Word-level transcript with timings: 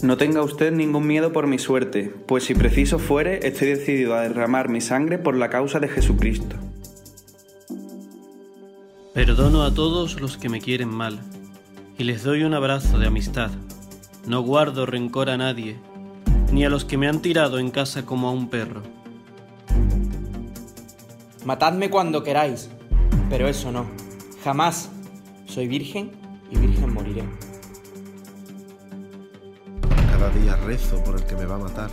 No 0.00 0.16
tenga 0.16 0.42
usted 0.42 0.72
ningún 0.72 1.08
miedo 1.08 1.32
por 1.32 1.48
mi 1.48 1.58
suerte, 1.58 2.14
pues 2.26 2.44
si 2.44 2.54
preciso 2.54 3.00
fuere, 3.00 3.48
estoy 3.48 3.68
decidido 3.68 4.14
a 4.14 4.20
derramar 4.20 4.68
mi 4.68 4.80
sangre 4.80 5.18
por 5.18 5.36
la 5.36 5.50
causa 5.50 5.80
de 5.80 5.88
Jesucristo. 5.88 6.54
Perdono 9.12 9.64
a 9.64 9.74
todos 9.74 10.20
los 10.20 10.36
que 10.36 10.48
me 10.48 10.60
quieren 10.60 10.88
mal, 10.88 11.18
y 11.98 12.04
les 12.04 12.22
doy 12.22 12.44
un 12.44 12.54
abrazo 12.54 13.00
de 13.00 13.08
amistad. 13.08 13.50
No 14.24 14.42
guardo 14.42 14.86
rencor 14.86 15.30
a 15.30 15.36
nadie, 15.36 15.76
ni 16.52 16.64
a 16.64 16.70
los 16.70 16.84
que 16.84 16.96
me 16.96 17.08
han 17.08 17.20
tirado 17.20 17.58
en 17.58 17.72
casa 17.72 18.06
como 18.06 18.28
a 18.28 18.32
un 18.32 18.48
perro. 18.48 18.82
Matadme 21.44 21.90
cuando 21.90 22.22
queráis, 22.22 22.70
pero 23.28 23.48
eso 23.48 23.72
no, 23.72 23.86
jamás. 24.44 24.92
Soy 25.46 25.66
virgen 25.66 26.12
y 26.52 26.58
virgen 26.58 26.94
moriré. 26.94 27.24
Cada 30.18 30.30
día 30.30 30.56
rezo 30.56 30.96
por 31.04 31.14
el 31.14 31.24
que 31.24 31.36
me 31.36 31.46
va 31.46 31.54
a 31.54 31.58
matar, 31.58 31.90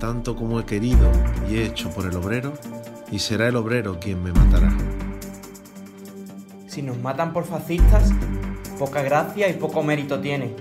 tanto 0.00 0.34
como 0.34 0.58
he 0.58 0.64
querido 0.64 1.08
y 1.48 1.54
he 1.54 1.66
hecho 1.66 1.88
por 1.90 2.04
el 2.04 2.16
obrero, 2.16 2.52
y 3.12 3.20
será 3.20 3.46
el 3.46 3.54
obrero 3.54 4.00
quien 4.00 4.20
me 4.24 4.32
matará. 4.32 4.76
Si 6.66 6.82
nos 6.82 6.98
matan 6.98 7.32
por 7.32 7.44
fascistas, 7.44 8.10
poca 8.76 9.02
gracia 9.02 9.48
y 9.48 9.52
poco 9.52 9.84
mérito 9.84 10.18
tiene, 10.18 10.56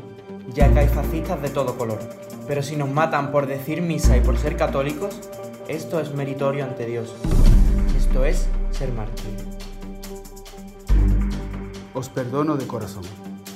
ya 0.53 0.71
que 0.71 0.81
hay 0.81 0.87
fascistas 0.87 1.41
de 1.41 1.49
todo 1.49 1.79
color. 1.79 1.97
Pero 2.47 2.61
si 2.61 2.75
nos 2.75 2.91
matan 2.91 3.31
por 3.31 3.47
decir 3.47 3.81
misa 3.81 4.15
y 4.15 4.21
por 4.21 4.37
ser 4.37 4.55
católicos, 4.55 5.19
esto 5.67 5.99
es 5.99 6.13
meritorio 6.13 6.63
ante 6.63 6.85
Dios. 6.85 7.15
Esto 7.97 8.23
es 8.23 8.47
ser 8.69 8.93
mártir. 8.93 9.35
Os 11.95 12.07
perdono 12.09 12.55
de 12.55 12.67
corazón. 12.67 13.03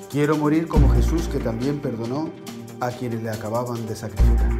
Quiero 0.09 0.37
morir 0.37 0.67
como 0.67 0.89
Jesús 0.89 1.27
que 1.27 1.37
también 1.37 1.77
perdonó 1.77 2.31
a 2.85 2.91
quienes 2.91 3.23
le 3.23 3.29
acababan 3.29 3.85
de 3.85 3.95
sacrificar. 3.95 4.59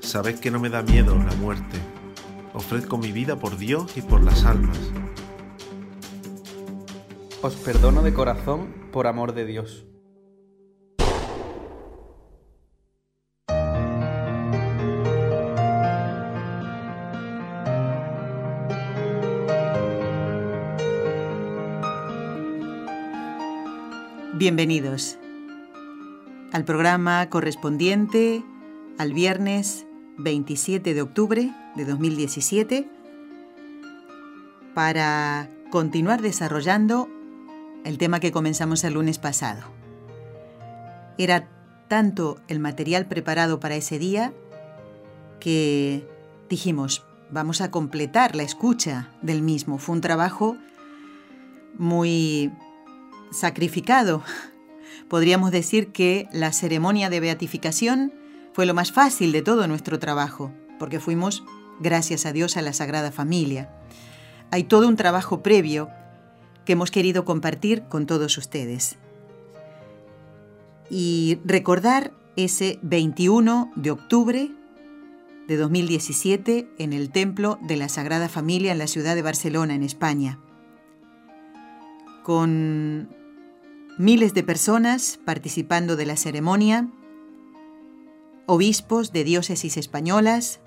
Sabed 0.00 0.40
que 0.40 0.50
no 0.50 0.58
me 0.58 0.68
da 0.68 0.82
miedo 0.82 1.14
la 1.14 1.34
muerte. 1.36 1.78
Ofrezco 2.52 2.98
mi 2.98 3.12
vida 3.12 3.36
por 3.36 3.56
Dios 3.56 3.96
y 3.96 4.02
por 4.02 4.22
las 4.22 4.44
almas. 4.44 4.78
Os 7.42 7.54
perdono 7.54 8.02
de 8.02 8.12
corazón 8.12 8.74
por 8.92 9.06
amor 9.06 9.34
de 9.34 9.46
Dios. 9.46 9.86
Bienvenidos 24.34 25.19
al 26.52 26.64
programa 26.64 27.28
correspondiente 27.30 28.44
al 28.98 29.12
viernes 29.12 29.86
27 30.18 30.94
de 30.94 31.02
octubre 31.02 31.52
de 31.76 31.84
2017 31.84 32.88
para 34.74 35.48
continuar 35.70 36.22
desarrollando 36.22 37.08
el 37.84 37.98
tema 37.98 38.20
que 38.20 38.32
comenzamos 38.32 38.84
el 38.84 38.94
lunes 38.94 39.18
pasado. 39.18 39.62
Era 41.18 41.48
tanto 41.88 42.38
el 42.48 42.60
material 42.60 43.06
preparado 43.06 43.60
para 43.60 43.76
ese 43.76 43.98
día 43.98 44.32
que 45.38 46.06
dijimos, 46.48 47.04
vamos 47.30 47.60
a 47.60 47.70
completar 47.70 48.36
la 48.36 48.42
escucha 48.42 49.10
del 49.22 49.42
mismo. 49.42 49.78
Fue 49.78 49.94
un 49.94 50.00
trabajo 50.00 50.56
muy 51.78 52.52
sacrificado. 53.30 54.22
Podríamos 55.10 55.50
decir 55.50 55.90
que 55.90 56.28
la 56.30 56.52
ceremonia 56.52 57.10
de 57.10 57.18
beatificación 57.18 58.14
fue 58.52 58.64
lo 58.64 58.74
más 58.74 58.92
fácil 58.92 59.32
de 59.32 59.42
todo 59.42 59.66
nuestro 59.66 59.98
trabajo, 59.98 60.52
porque 60.78 61.00
fuimos, 61.00 61.42
gracias 61.80 62.26
a 62.26 62.32
Dios, 62.32 62.56
a 62.56 62.62
la 62.62 62.72
Sagrada 62.72 63.10
Familia. 63.10 63.68
Hay 64.52 64.62
todo 64.62 64.86
un 64.86 64.94
trabajo 64.94 65.42
previo 65.42 65.90
que 66.64 66.74
hemos 66.74 66.92
querido 66.92 67.24
compartir 67.24 67.82
con 67.88 68.06
todos 68.06 68.38
ustedes. 68.38 68.98
Y 70.90 71.40
recordar 71.44 72.12
ese 72.36 72.78
21 72.82 73.72
de 73.74 73.90
octubre 73.90 74.52
de 75.48 75.56
2017 75.56 76.68
en 76.78 76.92
el 76.92 77.10
Templo 77.10 77.58
de 77.62 77.76
la 77.76 77.88
Sagrada 77.88 78.28
Familia 78.28 78.70
en 78.70 78.78
la 78.78 78.86
ciudad 78.86 79.16
de 79.16 79.22
Barcelona, 79.22 79.74
en 79.74 79.82
España, 79.82 80.38
con 82.22 83.19
miles 84.00 84.32
de 84.32 84.42
personas 84.42 85.20
participando 85.26 85.94
de 85.94 86.06
la 86.06 86.16
ceremonia, 86.16 86.88
obispos 88.46 89.12
de 89.12 89.24
diócesis 89.24 89.76
españolas, 89.76 90.60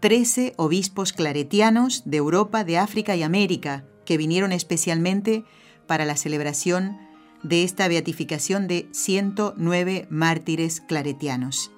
13 0.00 0.54
obispos 0.56 1.12
claretianos 1.12 2.02
de 2.06 2.16
Europa, 2.16 2.64
de 2.64 2.78
África 2.78 3.14
y 3.14 3.22
América, 3.22 3.84
que 4.06 4.16
vinieron 4.16 4.52
especialmente 4.52 5.44
para 5.86 6.06
la 6.06 6.16
celebración 6.16 6.96
de 7.42 7.62
esta 7.62 7.88
beatificación 7.88 8.68
de 8.68 8.88
109 8.92 10.06
mártires 10.08 10.80
claretianos. 10.80 11.70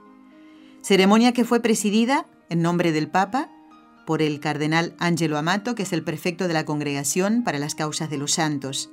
Ceremonia 0.80 1.32
que 1.32 1.44
fue 1.44 1.58
presidida, 1.58 2.28
en 2.50 2.62
nombre 2.62 2.92
del 2.92 3.08
Papa, 3.08 3.50
por 4.06 4.22
el 4.22 4.38
cardenal 4.38 4.94
Angelo 5.00 5.38
Amato, 5.38 5.74
que 5.74 5.82
es 5.82 5.92
el 5.92 6.04
prefecto 6.04 6.46
de 6.46 6.54
la 6.54 6.64
Congregación 6.64 7.42
para 7.42 7.58
las 7.58 7.74
Causas 7.74 8.10
de 8.10 8.18
los 8.18 8.30
Santos, 8.30 8.90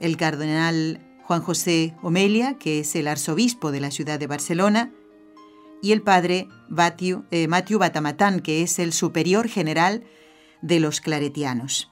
el 0.00 0.16
cardenal 0.16 1.00
Juan 1.22 1.42
José 1.42 1.94
Omelia, 2.02 2.58
que 2.58 2.80
es 2.80 2.94
el 2.96 3.08
arzobispo 3.08 3.72
de 3.72 3.80
la 3.80 3.90
ciudad 3.90 4.18
de 4.18 4.26
Barcelona, 4.26 4.92
y 5.82 5.92
el 5.92 6.02
padre 6.02 6.48
Matthew, 6.68 7.24
eh, 7.30 7.46
Batamatán, 7.78 8.40
que 8.40 8.62
es 8.62 8.78
el 8.78 8.92
superior 8.92 9.48
general 9.48 10.02
de 10.62 10.80
los 10.80 11.00
claretianos. 11.00 11.90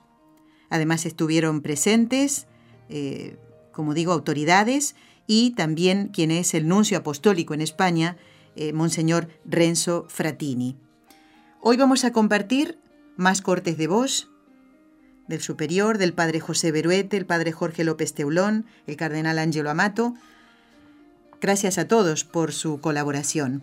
Además 0.70 1.04
estuvieron 1.04 1.60
presentes, 1.60 2.46
eh, 2.88 3.36
como 3.70 3.92
digo, 3.92 4.12
autoridades 4.12 4.96
y 5.26 5.50
también 5.50 6.08
quien 6.08 6.30
es 6.30 6.54
el 6.54 6.66
nuncio 6.66 6.96
apostólico 6.96 7.52
en 7.52 7.60
España, 7.60 8.16
eh, 8.56 8.72
Monseñor 8.72 9.28
Renzo 9.44 10.06
Fratini. 10.08 10.76
Hoy 11.60 11.76
vamos 11.76 12.04
a 12.04 12.12
compartir 12.12 12.78
más 13.16 13.42
cortes 13.42 13.76
de 13.76 13.86
voz 13.86 14.31
del 15.28 15.40
superior, 15.40 15.98
del 15.98 16.12
padre 16.12 16.40
José 16.40 16.72
Beruete, 16.72 17.16
el 17.16 17.26
padre 17.26 17.52
Jorge 17.52 17.84
López 17.84 18.14
Teulón, 18.14 18.66
el 18.86 18.96
cardenal 18.96 19.38
Ángelo 19.38 19.70
Amato. 19.70 20.14
Gracias 21.40 21.78
a 21.78 21.88
todos 21.88 22.24
por 22.24 22.52
su 22.52 22.80
colaboración. 22.80 23.62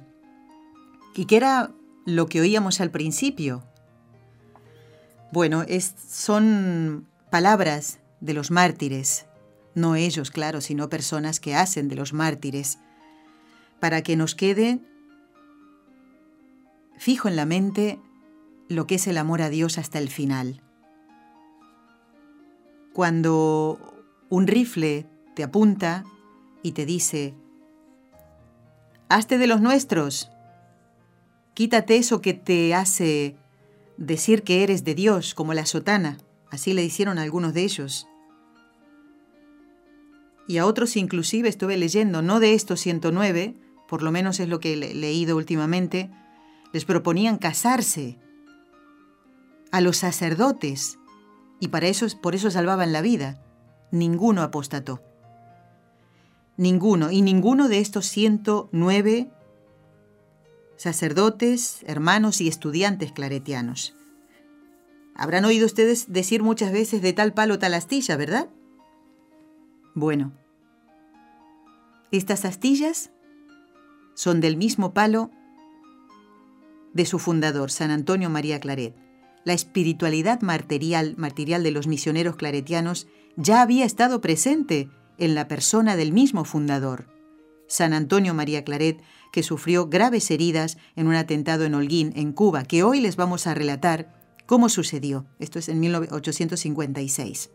¿Y 1.16 1.25
qué 1.25 1.38
era 1.38 1.72
lo 2.06 2.28
que 2.28 2.42
oíamos 2.42 2.82
al 2.82 2.91
principio? 2.91 3.64
Bueno, 5.32 5.64
son 6.09 7.08
palabras 7.29 8.00
de 8.20 8.34
los 8.34 8.52
mártires, 8.52 9.26
no 9.76 9.96
ellos, 9.96 10.32
claro, 10.32 10.62
sino 10.62 10.90
personas 10.90 11.40
que 11.40 11.55
hacen 11.55 11.88
de 11.88 11.96
los 11.96 12.14
mártires, 12.14 12.79
para 13.79 14.02
que 14.02 14.16
nos 14.16 14.35
quede 14.35 14.79
fijo 16.97 17.28
en 17.28 17.35
la 17.35 17.46
mente 17.46 18.00
lo 18.67 18.88
que 18.88 18.96
es 18.96 19.08
el 19.08 19.17
amor 19.17 19.41
a 19.41 19.50
Dios 19.50 19.78
hasta 19.78 20.00
el 20.00 20.09
final. 20.09 20.62
Cuando 22.99 23.79
un 24.28 24.46
rifle 24.46 25.07
te 25.34 25.41
apunta 25.41 26.03
y 26.61 26.73
te 26.73 26.85
dice, 26.85 27.34
hazte 29.07 29.37
de 29.37 29.47
los 29.47 29.61
nuestros, 29.61 30.29
quítate 31.53 31.96
eso 31.96 32.19
que 32.19 32.34
te 32.34 32.75
hace 32.75 33.37
decir 33.96 34.43
que 34.43 34.63
eres 34.63 34.84
de 34.84 34.96
Dios, 34.96 35.34
como 35.34 35.53
la 35.53 35.66
sotana. 35.66 36.17
Así 36.51 36.73
le 36.73 36.84
hicieron 36.84 37.19
algunos 37.19 37.53
de 37.53 37.63
ellos. 37.63 38.05
Y 40.49 40.57
a 40.57 40.66
otros 40.66 40.97
inclusive 40.97 41.47
estuve 41.47 41.78
leyendo, 41.78 42.22
no 42.22 42.41
de 42.41 42.53
estos 42.53 42.81
109, 42.81 43.55
por 43.87 44.03
lo 44.03 44.11
menos 44.11 44.41
es 44.41 44.49
lo 44.49 44.59
que 44.59 44.73
he 44.73 44.75
leído 44.75 45.37
últimamente, 45.37 46.11
les 46.73 46.84
proponían 46.84 47.37
casarse 47.37 48.19
a 49.72 49.79
los 49.79 49.95
sacerdotes 49.95 50.98
y 51.59 51.70
para 51.70 51.88
eso, 51.88 52.08
por 52.22 52.35
eso 52.35 52.50
salvaban 52.52 52.94
la 52.94 53.02
vida. 53.02 53.41
Ninguno 53.91 54.41
apostató. 54.41 55.02
Ninguno, 56.58 57.11
y 57.11 57.22
ninguno 57.22 57.70
de 57.70 57.79
estos 57.79 58.06
109 58.08 59.29
sacerdotes, 60.78 61.84
hermanos 61.88 62.40
y 62.40 62.47
estudiantes 62.47 63.11
claretianos. 63.11 63.96
Habrán 65.16 65.44
oído 65.44 65.66
ustedes 65.66 66.11
decir 66.11 66.41
muchas 66.44 66.72
veces 66.72 67.02
de 67.02 67.11
tal 67.11 67.34
palo 67.34 67.59
tal 67.59 67.73
astilla, 67.73 68.16
¿verdad? 68.16 68.50
Bueno, 69.94 70.32
estas 72.12 72.46
astillas 72.46 73.12
son 74.16 74.40
del 74.40 74.55
mismo 74.55 74.94
palo 74.94 75.32
de 76.94 77.05
su 77.05 77.20
fundador, 77.20 77.72
San 77.72 77.91
Antonio 77.91 78.29
María 78.29 78.59
Claret. 78.59 78.96
La 79.46 79.53
espiritualidad 79.53 80.41
martirial, 80.41 81.16
de 81.64 81.72
los 81.72 81.88
misioneros 81.88 82.36
claretianos 82.36 83.08
ya 83.36 83.62
había 83.62 83.86
estado 83.86 84.22
presente 84.22 84.90
en 85.18 85.36
la 85.36 85.47
persona 85.47 85.96
del 85.96 86.12
mismo 86.12 86.46
fundador, 86.46 87.08
San 87.68 87.94
Antonio 87.94 88.34
María 88.34 88.64
Claret, 88.64 89.02
que 89.32 89.44
sufrió 89.44 89.88
graves 89.88 90.32
heridas 90.32 90.78
en 90.96 91.08
un 91.08 91.16
atentado 91.16 91.66
en 91.66 91.76
Holguín, 91.76 92.14
en 92.16 92.34
Cuba, 92.34 92.64
que 92.64 92.84
hoy 92.84 93.00
les 93.00 93.16
vamos 93.16 93.47
a 93.47 93.53
relatar 93.53 94.14
cómo 94.46 94.70
sucedió. 94.70 95.26
Esto 95.40 95.59
es 95.59 95.70
en 95.70 95.80
1856. 95.80 97.52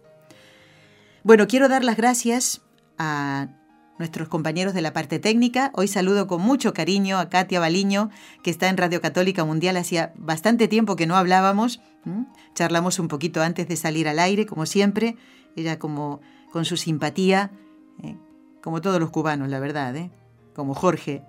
Bueno, 1.25 1.47
quiero 1.49 1.69
dar 1.69 1.85
las 1.85 1.97
gracias 1.97 2.63
a 2.99 3.49
nuestros 3.99 4.29
compañeros 4.29 4.75
de 4.75 4.83
la 4.83 4.93
parte 4.93 5.19
técnica. 5.19 5.71
Hoy 5.75 5.89
saludo 5.89 6.27
con 6.27 6.41
mucho 6.41 6.73
cariño 6.75 7.19
a 7.19 7.29
Katia 7.29 7.61
Baliño, 7.61 8.11
que 8.43 8.51
está 8.51 8.69
en 8.69 8.77
Radio 8.77 9.01
Católica 9.01 9.45
Mundial. 9.45 9.77
Hacía 9.77 10.13
bastante 10.17 10.69
tiempo 10.69 10.97
que 10.97 11.07
no 11.07 11.17
hablábamos. 11.17 11.81
Charlamos 12.55 12.99
un 12.99 13.09
poquito 13.09 13.43
antes 13.43 13.69
de 13.69 13.77
salir 13.77 14.09
al 14.09 14.19
aire, 14.19 14.47
como 14.47 14.67
siempre. 14.67 15.17
Ella 15.57 15.79
como 15.79 16.21
con 16.53 16.65
su 16.65 16.77
simpatía, 16.77 17.51
eh, 18.03 18.17
como 18.63 18.81
todos 18.81 19.01
los 19.01 19.11
cubanos, 19.11 19.49
la 19.49 19.61
verdad, 19.61 19.97
¿eh? 19.97 20.11
como 20.55 20.75
Jorge. 20.75 21.23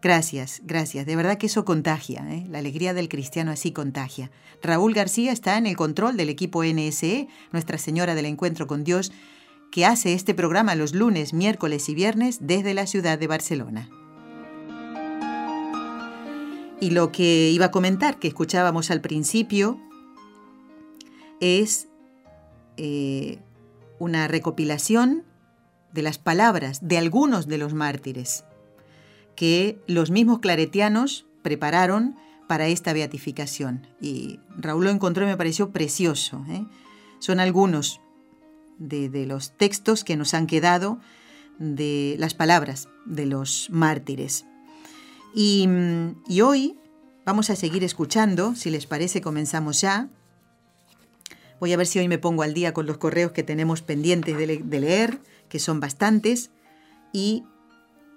Gracias, 0.00 0.62
gracias. 0.64 1.06
De 1.06 1.16
verdad 1.16 1.38
que 1.38 1.46
eso 1.46 1.64
contagia. 1.64 2.24
¿eh? 2.30 2.46
La 2.48 2.58
alegría 2.58 2.94
del 2.94 3.08
cristiano 3.08 3.50
así 3.50 3.72
contagia. 3.72 4.30
Raúl 4.62 4.94
García 4.94 5.32
está 5.32 5.58
en 5.58 5.66
el 5.66 5.76
control 5.76 6.16
del 6.16 6.28
equipo 6.28 6.64
NSE, 6.64 7.28
Nuestra 7.52 7.78
Señora 7.78 8.14
del 8.14 8.26
Encuentro 8.26 8.66
con 8.66 8.84
Dios 8.84 9.12
que 9.70 9.84
hace 9.84 10.14
este 10.14 10.34
programa 10.34 10.74
los 10.74 10.94
lunes, 10.94 11.32
miércoles 11.32 11.88
y 11.88 11.94
viernes 11.94 12.38
desde 12.40 12.74
la 12.74 12.86
ciudad 12.86 13.18
de 13.18 13.26
Barcelona. 13.26 13.90
Y 16.80 16.90
lo 16.90 17.10
que 17.10 17.50
iba 17.50 17.66
a 17.66 17.70
comentar, 17.70 18.18
que 18.18 18.28
escuchábamos 18.28 18.90
al 18.90 19.00
principio, 19.00 19.80
es 21.40 21.88
eh, 22.76 23.38
una 23.98 24.28
recopilación 24.28 25.24
de 25.92 26.02
las 26.02 26.18
palabras 26.18 26.86
de 26.86 26.98
algunos 26.98 27.48
de 27.48 27.58
los 27.58 27.74
mártires 27.74 28.44
que 29.34 29.80
los 29.86 30.10
mismos 30.10 30.40
claretianos 30.40 31.26
prepararon 31.42 32.16
para 32.48 32.66
esta 32.66 32.92
beatificación. 32.92 33.86
Y 34.00 34.40
Raúl 34.56 34.84
lo 34.84 34.90
encontró 34.90 35.24
y 35.24 35.28
me 35.28 35.36
pareció 35.36 35.70
precioso. 35.70 36.44
¿eh? 36.48 36.64
Son 37.20 37.38
algunos 37.38 38.00
de, 38.78 39.26
los 39.26 39.56
textos 39.56 40.04
que 40.04 40.16
nos 40.16 40.34
han 40.34 40.46
quedado 40.46 40.98
de 41.58 42.16
las 42.18 42.34
palabras 42.34 42.88
de 43.04 43.26
los 43.26 43.68
mártires. 43.70 44.44
Y, 45.34 45.68
hoy 46.42 46.76
vamos 47.24 47.50
a 47.50 47.56
seguir 47.56 47.84
escuchando, 47.84 48.54
si 48.54 48.70
les 48.70 48.86
parece 48.86 49.20
comenzamos 49.20 49.80
ya. 49.80 50.08
Voy 51.60 51.72
a 51.72 51.76
ver 51.76 51.86
si 51.86 51.98
hoy 51.98 52.08
me 52.08 52.18
pongo 52.18 52.42
al 52.42 52.54
día 52.54 52.72
con 52.72 52.86
los 52.86 52.98
correos 52.98 53.32
que 53.32 53.42
tenemos 53.42 53.82
pendientes 53.82 54.36
de, 54.36 54.80
leer, 54.80 55.20
que 55.48 55.58
son 55.58 55.80
bastantes, 55.80 56.50
y 57.12 57.44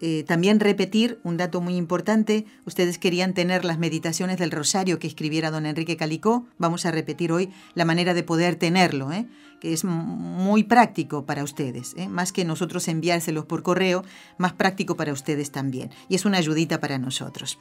eh, 0.03 0.23
también 0.27 0.59
repetir 0.59 1.19
un 1.23 1.37
dato 1.37 1.61
muy 1.61 1.75
importante. 1.75 2.45
Ustedes 2.65 2.97
querían 2.97 3.35
tener 3.35 3.63
las 3.63 3.77
meditaciones 3.77 4.39
del 4.39 4.49
rosario 4.49 4.97
que 4.97 5.05
escribiera 5.05 5.51
don 5.51 5.67
Enrique 5.67 5.95
Calicó. 5.95 6.47
Vamos 6.57 6.87
a 6.87 6.91
repetir 6.91 7.31
hoy 7.31 7.51
la 7.75 7.85
manera 7.85 8.15
de 8.15 8.23
poder 8.23 8.55
tenerlo, 8.55 9.11
¿eh? 9.11 9.27
que 9.59 9.73
es 9.73 9.83
muy 9.83 10.63
práctico 10.63 11.27
para 11.27 11.43
ustedes. 11.43 11.93
¿eh? 11.97 12.09
Más 12.09 12.31
que 12.31 12.43
nosotros 12.45 12.87
enviárselos 12.87 13.45
por 13.45 13.61
correo, 13.61 14.03
más 14.39 14.53
práctico 14.53 14.97
para 14.97 15.13
ustedes 15.13 15.51
también. 15.51 15.91
Y 16.09 16.15
es 16.15 16.25
una 16.25 16.39
ayudita 16.39 16.79
para 16.79 16.97
nosotros. 16.97 17.59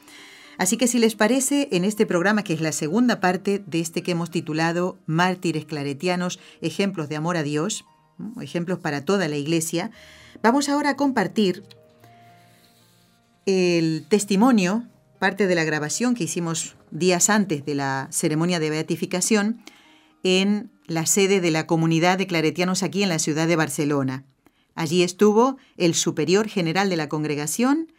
Así 0.56 0.78
que 0.78 0.86
si 0.86 0.98
les 0.98 1.16
parece, 1.16 1.68
en 1.72 1.84
este 1.84 2.06
programa, 2.06 2.42
que 2.42 2.54
es 2.54 2.62
la 2.62 2.72
segunda 2.72 3.20
parte 3.20 3.62
de 3.66 3.80
este 3.80 4.02
que 4.02 4.12
hemos 4.12 4.30
titulado 4.30 4.98
Mártires 5.04 5.66
Claretianos, 5.66 6.40
ejemplos 6.62 7.10
de 7.10 7.16
amor 7.16 7.36
a 7.36 7.42
Dios, 7.42 7.84
ejemplos 8.40 8.78
para 8.78 9.04
toda 9.04 9.28
la 9.28 9.36
Iglesia, 9.36 9.90
vamos 10.42 10.68
ahora 10.68 10.90
a 10.90 10.96
compartir 10.96 11.64
el 13.50 14.06
testimonio, 14.08 14.84
parte 15.18 15.46
de 15.46 15.54
la 15.54 15.64
grabación 15.64 16.14
que 16.14 16.24
hicimos 16.24 16.76
días 16.90 17.30
antes 17.30 17.64
de 17.64 17.74
la 17.74 18.08
ceremonia 18.10 18.60
de 18.60 18.70
beatificación, 18.70 19.62
en 20.22 20.70
la 20.86 21.06
sede 21.06 21.40
de 21.40 21.50
la 21.50 21.66
comunidad 21.66 22.18
de 22.18 22.26
claretianos 22.26 22.82
aquí 22.82 23.02
en 23.02 23.08
la 23.08 23.18
ciudad 23.18 23.48
de 23.48 23.56
Barcelona. 23.56 24.24
Allí 24.74 25.02
estuvo 25.02 25.56
el 25.76 25.94
superior 25.94 26.48
general 26.48 26.90
de 26.90 26.96
la 26.96 27.08
congregación, 27.08 27.92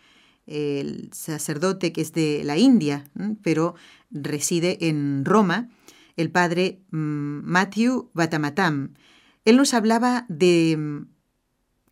el 0.47 1.09
sacerdote 1.13 1.93
que 1.93 2.01
es 2.01 2.13
de 2.13 2.43
la 2.43 2.57
India, 2.57 3.05
pero 3.43 3.75
reside 4.09 4.87
en 4.87 5.25
Roma, 5.25 5.69
el 6.17 6.31
padre 6.31 6.81
mm, 6.91 7.41
Matthew 7.43 8.09
Batamatam. 8.13 8.93
Él 9.45 9.57
nos 9.57 9.73
hablaba 9.73 10.25
de 10.27 10.75
mm, 10.77 11.07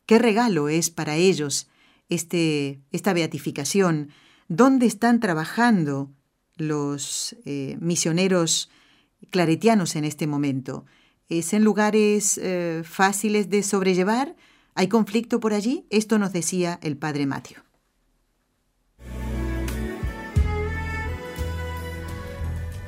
qué 0.05 0.19
regalo 0.19 0.69
es 0.69 0.89
para 0.89 1.15
ellos 1.15 1.68
este, 2.09 2.81
esta 2.91 3.13
beatificación, 3.13 4.09
dónde 4.47 4.87
están 4.87 5.19
trabajando 5.19 6.11
los 6.57 7.35
eh, 7.45 7.77
misioneros 7.79 8.69
claretianos 9.31 9.95
en 9.95 10.03
este 10.03 10.27
momento. 10.27 10.85
¿Es 11.29 11.53
en 11.53 11.63
lugares 11.63 12.39
eh, 12.41 12.81
fáciles 12.83 13.49
de 13.49 13.63
sobrellevar? 13.63 14.35
¿Hay 14.73 14.87
conflicto 14.87 15.39
por 15.39 15.53
allí? 15.53 15.85
Esto 15.89 16.17
nos 16.17 16.33
decía 16.33 16.79
el 16.81 16.97
padre 16.97 17.27
Mateo. 17.27 17.61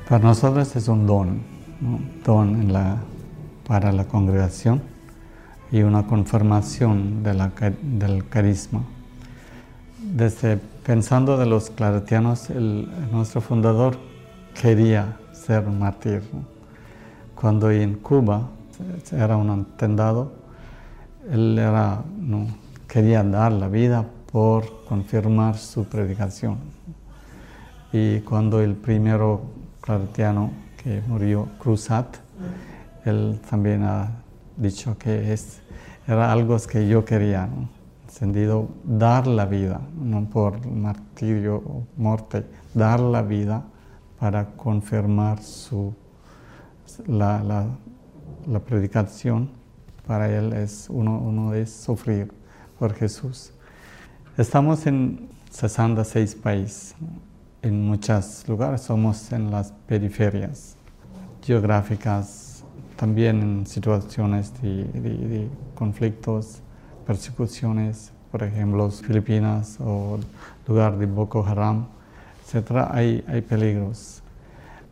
Para 0.08 0.24
nosotros 0.24 0.74
es 0.76 0.88
un 0.88 1.06
don, 1.06 1.42
don 2.24 2.68
para 3.64 3.92
la 3.92 4.06
congregación 4.08 4.82
y 5.70 5.82
una 5.82 6.06
confirmación 6.06 7.22
del 7.22 8.28
carisma 8.28 8.84
desde 10.02 10.56
pensando 10.56 11.36
de 11.36 11.46
los 11.46 11.70
claretianos, 11.70 12.50
nuestro 13.10 13.40
fundador 13.40 13.96
quería 14.60 15.16
ser 15.32 15.66
mártir. 15.66 16.22
Cuando 17.34 17.70
en 17.70 17.94
Cuba 17.94 18.48
era 19.12 19.36
un 19.36 19.50
atentado, 19.50 20.32
él 21.30 21.58
era, 21.58 22.02
no, 22.18 22.46
quería 22.88 23.22
dar 23.22 23.52
la 23.52 23.68
vida 23.68 24.04
por 24.30 24.84
confirmar 24.84 25.56
su 25.56 25.84
predicación. 25.84 26.58
Y 27.92 28.20
cuando 28.20 28.60
el 28.60 28.74
primero 28.74 29.42
claretiano 29.80 30.50
que 30.82 31.02
murió, 31.06 31.48
Cruzat, 31.58 32.16
él 33.04 33.40
también 33.48 33.84
ha 33.84 34.10
dicho 34.56 34.96
que 34.98 35.32
es, 35.32 35.60
era 36.06 36.32
algo 36.32 36.56
que 36.58 36.88
yo 36.88 37.04
quería 37.04 37.48
encendido 38.12 38.68
dar 38.84 39.26
la 39.26 39.46
vida, 39.46 39.80
no 39.98 40.28
por 40.28 40.66
martirio 40.66 41.56
o 41.56 41.86
muerte, 41.96 42.44
dar 42.74 43.00
la 43.00 43.22
vida 43.22 43.64
para 44.18 44.50
confirmar 44.50 45.42
su, 45.42 45.94
la, 47.06 47.42
la, 48.46 48.60
predicación. 48.60 49.48
Para 50.06 50.28
él 50.28 50.52
es 50.52 50.88
uno, 50.90 51.18
uno 51.20 51.54
es 51.54 51.72
sufrir 51.72 52.30
por 52.78 52.92
Jesús. 52.92 53.52
Estamos 54.36 54.86
en 54.86 55.30
66 55.50 56.34
países, 56.34 56.94
en 57.62 57.86
muchos 57.86 58.46
lugares, 58.46 58.82
somos 58.82 59.32
en 59.32 59.50
las 59.50 59.72
periferias 59.86 60.76
geográficas, 61.40 62.62
también 62.96 63.40
en 63.40 63.66
situaciones 63.66 64.52
de 64.62 65.48
conflictos 65.74 66.60
persecuciones, 67.02 68.12
por 68.30 68.42
ejemplo, 68.42 68.90
Filipinas 68.90 69.78
o 69.80 70.18
lugar 70.66 70.98
de 70.98 71.06
Boko 71.06 71.44
Haram, 71.46 71.86
etc., 72.46 72.88
hay, 72.90 73.24
hay 73.28 73.42
peligros. 73.42 74.22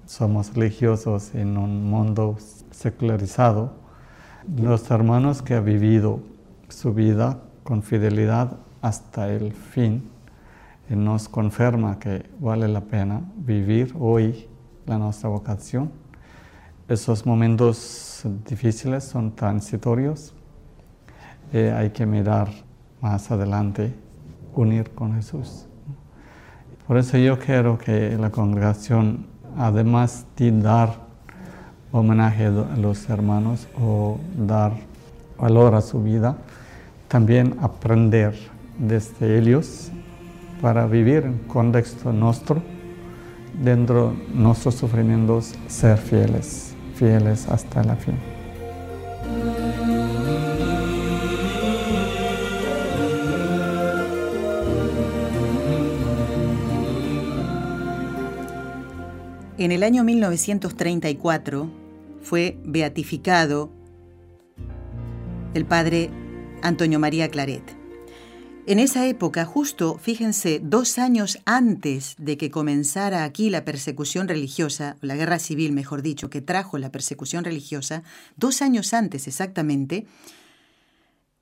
Somos 0.07 0.55
religiosos 0.55 1.35
en 1.35 1.57
un 1.57 1.89
mundo 1.89 2.37
secularizado. 2.71 3.73
Los 4.57 4.91
hermanos 4.91 5.43
que 5.43 5.55
han 5.55 5.65
vivido 5.65 6.21
su 6.69 6.93
vida 6.93 7.39
con 7.63 7.83
fidelidad 7.83 8.57
hasta 8.83 9.31
el 9.31 9.53
fin 9.53 10.09
nos 10.89 11.29
confirma 11.29 11.99
que 11.99 12.29
vale 12.41 12.67
la 12.67 12.81
pena 12.81 13.23
vivir 13.37 13.95
hoy 13.99 14.49
la 14.87 14.99
nuestra 14.99 15.29
vocación 15.29 16.01
esos 16.91 17.25
momentos 17.25 18.23
difíciles 18.49 19.05
son 19.05 19.37
transitorios. 19.37 20.35
Eh, 21.53 21.75
hay 21.77 21.91
que 21.91 22.07
mirar 22.07 22.49
más 23.01 23.31
adelante, 23.31 23.93
unir 24.55 24.91
con 24.91 25.15
Jesús. 25.15 25.67
Por 26.87 26.97
eso 26.97 27.19
yo 27.19 27.39
quiero 27.39 27.79
que 27.79 28.17
la 28.19 28.31
congregación, 28.31 29.27
además 29.57 30.27
de 30.37 30.53
dar 30.53 30.95
homenaje 31.93 32.47
a 32.47 32.51
los 32.77 33.09
hermanos 33.09 33.67
o 33.81 34.19
dar 34.37 34.73
valor 35.39 35.75
a 35.75 35.81
su 35.81 36.03
vida, 36.03 36.37
también 37.09 37.57
aprender 37.61 38.35
desde 38.79 39.39
ellos 39.39 39.91
para 40.61 40.87
vivir 40.87 41.25
en 41.25 41.39
contexto 41.49 42.13
nuestro, 42.13 42.63
dentro 43.61 44.13
de 44.13 44.35
nuestros 44.35 44.77
sufrimientos, 44.77 45.55
ser 45.67 45.99
fieles, 45.99 46.75
fieles 46.95 47.49
hasta 47.49 47.83
la 47.83 47.97
fin. 47.97 48.40
En 59.61 59.73
el 59.73 59.83
año 59.83 60.05
1934 60.05 61.71
fue 62.23 62.57
beatificado 62.65 63.71
el 65.53 65.67
padre 65.67 66.09
Antonio 66.63 66.99
María 66.99 67.29
Claret. 67.29 67.77
En 68.67 68.79
esa 68.79 69.07
época, 69.07 69.45
justo, 69.45 69.99
fíjense, 69.99 70.63
dos 70.65 70.99
años 70.99 71.41
antes 71.45 72.15
de 72.17 72.39
que 72.39 72.51
comenzara 72.51 73.23
aquí 73.23 73.51
la 73.51 73.67
persecución 73.67 74.29
religiosa, 74.29 74.97
la 75.03 75.15
guerra 75.15 75.39
civil, 75.39 75.73
mejor 75.73 76.01
dicho, 76.01 76.31
que 76.31 76.41
trajo 76.41 76.79
la 76.79 76.91
persecución 76.91 77.45
religiosa, 77.45 78.03
dos 78.37 78.63
años 78.63 78.95
antes 78.95 79.29
exactamente 79.29 80.07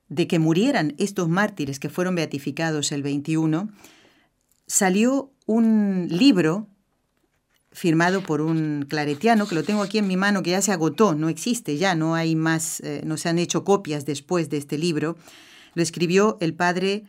de 0.08 0.26
que 0.26 0.40
murieran 0.40 0.96
estos 0.98 1.28
mártires 1.28 1.78
que 1.78 1.88
fueron 1.88 2.16
beatificados 2.16 2.90
el 2.90 3.04
21, 3.04 3.68
salió 4.66 5.30
un 5.46 6.08
libro 6.10 6.66
firmado 7.78 8.22
por 8.22 8.40
un 8.40 8.84
claretiano, 8.88 9.46
que 9.46 9.54
lo 9.54 9.62
tengo 9.62 9.82
aquí 9.82 9.98
en 9.98 10.08
mi 10.08 10.16
mano, 10.16 10.42
que 10.42 10.50
ya 10.50 10.60
se 10.60 10.72
agotó, 10.72 11.14
no 11.14 11.28
existe 11.28 11.76
ya, 11.76 11.94
no 11.94 12.16
hay 12.16 12.34
más, 12.34 12.80
eh, 12.80 13.02
no 13.04 13.16
se 13.16 13.28
han 13.28 13.38
hecho 13.38 13.64
copias 13.64 14.04
después 14.04 14.50
de 14.50 14.56
este 14.56 14.76
libro. 14.76 15.16
Lo 15.74 15.82
escribió 15.82 16.36
el 16.40 16.54
padre 16.54 17.04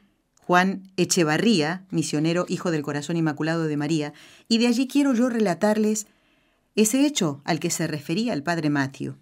Juan 0.46 0.84
Echevarría, 0.96 1.86
misionero, 1.90 2.46
hijo 2.48 2.70
del 2.70 2.84
corazón 2.84 3.18
inmaculado 3.18 3.64
de 3.66 3.78
María, 3.78 4.14
y 4.48 4.60
de 4.60 4.68
allí 4.68 4.88
quiero 4.88 5.14
yo 5.14 5.28
relatarles 5.28 6.06
ese 6.76 7.06
hecho 7.06 7.42
al 7.46 7.60
que 7.60 7.72
se 7.72 7.88
refería 7.88 8.34
el 8.34 8.44
padre 8.44 8.70
Matthew. 8.70 9.16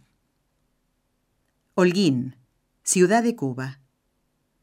Holguín, 1.75 2.35
ciudad 2.83 3.23
de 3.23 3.35
Cuba. 3.35 3.79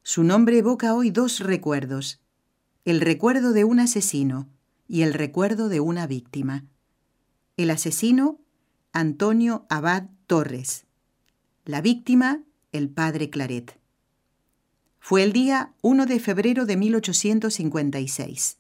Su 0.03 0.23
nombre 0.23 0.59
evoca 0.59 0.95
hoy 0.95 1.11
dos 1.11 1.41
recuerdos, 1.41 2.21
el 2.85 3.01
recuerdo 3.01 3.55
de 3.55 3.65
un 3.65 3.81
asesino 3.81 4.51
y 4.87 5.01
el 5.01 5.15
recuerdo 5.15 5.71
de 5.71 5.81
una 5.81 6.07
víctima. 6.07 6.67
El 7.57 7.71
asesino, 7.71 8.41
Antonio 8.93 9.65
Abad 9.69 10.09
Torres. 10.27 10.87
La 11.65 11.81
víctima, 11.81 12.43
el 12.73 12.89
padre 12.89 13.31
Claret. 13.31 13.79
Fue 14.99 15.23
el 15.23 15.33
día 15.33 15.73
1 15.81 16.07
de 16.07 16.19
febrero 16.19 16.67
de 16.67 16.77
1856. 16.77 18.59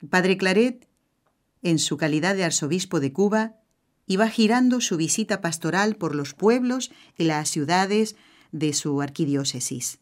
El 0.00 0.08
padre 0.08 0.38
Claret, 0.38 0.88
en 1.60 1.78
su 1.78 1.98
calidad 1.98 2.34
de 2.34 2.44
arzobispo 2.44 3.00
de 3.00 3.12
Cuba, 3.12 3.56
iba 4.06 4.28
girando 4.28 4.80
su 4.80 4.96
visita 4.96 5.42
pastoral 5.42 5.96
por 5.96 6.14
los 6.14 6.32
pueblos 6.32 6.90
y 7.18 7.24
las 7.24 7.50
ciudades 7.50 8.16
de 8.50 8.72
su 8.72 9.02
arquidiócesis. 9.02 9.98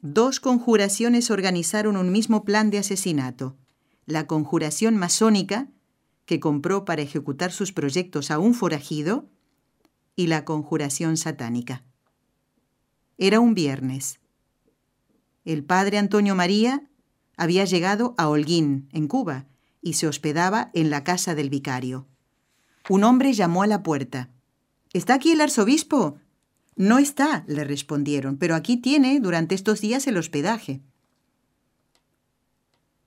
Dos 0.00 0.40
conjuraciones 0.40 1.30
organizaron 1.30 1.96
un 1.96 2.10
mismo 2.10 2.44
plan 2.44 2.70
de 2.70 2.78
asesinato. 2.78 3.56
La 4.06 4.26
conjuración 4.26 4.96
masónica, 4.96 5.68
que 6.26 6.40
compró 6.40 6.84
para 6.84 7.02
ejecutar 7.02 7.52
sus 7.52 7.72
proyectos 7.72 8.30
a 8.30 8.38
un 8.38 8.52
forajido, 8.52 9.30
y 10.16 10.28
la 10.28 10.44
conjuración 10.44 11.16
satánica. 11.16 11.84
Era 13.18 13.38
un 13.38 13.54
viernes. 13.54 14.18
El 15.44 15.62
padre 15.62 15.98
Antonio 15.98 16.34
María 16.34 16.88
había 17.36 17.64
llegado 17.64 18.14
a 18.16 18.28
Holguín, 18.28 18.88
en 18.92 19.08
Cuba, 19.08 19.46
y 19.82 19.92
se 19.92 20.08
hospedaba 20.08 20.70
en 20.74 20.90
la 20.90 21.04
casa 21.04 21.34
del 21.34 21.50
vicario. 21.50 22.06
Un 22.88 23.04
hombre 23.04 23.32
llamó 23.34 23.62
a 23.62 23.66
la 23.66 23.82
puerta. 23.82 24.30
¿Está 24.92 25.14
aquí 25.14 25.32
el 25.32 25.40
arzobispo? 25.40 26.18
No 26.76 26.98
está, 26.98 27.44
le 27.46 27.64
respondieron, 27.64 28.36
pero 28.36 28.54
aquí 28.54 28.78
tiene 28.78 29.20
durante 29.20 29.54
estos 29.54 29.80
días 29.80 30.06
el 30.06 30.16
hospedaje. 30.16 30.82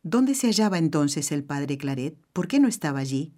¿Dónde 0.10 0.34
se 0.34 0.48
hallaba 0.48 0.80
entonces 0.80 1.32
el 1.32 1.44
padre 1.44 1.78
Claret? 1.78 2.18
¿Por 2.34 2.48
qué 2.48 2.60
no 2.60 2.68
estaba 2.68 2.98
allí? 2.98 3.32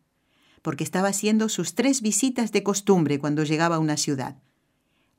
Porque 0.61 0.85
estaba 0.85 1.09
haciendo 1.09 1.49
sus 1.49 1.75
tres 1.75 2.01
visitas 2.01 2.53
de 2.53 2.63
costumbre 2.63 3.19
cuando 3.19 3.43
llegaba 3.43 3.75
a 3.75 3.79
una 3.79 3.97
ciudad. 3.97 4.41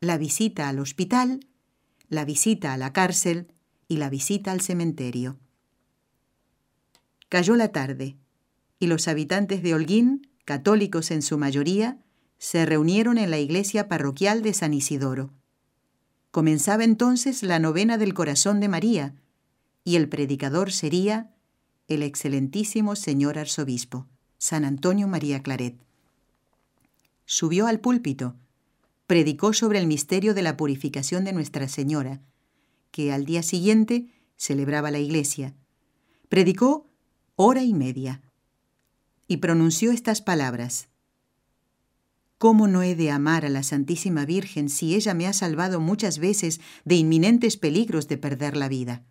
La 0.00 0.16
visita 0.16 0.70
al 0.70 0.78
hospital, 0.78 1.46
la 2.08 2.24
visita 2.24 2.72
a 2.72 2.78
la 2.78 2.94
cárcel 2.94 3.52
y 3.86 3.98
la 3.98 4.08
visita 4.08 4.50
al 4.50 4.62
cementerio. 4.62 5.38
Cayó 7.28 7.54
la 7.54 7.68
tarde 7.68 8.16
y 8.78 8.86
los 8.86 9.06
habitantes 9.06 9.62
de 9.62 9.74
Holguín, 9.74 10.28
católicos 10.46 11.10
en 11.10 11.20
su 11.20 11.36
mayoría, 11.36 11.98
se 12.38 12.64
reunieron 12.64 13.18
en 13.18 13.30
la 13.30 13.38
iglesia 13.38 13.88
parroquial 13.88 14.40
de 14.40 14.54
San 14.54 14.72
Isidoro. 14.72 15.34
Comenzaba 16.30 16.84
entonces 16.84 17.42
la 17.42 17.58
novena 17.58 17.98
del 17.98 18.14
corazón 18.14 18.58
de 18.58 18.68
María, 18.68 19.14
y 19.84 19.96
el 19.96 20.08
predicador 20.08 20.72
sería 20.72 21.32
el 21.88 22.02
excelentísimo 22.02 22.96
señor 22.96 23.38
arzobispo, 23.38 24.06
San 24.38 24.64
Antonio 24.64 25.08
María 25.08 25.42
Claret. 25.42 25.76
Subió 27.24 27.66
al 27.66 27.80
púlpito, 27.80 28.36
predicó 29.06 29.52
sobre 29.52 29.78
el 29.78 29.86
misterio 29.86 30.34
de 30.34 30.42
la 30.42 30.56
purificación 30.56 31.24
de 31.24 31.32
Nuestra 31.32 31.68
Señora, 31.68 32.20
que 32.90 33.12
al 33.12 33.24
día 33.24 33.42
siguiente 33.42 34.06
celebraba 34.36 34.90
la 34.90 34.98
iglesia. 34.98 35.54
Predicó 36.28 36.88
hora 37.36 37.62
y 37.62 37.74
media 37.74 38.22
y 39.26 39.38
pronunció 39.38 39.92
estas 39.92 40.22
palabras. 40.22 40.88
¿Cómo 42.38 42.66
no 42.66 42.82
he 42.82 42.96
de 42.96 43.10
amar 43.10 43.44
a 43.44 43.48
la 43.48 43.62
Santísima 43.62 44.24
Virgen 44.24 44.68
si 44.68 44.94
ella 44.94 45.14
me 45.14 45.26
ha 45.26 45.32
salvado 45.32 45.78
muchas 45.78 46.18
veces 46.18 46.60
de 46.84 46.96
inminentes 46.96 47.56
peligros 47.56 48.08
de 48.08 48.18
perder 48.18 48.56
la 48.56 48.68
vida? 48.68 49.04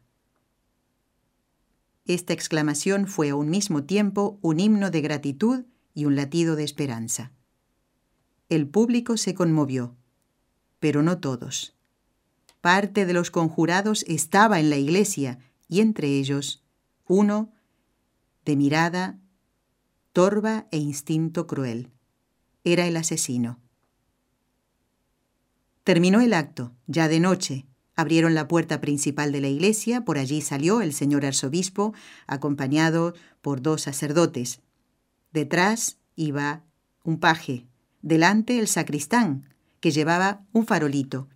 Esta 2.14 2.34
exclamación 2.34 3.08
fue 3.08 3.30
a 3.30 3.36
un 3.36 3.50
mismo 3.50 3.86
tiempo 3.86 4.38
un 4.42 4.60
himno 4.60 4.92
de 4.92 5.00
gratitud 5.00 5.64
y 5.94 6.04
un 6.04 6.18
latido 6.18 6.58
de 6.58 6.66
esperanza. 6.66 7.32
El 8.50 8.68
público 8.68 9.16
se 9.16 9.34
conmovió, 9.34 9.96
pero 10.82 11.04
no 11.04 11.20
todos. 11.20 11.74
Parte 12.60 13.06
de 13.06 13.14
los 13.14 13.32
conjurados 13.32 14.04
estaba 14.10 14.60
en 14.60 14.70
la 14.70 14.76
iglesia 14.76 15.40
y 15.70 15.80
entre 15.80 16.10
ellos 16.10 16.66
uno 17.08 17.54
de 18.44 18.58
mirada 18.58 19.18
torva 20.12 20.68
e 20.72 20.80
instinto 20.80 21.48
cruel. 21.48 21.92
Era 22.66 22.88
el 22.88 22.98
asesino. 22.98 23.58
Terminó 25.86 26.20
el 26.20 26.34
acto, 26.34 26.74
ya 26.88 27.08
de 27.08 27.22
noche, 27.22 27.68
Abrieron 28.02 28.34
la 28.34 28.48
puerta 28.48 28.82
principal 28.82 29.32
de 29.32 29.42
la 29.42 29.48
iglesia, 29.48 30.02
por 30.02 30.18
allí 30.18 30.42
salió 30.42 30.82
el 30.82 30.92
señor 30.92 31.24
arzobispo, 31.24 31.94
acompañado 32.26 33.14
por 33.42 33.62
dos 33.62 33.84
sacerdotes. 33.84 34.60
Detrás 35.32 36.00
iba 36.16 36.64
un 37.04 37.20
paje, 37.20 37.68
delante 38.02 38.58
el 38.58 38.68
sacristán, 38.68 39.54
que 39.80 39.92
llevaba 39.92 40.42
un 40.52 40.66
farolito. 40.66 41.30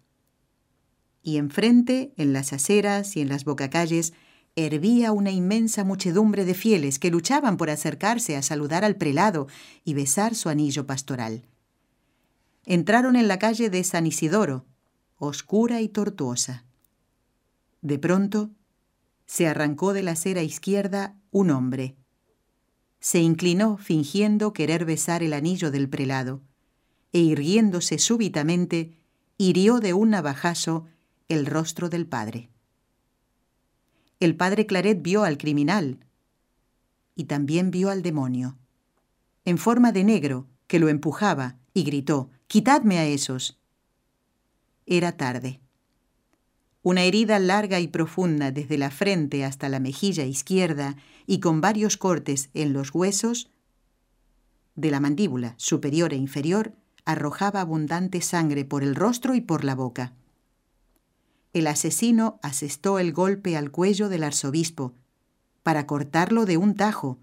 Y 1.22 1.38
enfrente, 1.38 2.16
en 2.18 2.34
las 2.34 2.52
aceras 2.52 3.16
y 3.16 3.22
en 3.22 3.30
las 3.30 3.46
bocacalles, 3.46 4.14
hervía 4.56 5.12
una 5.12 5.30
inmensa 5.30 5.84
muchedumbre 5.84 6.46
de 6.46 6.56
fieles 6.56 6.98
que 6.98 7.12
luchaban 7.12 7.58
por 7.58 7.70
acercarse 7.70 8.36
a 8.36 8.42
saludar 8.42 8.84
al 8.84 8.96
prelado 8.96 9.46
y 9.84 9.94
besar 9.94 10.34
su 10.34 10.50
anillo 10.50 10.88
pastoral. 10.88 11.44
Entraron 12.66 13.16
en 13.16 13.28
la 13.28 13.38
calle 13.38 13.70
de 13.70 13.84
San 13.84 14.08
Isidoro, 14.08 14.66
oscura 15.18 15.82
y 15.82 15.90
tortuosa. 15.90 16.66
De 17.82 18.00
pronto, 18.00 18.52
se 19.26 19.48
arrancó 19.48 19.94
de 19.94 20.04
la 20.04 20.12
acera 20.12 20.44
izquierda 20.44 21.16
un 21.32 21.50
hombre. 21.50 21.96
Se 23.00 23.20
inclinó 23.20 23.78
fingiendo 23.78 24.54
querer 24.54 24.86
besar 24.86 25.24
el 25.24 25.34
anillo 25.34 25.72
del 25.72 25.90
prelado, 25.90 26.42
e 27.14 27.20
irguiéndose 27.20 27.98
súbitamente, 27.98 28.98
hirió 29.38 29.80
de 29.80 29.94
un 29.94 30.10
navajazo 30.10 30.86
el 31.28 31.46
rostro 31.46 31.90
del 31.90 32.08
padre. 32.08 32.50
El 34.20 34.36
padre 34.36 34.66
Claret 34.66 35.02
vio 35.02 35.24
al 35.24 35.38
criminal 35.38 36.00
y 37.16 37.26
también 37.26 37.72
vio 37.72 37.90
al 37.90 38.02
demonio. 38.02 38.58
En 39.46 39.58
forma 39.58 39.92
de 39.92 40.04
negro, 40.04 40.48
que 40.68 40.80
lo 40.80 40.90
empujaba, 40.90 41.58
y 41.74 41.84
gritó, 41.84 42.30
Quitadme 42.48 43.00
a 43.00 43.06
esos. 43.06 43.60
Era 44.88 45.14
tarde. 45.14 45.62
Una 46.84 47.02
herida 47.02 47.40
larga 47.40 47.80
y 47.80 47.88
profunda 47.88 48.52
desde 48.52 48.78
la 48.78 48.92
frente 48.92 49.44
hasta 49.44 49.68
la 49.68 49.80
mejilla 49.80 50.26
izquierda 50.26 50.96
y 51.26 51.40
con 51.40 51.60
varios 51.60 51.98
cortes 51.98 52.50
en 52.54 52.74
los 52.74 52.94
huesos 52.94 53.50
de 54.76 54.92
la 54.92 55.00
mandíbula 55.00 55.56
superior 55.58 56.14
e 56.14 56.18
inferior 56.18 56.74
arrojaba 57.04 57.62
abundante 57.62 58.22
sangre 58.22 58.66
por 58.66 58.84
el 58.84 58.94
rostro 58.94 59.34
y 59.34 59.42
por 59.42 59.64
la 59.64 59.74
boca. 59.74 60.14
El 61.54 61.66
asesino 61.66 62.40
asestó 62.44 63.00
el 63.00 63.12
golpe 63.12 63.58
al 63.58 63.72
cuello 63.72 64.08
del 64.08 64.24
arzobispo 64.24 64.94
para 65.64 65.88
cortarlo 65.88 66.46
de 66.46 66.58
un 66.58 66.76
tajo, 66.76 67.18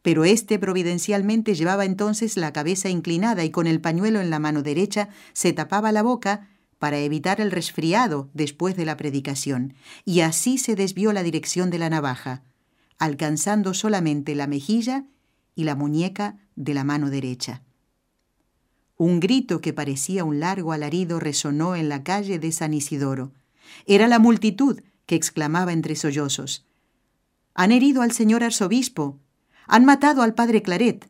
pero 0.00 0.24
éste 0.24 0.58
providencialmente 0.58 1.54
llevaba 1.54 1.84
entonces 1.84 2.36
la 2.36 2.52
cabeza 2.52 2.88
inclinada 2.88 3.44
y 3.44 3.50
con 3.50 3.68
el 3.68 3.80
pañuelo 3.80 4.20
en 4.20 4.30
la 4.30 4.40
mano 4.40 4.62
derecha 4.62 5.10
se 5.32 5.52
tapaba 5.52 5.92
la 5.92 6.02
boca 6.02 6.48
para 6.82 6.98
evitar 6.98 7.40
el 7.40 7.52
resfriado 7.52 8.28
después 8.34 8.74
de 8.74 8.84
la 8.84 8.96
predicación, 8.96 9.74
y 10.04 10.22
así 10.22 10.58
se 10.58 10.74
desvió 10.74 11.12
la 11.12 11.22
dirección 11.22 11.70
de 11.70 11.78
la 11.78 11.88
navaja, 11.88 12.42
alcanzando 12.98 13.72
solamente 13.72 14.34
la 14.34 14.48
mejilla 14.48 15.04
y 15.54 15.62
la 15.62 15.76
muñeca 15.76 16.38
de 16.56 16.74
la 16.74 16.82
mano 16.82 17.08
derecha. 17.08 17.62
Un 18.96 19.20
grito 19.20 19.60
que 19.60 19.72
parecía 19.72 20.24
un 20.24 20.40
largo 20.40 20.72
alarido 20.72 21.20
resonó 21.20 21.76
en 21.76 21.88
la 21.88 22.02
calle 22.02 22.40
de 22.40 22.50
San 22.50 22.74
Isidoro. 22.74 23.30
Era 23.86 24.08
la 24.08 24.18
multitud 24.18 24.80
que 25.06 25.14
exclamaba 25.14 25.72
entre 25.72 25.94
sollozos. 25.94 26.66
Han 27.54 27.70
herido 27.70 28.02
al 28.02 28.10
señor 28.10 28.42
arzobispo. 28.42 29.20
Han 29.68 29.84
matado 29.84 30.22
al 30.22 30.34
padre 30.34 30.62
Claret. 30.62 31.08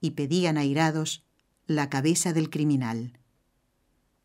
Y 0.00 0.12
pedían 0.12 0.56
airados 0.56 1.26
la 1.66 1.90
cabeza 1.90 2.32
del 2.32 2.48
criminal. 2.48 3.18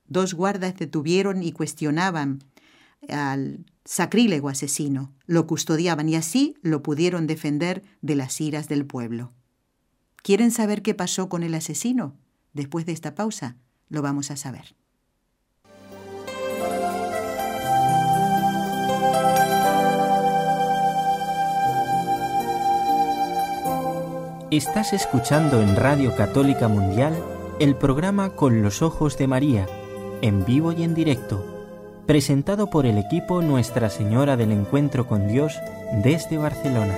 Dos 0.08 0.34
guardas 0.34 0.76
detuvieron 0.76 1.44
y 1.44 1.52
cuestionaban 1.52 2.40
al 3.10 3.66
sacrílego 3.86 4.50
asesino, 4.50 5.14
lo 5.26 5.48
custodiaban 5.48 6.10
y 6.10 6.16
así 6.16 6.56
lo 6.62 6.84
pudieron 6.84 7.28
defender 7.28 7.84
de 8.02 8.16
las 8.16 8.40
iras 8.42 8.68
del 8.68 8.86
pueblo. 8.86 9.34
¿Quieren 10.24 10.52
saber 10.52 10.82
qué 10.82 10.94
pasó 10.94 11.30
con 11.30 11.44
el 11.44 11.54
asesino? 11.54 12.16
Después 12.54 12.86
de 12.86 12.92
esta 12.92 13.16
pausa, 13.16 13.56
lo 13.90 14.02
vamos 14.02 14.32
a 14.32 14.36
saber. 14.36 14.76
Estás 24.50 24.94
escuchando 24.94 25.62
en 25.62 25.76
Radio 25.76 26.16
Católica 26.16 26.70
Mundial 26.70 27.22
el 27.60 27.76
programa 27.76 28.30
Con 28.30 28.62
los 28.62 28.82
Ojos 28.82 29.18
de 29.18 29.28
María, 29.28 29.68
en 30.22 30.46
vivo 30.46 30.72
y 30.72 30.84
en 30.84 30.94
directo, 30.94 31.44
presentado 32.06 32.70
por 32.70 32.86
el 32.86 32.98
equipo 32.98 33.42
Nuestra 33.42 33.90
Señora 33.90 34.38
del 34.38 34.52
Encuentro 34.52 35.08
con 35.08 35.28
Dios 35.28 35.54
desde 36.04 36.38
Barcelona. 36.38 36.98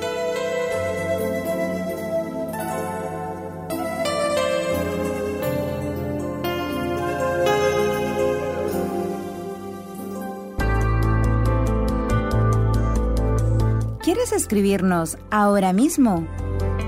escribirnos 14.40 15.18
ahora 15.30 15.74
mismo? 15.74 16.26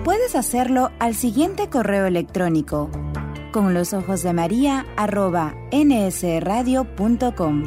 Puedes 0.03 0.35
hacerlo 0.35 0.89
al 0.99 1.15
siguiente 1.15 1.69
correo 1.69 2.05
electrónico 2.05 2.89
con 3.51 3.73
los 3.73 3.93
ojos 3.93 4.23
de 4.23 4.33
María 4.33 4.85
nsradio.com. 5.71 7.63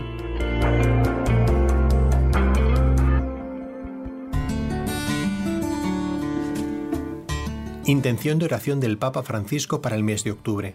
Intención 7.86 8.38
de 8.38 8.46
oración 8.46 8.80
del 8.80 8.96
Papa 8.96 9.22
Francisco 9.22 9.82
para 9.82 9.94
el 9.94 10.02
mes 10.02 10.24
de 10.24 10.30
octubre. 10.30 10.74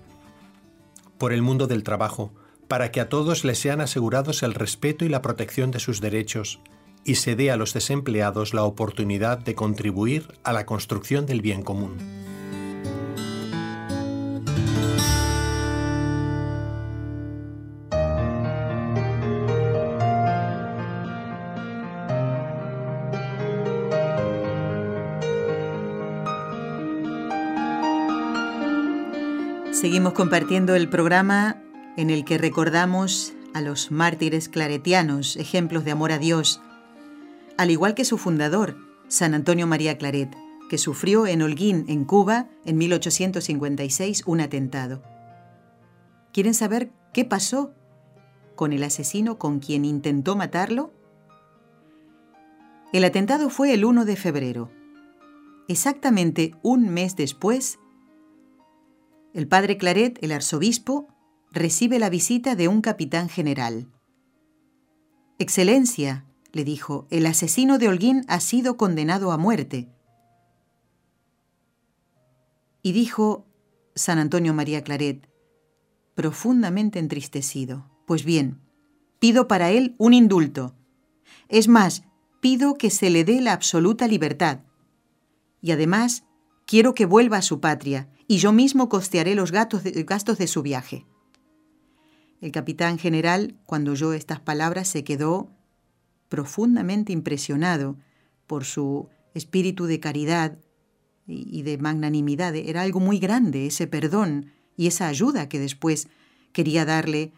Por 1.17 1.33
el 1.33 1.41
mundo 1.41 1.65
del 1.65 1.83
trabajo, 1.83 2.31
para 2.67 2.91
que 2.91 3.01
a 3.01 3.09
todos 3.09 3.43
les 3.43 3.57
sean 3.57 3.81
asegurados 3.81 4.43
el 4.43 4.53
respeto 4.53 5.05
y 5.05 5.09
la 5.09 5.23
protección 5.23 5.71
de 5.71 5.79
sus 5.79 6.01
derechos, 6.01 6.59
y 7.03 7.15
se 7.15 7.35
dé 7.35 7.49
a 7.49 7.57
los 7.57 7.73
desempleados 7.73 8.53
la 8.53 8.63
oportunidad 8.63 9.39
de 9.39 9.55
contribuir 9.55 10.27
a 10.43 10.53
la 10.53 10.67
construcción 10.67 11.25
del 11.25 11.41
bien 11.41 11.63
común. 11.63 11.97
Seguimos 29.79 30.11
compartiendo 30.11 30.75
el 30.75 30.89
programa 30.89 31.63
en 31.95 32.09
el 32.09 32.25
que 32.25 32.37
recordamos 32.37 33.33
a 33.53 33.61
los 33.61 33.91
mártires 33.91 34.49
claretianos, 34.49 35.37
ejemplos 35.37 35.85
de 35.85 35.91
amor 35.91 36.11
a 36.11 36.17
Dios, 36.17 36.61
al 37.57 37.71
igual 37.71 37.95
que 37.95 38.03
su 38.03 38.17
fundador, 38.17 38.75
San 39.07 39.33
Antonio 39.33 39.67
María 39.67 39.97
Claret, 39.97 40.35
que 40.69 40.77
sufrió 40.77 41.27
en 41.27 41.41
Holguín, 41.41 41.85
en 41.87 42.03
Cuba, 42.03 42.49
en 42.65 42.77
1856, 42.77 44.23
un 44.25 44.41
atentado. 44.41 45.01
¿Quieren 46.33 46.55
saber 46.55 46.91
qué 47.13 47.23
pasó 47.23 47.73
con 48.57 48.73
el 48.73 48.83
asesino 48.83 49.39
con 49.39 49.59
quien 49.59 49.85
intentó 49.85 50.35
matarlo? 50.35 50.91
El 52.91 53.05
atentado 53.05 53.49
fue 53.49 53.73
el 53.73 53.85
1 53.85 54.03
de 54.03 54.17
febrero. 54.17 54.71
Exactamente 55.69 56.53
un 56.63 56.89
mes 56.89 57.15
después, 57.15 57.78
el 59.33 59.47
padre 59.47 59.77
Claret, 59.77 60.17
el 60.21 60.31
arzobispo, 60.31 61.07
recibe 61.51 61.99
la 61.99 62.09
visita 62.09 62.55
de 62.55 62.67
un 62.67 62.81
capitán 62.81 63.29
general. 63.29 63.87
Excelencia, 65.37 66.25
le 66.51 66.63
dijo, 66.63 67.07
el 67.09 67.25
asesino 67.25 67.77
de 67.77 67.87
Holguín 67.87 68.25
ha 68.27 68.39
sido 68.39 68.77
condenado 68.77 69.31
a 69.31 69.37
muerte. 69.37 69.89
Y 72.81 72.91
dijo 72.91 73.45
San 73.95 74.17
Antonio 74.17 74.53
María 74.53 74.83
Claret, 74.83 75.29
profundamente 76.15 76.99
entristecido, 76.99 77.89
pues 78.05 78.23
bien, 78.23 78.59
pido 79.19 79.47
para 79.47 79.71
él 79.71 79.95
un 79.97 80.13
indulto. 80.13 80.75
Es 81.47 81.67
más, 81.67 82.03
pido 82.41 82.75
que 82.75 82.89
se 82.89 83.09
le 83.09 83.23
dé 83.23 83.41
la 83.41 83.53
absoluta 83.53 84.07
libertad. 84.07 84.61
Y 85.61 85.71
además, 85.71 86.23
quiero 86.65 86.93
que 86.93 87.05
vuelva 87.05 87.37
a 87.37 87.41
su 87.41 87.59
patria, 87.59 88.09
y 88.29 88.37
yo 88.37 88.53
mismo 88.53 88.89
costearé 88.89 89.33
los 89.33 89.51
gastos 89.51 89.83
de, 89.83 90.47
su 90.47 90.61
viaje. 90.61 91.03
El 92.41 92.51
capitán 92.51 92.99
general, 92.99 93.57
cuando 93.65 93.93
oyó 93.93 94.13
estas 94.13 94.39
palabras, 94.39 94.87
se 94.87 95.03
quedó 95.03 95.49
profundamente 96.29 97.11
impresionado 97.11 97.97
por 98.45 98.65
su 98.65 99.09
espíritu 99.33 99.87
de 99.87 99.99
caridad 99.99 100.59
y 101.25 101.63
de 101.63 101.79
magnanimidad. 101.79 102.55
Era 102.55 102.83
algo 102.83 102.99
muy 102.99 103.17
grande 103.17 103.65
ese 103.65 103.87
perdón 103.87 104.51
y 104.77 104.85
esa 104.85 105.07
ayuda 105.07 105.49
que 105.49 105.57
después 105.57 106.07
quería 106.53 106.85
darle 106.85 107.33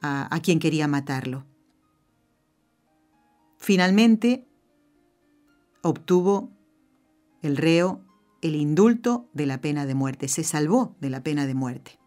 a, 0.00 0.40
quien 0.42 0.58
quería 0.58 0.88
matarlo. 0.88 1.46
Finalmente, 3.58 4.48
obtuvo 5.82 6.50
el 7.42 7.56
reo 7.56 8.04
el 8.42 8.56
indulto 8.56 9.30
de 9.32 9.46
la 9.46 9.60
pena 9.60 9.86
de 9.86 9.94
muerte, 9.94 10.28
se 10.28 10.44
salvó 10.44 10.96
de 11.00 11.10
la 11.10 11.22
pena 11.22 11.46
de 11.46 11.54
muerte. 11.54 11.98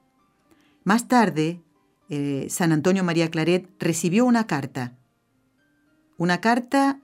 Más 0.84 1.08
tarde, 1.08 1.64
eh, 2.10 2.48
San 2.50 2.72
Antonio 2.72 3.04
María 3.04 3.32
Claret 3.32 3.68
recibió 3.80 4.26
una 4.26 4.46
carta 4.46 4.98
una 6.18 6.40
carta 6.40 7.02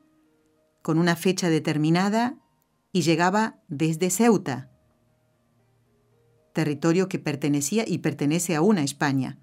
con 0.81 0.97
una 0.97 1.15
fecha 1.15 1.49
determinada 1.49 2.37
y 2.93 3.01
llegaba 3.01 3.59
desde 3.67 4.09
Ceuta, 4.09 4.69
territorio 6.53 7.07
que 7.07 7.19
pertenecía 7.19 7.83
y 7.87 7.99
pertenece 7.99 8.55
aún 8.55 8.77
a 8.77 8.83
España. 8.83 9.37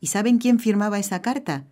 ¿Y 0.00 0.08
saben 0.08 0.38
quién 0.38 0.58
firmaba 0.58 0.98
esa 0.98 1.22
carta? 1.22 1.66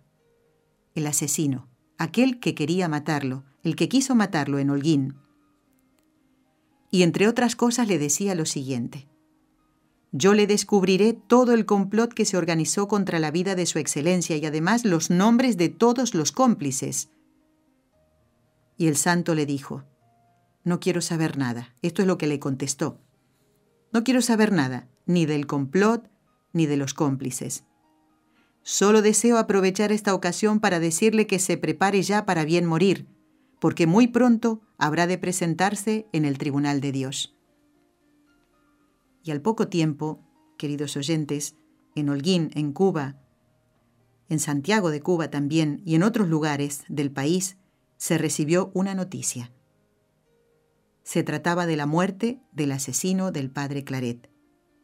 El 0.95 1.07
asesino, 1.07 1.69
aquel 1.97 2.39
que 2.39 2.55
quería 2.55 2.87
matarlo, 2.87 3.45
el 3.63 3.75
que 3.75 3.89
quiso 3.89 4.15
matarlo 4.15 4.59
en 4.59 4.69
Holguín. 4.69 5.15
Y 6.95 7.03
entre 7.03 7.27
otras 7.27 7.57
cosas 7.57 7.89
le 7.89 7.99
decía 7.99 8.35
lo 8.35 8.45
siguiente. 8.45 9.09
Yo 10.13 10.33
le 10.33 10.47
descubriré 10.47 11.11
todo 11.11 11.51
el 11.51 11.65
complot 11.65 12.13
que 12.13 12.23
se 12.23 12.37
organizó 12.37 12.87
contra 12.87 13.19
la 13.19 13.31
vida 13.31 13.53
de 13.53 13.65
su 13.65 13.79
excelencia 13.79 14.37
y 14.37 14.45
además 14.45 14.85
los 14.85 15.09
nombres 15.09 15.57
de 15.57 15.67
todos 15.67 16.13
los 16.13 16.31
cómplices. 16.31 17.09
Y 18.77 18.87
el 18.87 18.95
santo 18.95 19.35
le 19.35 19.45
dijo, 19.45 19.83
No 20.63 20.79
quiero 20.79 21.01
saber 21.01 21.37
nada. 21.37 21.75
Esto 21.81 22.01
es 22.01 22.07
lo 22.07 22.17
que 22.17 22.27
le 22.27 22.39
contestó. 22.39 22.97
No 23.91 24.05
quiero 24.05 24.21
saber 24.21 24.53
nada. 24.53 24.87
ni 25.05 25.25
del 25.25 25.47
complot, 25.47 26.09
ni 26.53 26.65
de 26.65 26.77
los 26.77 26.93
cómplices. 26.93 27.65
Solo 28.63 29.01
deseo 29.01 29.37
aprovechar 29.37 29.91
esta 29.91 30.13
ocasión 30.13 30.61
para 30.61 30.79
decirle 30.79 31.27
que 31.27 31.39
se 31.39 31.57
prepare 31.57 32.01
ya 32.03 32.25
para 32.25 32.45
bien 32.45 32.65
morir, 32.65 33.05
porque 33.59 33.85
muy 33.85 34.07
pronto 34.07 34.61
habrá 34.77 35.07
de 35.07 35.17
presentarse 35.17 36.07
en 36.11 36.25
el 36.25 36.37
tribunal 36.37 36.81
de 36.81 36.91
Dios. 36.91 37.35
Y 39.23 39.31
al 39.31 39.41
poco 39.41 39.67
tiempo, 39.67 40.21
queridos 40.57 40.95
oyentes, 40.97 41.55
en 41.95 42.09
Holguín, 42.09 42.51
en 42.53 42.73
Cuba, 42.73 43.17
en 44.29 44.39
Santiago 44.39 44.89
de 44.89 45.01
Cuba 45.01 45.29
también 45.29 45.81
y 45.85 45.95
en 45.95 46.03
otros 46.03 46.27
lugares 46.27 46.83
del 46.87 47.11
país, 47.11 47.57
se 47.97 48.17
recibió 48.17 48.71
una 48.73 48.95
noticia. 48.95 49.51
Se 51.03 51.23
trataba 51.23 51.65
de 51.65 51.77
la 51.77 51.85
muerte 51.85 52.41
del 52.51 52.71
asesino 52.71 53.31
del 53.31 53.51
padre 53.51 53.83
Claret, 53.83 54.29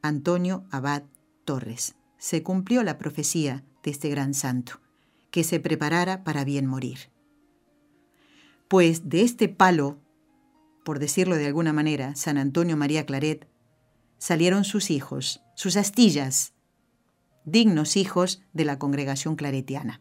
Antonio 0.02 0.66
Abad 0.72 1.04
Torres. 1.46 1.96
Se 2.18 2.44
cumplió 2.44 2.84
la 2.84 2.98
profecía 2.98 3.64
de 3.84 3.92
este 3.92 4.10
gran 4.10 4.34
santo, 4.34 4.80
que 5.32 5.44
se 5.44 5.60
preparara 5.60 6.24
para 6.24 6.44
bien 6.44 6.68
morir. 6.68 7.10
Pues 8.72 9.10
de 9.10 9.24
este 9.24 9.50
palo, 9.50 10.00
por 10.86 11.00
decirlo 11.00 11.36
de 11.36 11.46
alguna 11.46 11.74
manera, 11.74 12.16
San 12.16 12.38
Antonio 12.38 12.78
María 12.78 13.06
Claret, 13.06 13.50
salieron 14.18 14.64
sus 14.64 14.92
hijos, 14.92 15.42
sus 15.56 15.76
astillas, 15.76 16.54
dignos 17.44 17.98
hijos 17.98 18.42
de 18.54 18.64
la 18.64 18.80
congregación 18.80 19.36
claretiana. 19.36 20.00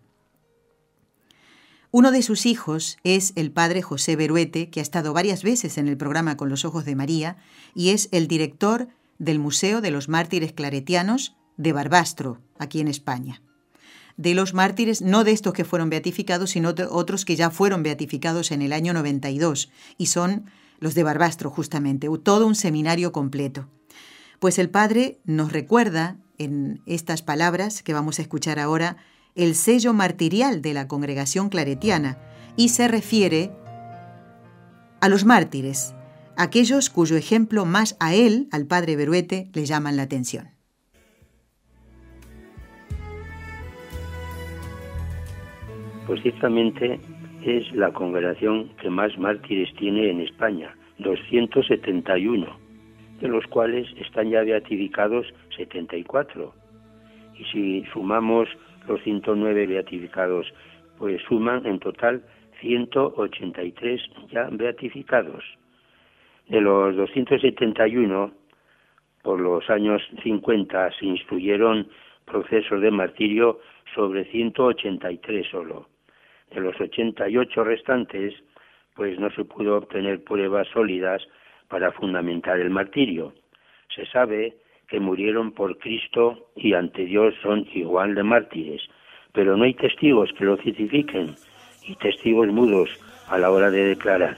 Uno 1.91 2.13
de 2.13 2.23
sus 2.23 2.47
hijos 2.47 2.99
es 3.03 3.33
el 3.35 3.51
padre 3.51 3.83
José 3.83 4.15
Beruete, 4.15 4.71
que 4.71 4.79
ha 4.79 4.85
estado 4.85 5.13
varias 5.13 5.43
veces 5.43 5.77
en 5.77 5.89
el 5.89 5.97
programa 5.97 6.37
Con 6.37 6.49
los 6.49 6.65
Ojos 6.65 6.85
de 6.85 6.95
María, 6.95 7.39
y 7.75 7.89
es 7.89 8.09
el 8.13 8.29
director 8.29 8.87
del 9.19 9.41
Museo 9.41 9.81
de 9.81 9.91
los 9.91 10.09
Mártires 10.09 10.53
Claretianos 10.53 11.37
de 11.57 11.73
Barbastro, 11.73 12.41
aquí 12.57 12.81
en 12.81 12.87
España. 12.87 13.43
De 14.17 14.35
los 14.35 14.55
mártires, 14.55 15.03
no 15.03 15.25
de 15.25 15.33
estos 15.33 15.53
que 15.53 15.65
fueron 15.65 15.91
beatificados, 15.91 16.51
sino 16.51 16.75
otros 16.91 17.25
que 17.25 17.37
ya 17.37 17.51
fueron 17.51 17.83
beatificados 17.83 18.51
en 18.51 18.63
el 18.63 18.73
año 18.73 18.93
92, 18.93 19.71
y 19.99 20.07
son 20.07 20.47
los 20.79 20.95
de 20.95 21.03
Barbastro, 21.03 21.51
justamente, 21.51 22.09
todo 22.23 22.47
un 22.47 22.55
seminario 22.55 23.13
completo. 23.13 23.69
Pues 24.39 24.59
el 24.59 24.71
padre 24.71 25.21
nos 25.25 25.53
recuerda 25.53 26.17
en 26.39 26.81
estas 26.87 27.23
palabras 27.23 27.83
que 27.83 27.93
vamos 27.93 28.19
a 28.19 28.23
escuchar 28.23 28.59
ahora 28.59 28.97
el 29.35 29.55
sello 29.55 29.93
martirial 29.93 30.63
de 30.63 30.75
la 30.75 30.89
congregación 30.89 31.51
claretiana 31.51 32.19
y 32.57 32.71
se 32.71 32.89
refiere 32.89 33.53
a 35.01 35.09
los 35.09 35.25
mártires, 35.25 35.95
aquellos 36.37 36.91
cuyo 36.91 37.17
ejemplo 37.17 37.65
más 37.65 37.97
a 38.01 38.15
él, 38.15 38.49
al 38.51 38.67
padre 38.67 38.97
Beruete, 38.97 39.51
le 39.53 39.67
llaman 39.67 39.97
la 39.97 40.03
atención. 40.03 40.51
Pues 46.07 46.23
ciertamente 46.23 46.99
es 47.45 47.73
la 47.73 47.93
congregación 47.93 48.69
que 48.81 48.91
más 48.91 49.17
mártires 49.19 49.73
tiene 49.77 50.11
en 50.11 50.21
España, 50.21 50.75
271, 50.99 52.47
de 53.21 53.29
los 53.29 53.47
cuales 53.47 53.87
están 53.97 54.31
ya 54.31 54.43
beatificados 54.43 55.27
74. 55.57 56.53
Y 57.39 57.45
si 57.45 57.85
sumamos 57.93 58.49
los 58.87 59.03
109 59.03 59.67
beatificados, 59.67 60.53
pues 60.99 61.23
suman 61.29 61.65
en 61.67 61.79
total 61.79 62.23
183 62.61 64.01
ya 64.31 64.49
beatificados. 64.51 65.45
De 66.49 66.61
los 66.61 66.97
271, 66.97 68.33
por 69.23 69.41
los 69.41 69.69
años 69.71 70.03
50 70.23 70.91
se 70.99 71.07
instruyeron 71.07 71.89
procesos 72.27 72.81
de 72.81 72.91
martirio 72.91 73.61
sobre 73.95 74.25
183 74.31 75.47
solo. 75.51 75.89
De 76.53 76.61
los 76.61 76.81
88 76.81 77.65
restantes, 77.65 78.35
pues 78.95 79.19
no 79.19 79.31
se 79.31 79.45
pudo 79.45 79.77
obtener 79.77 80.23
pruebas 80.25 80.69
sólidas 80.69 81.23
para 81.69 81.93
fundamentar 81.93 82.59
el 82.59 82.71
martirio. 82.71 83.33
Se 83.95 84.07
sabe 84.07 84.57
que 84.89 85.01
murieron 85.01 85.53
por 85.53 85.79
Cristo 85.79 86.51
y 86.57 86.75
ante 86.75 87.05
Dios 87.05 87.35
son 87.43 87.67
igual 87.73 88.15
de 88.15 88.25
mártires, 88.25 88.83
pero 89.33 89.57
no 89.57 89.65
hay 89.65 89.75
testigos 89.75 90.31
que 90.37 90.45
lo 90.45 90.57
certifiquen 90.57 91.37
y 91.87 91.95
testigos 91.97 92.49
mudos 92.49 92.91
a 93.29 93.39
la 93.39 93.51
hora 93.51 93.71
de 93.71 93.85
declarar. 93.85 94.37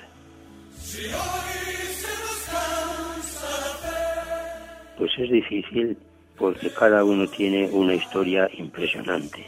Pues 4.98 5.18
es 5.18 5.30
difícil 5.30 5.96
porque 6.36 6.70
cada 6.70 7.04
uno 7.04 7.26
tiene 7.26 7.68
una 7.70 7.94
historia 7.94 8.48
impresionante. 8.54 9.46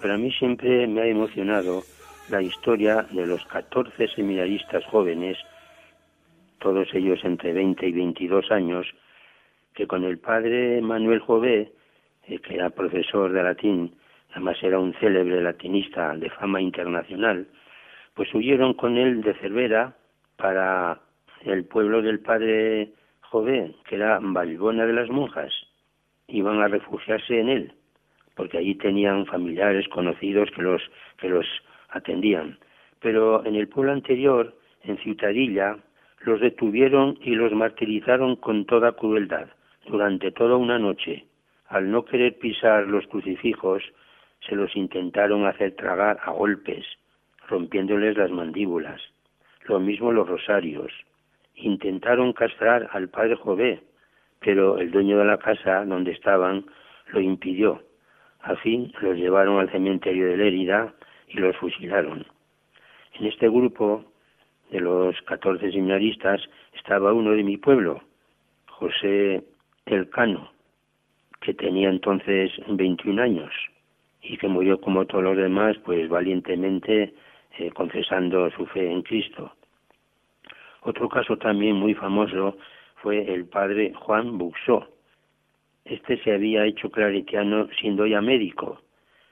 Pero 0.00 0.14
a 0.14 0.18
mí 0.18 0.30
siempre 0.32 0.86
me 0.86 1.02
ha 1.02 1.06
emocionado 1.06 1.82
la 2.28 2.42
historia 2.42 3.06
de 3.10 3.26
los 3.26 3.44
14 3.46 4.08
seminaristas 4.08 4.84
jóvenes, 4.86 5.38
todos 6.58 6.88
ellos 6.94 7.20
entre 7.24 7.52
20 7.52 7.86
y 7.86 7.92
22 7.92 8.50
años, 8.50 8.86
que 9.74 9.86
con 9.86 10.04
el 10.04 10.18
padre 10.18 10.80
Manuel 10.80 11.20
Jové, 11.20 11.72
eh, 12.26 12.38
que 12.40 12.54
era 12.54 12.70
profesor 12.70 13.32
de 13.32 13.42
latín, 13.42 13.94
además 14.32 14.56
era 14.62 14.78
un 14.78 14.92
célebre 14.94 15.40
latinista 15.42 16.14
de 16.16 16.30
fama 16.30 16.60
internacional, 16.60 17.48
pues 18.14 18.34
huyeron 18.34 18.74
con 18.74 18.98
él 18.98 19.22
de 19.22 19.34
Cervera 19.34 19.96
para 20.36 21.00
el 21.44 21.64
pueblo 21.64 22.02
del 22.02 22.20
padre 22.20 22.92
Jové, 23.20 23.74
que 23.88 23.96
era 23.96 24.18
Valbona 24.20 24.86
de 24.86 24.92
las 24.92 25.08
Monjas. 25.08 25.52
Iban 26.28 26.60
a 26.60 26.68
refugiarse 26.68 27.40
en 27.40 27.48
él, 27.48 27.72
porque 28.36 28.58
allí 28.58 28.74
tenían 28.74 29.26
familiares 29.26 29.88
conocidos 29.88 30.50
que 30.54 30.62
los, 30.62 30.82
que 31.18 31.28
los 31.28 31.46
atendían. 31.90 32.58
Pero 33.00 33.44
en 33.44 33.56
el 33.56 33.68
pueblo 33.68 33.92
anterior, 33.92 34.54
en 34.84 34.98
Ciutadilla, 34.98 35.76
los 36.20 36.40
detuvieron 36.40 37.18
y 37.22 37.34
los 37.34 37.52
martirizaron 37.52 38.36
con 38.36 38.66
toda 38.66 38.92
crueldad 38.92 39.48
durante 39.86 40.30
toda 40.30 40.56
una 40.56 40.78
noche. 40.78 41.24
Al 41.68 41.90
no 41.90 42.04
querer 42.04 42.38
pisar 42.38 42.86
los 42.86 43.06
crucifijos, 43.06 43.82
se 44.46 44.54
los 44.54 44.74
intentaron 44.76 45.46
hacer 45.46 45.74
tragar 45.76 46.18
a 46.22 46.30
golpes, 46.30 46.84
rompiéndoles 47.48 48.16
las 48.16 48.30
mandíbulas. 48.30 49.00
Lo 49.66 49.80
mismo 49.80 50.12
los 50.12 50.28
rosarios. 50.28 50.92
Intentaron 51.54 52.32
castrar 52.32 52.88
al 52.92 53.08
padre 53.08 53.34
Jové, 53.36 53.80
pero 54.40 54.78
el 54.78 54.90
dueño 54.90 55.18
de 55.18 55.24
la 55.24 55.38
casa 55.38 55.84
donde 55.84 56.12
estaban 56.12 56.64
lo 57.12 57.20
impidió. 57.20 57.82
Al 58.40 58.56
fin 58.58 58.92
los 59.00 59.16
llevaron 59.16 59.58
al 59.58 59.70
cementerio 59.70 60.26
de 60.26 60.36
Lérida 60.36 60.94
y 61.28 61.38
los 61.38 61.56
fusilaron. 61.56 62.26
En 63.18 63.26
este 63.26 63.48
grupo 63.48 64.04
de 64.70 64.80
los 64.80 65.20
catorce 65.22 65.72
seminaristas 65.72 66.40
estaba 66.74 67.12
uno 67.12 67.32
de 67.32 67.42
mi 67.42 67.56
pueblo, 67.56 68.02
José 68.68 69.44
el 69.86 70.08
Cano, 70.10 70.50
que 71.40 71.54
tenía 71.54 71.88
entonces 71.88 72.52
21 72.68 73.22
años 73.22 73.52
y 74.22 74.36
que 74.36 74.48
murió 74.48 74.80
como 74.80 75.06
todos 75.06 75.24
los 75.24 75.36
demás, 75.36 75.76
pues 75.84 76.08
valientemente 76.08 77.14
eh, 77.58 77.70
confesando 77.70 78.50
su 78.50 78.66
fe 78.66 78.90
en 78.90 79.02
Cristo. 79.02 79.52
Otro 80.82 81.08
caso 81.08 81.36
también 81.36 81.76
muy 81.76 81.94
famoso 81.94 82.56
fue 83.02 83.32
el 83.32 83.46
padre 83.46 83.92
Juan 83.94 84.38
Buxó. 84.38 84.88
Este 85.84 86.22
se 86.22 86.32
había 86.32 86.64
hecho 86.64 86.90
claretiano 86.90 87.68
siendo 87.80 88.06
ya 88.06 88.20
médico 88.20 88.80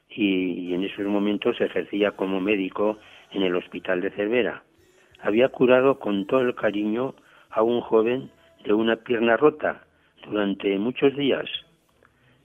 y, 0.09 0.68
y 0.68 0.74
en 0.74 0.85
esos 0.85 1.07
momentos 1.07 1.61
ejercía 1.61 2.12
como 2.12 2.40
médico 2.40 2.98
en 3.33 3.42
el 3.42 3.57
hospital 3.57 4.00
de 4.00 4.11
Cervera. 4.11 4.62
Había 5.20 5.48
curado 5.48 5.98
con 5.98 6.26
todo 6.26 6.40
el 6.40 6.55
cariño 6.55 7.14
a 7.50 7.62
un 7.62 7.81
joven 7.81 8.31
de 8.64 8.72
una 8.72 8.96
pierna 8.96 9.37
rota 9.37 9.85
durante 10.29 10.79
muchos 10.79 11.16
días. 11.16 11.46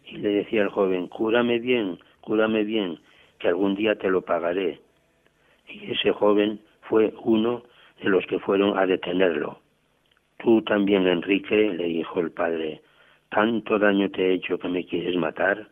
Y 0.05 0.17
le 0.17 0.29
decía 0.29 0.63
al 0.63 0.69
joven, 0.69 1.07
cúrame 1.07 1.59
bien, 1.59 1.99
cúrame 2.21 2.63
bien, 2.63 2.99
que 3.39 3.47
algún 3.47 3.75
día 3.75 3.95
te 3.95 4.09
lo 4.09 4.21
pagaré. 4.21 4.79
Y 5.67 5.91
ese 5.91 6.11
joven 6.11 6.59
fue 6.81 7.13
uno 7.23 7.63
de 8.01 8.09
los 8.09 8.25
que 8.27 8.39
fueron 8.39 8.77
a 8.77 8.85
detenerlo. 8.85 9.59
Tú 10.41 10.61
también, 10.63 11.07
Enrique, 11.07 11.71
le 11.71 11.85
dijo 11.85 12.19
el 12.19 12.31
padre, 12.31 12.81
tanto 13.29 13.77
daño 13.77 14.09
te 14.09 14.27
he 14.27 14.33
hecho 14.33 14.57
que 14.57 14.69
me 14.69 14.85
quieres 14.85 15.15
matar. 15.15 15.67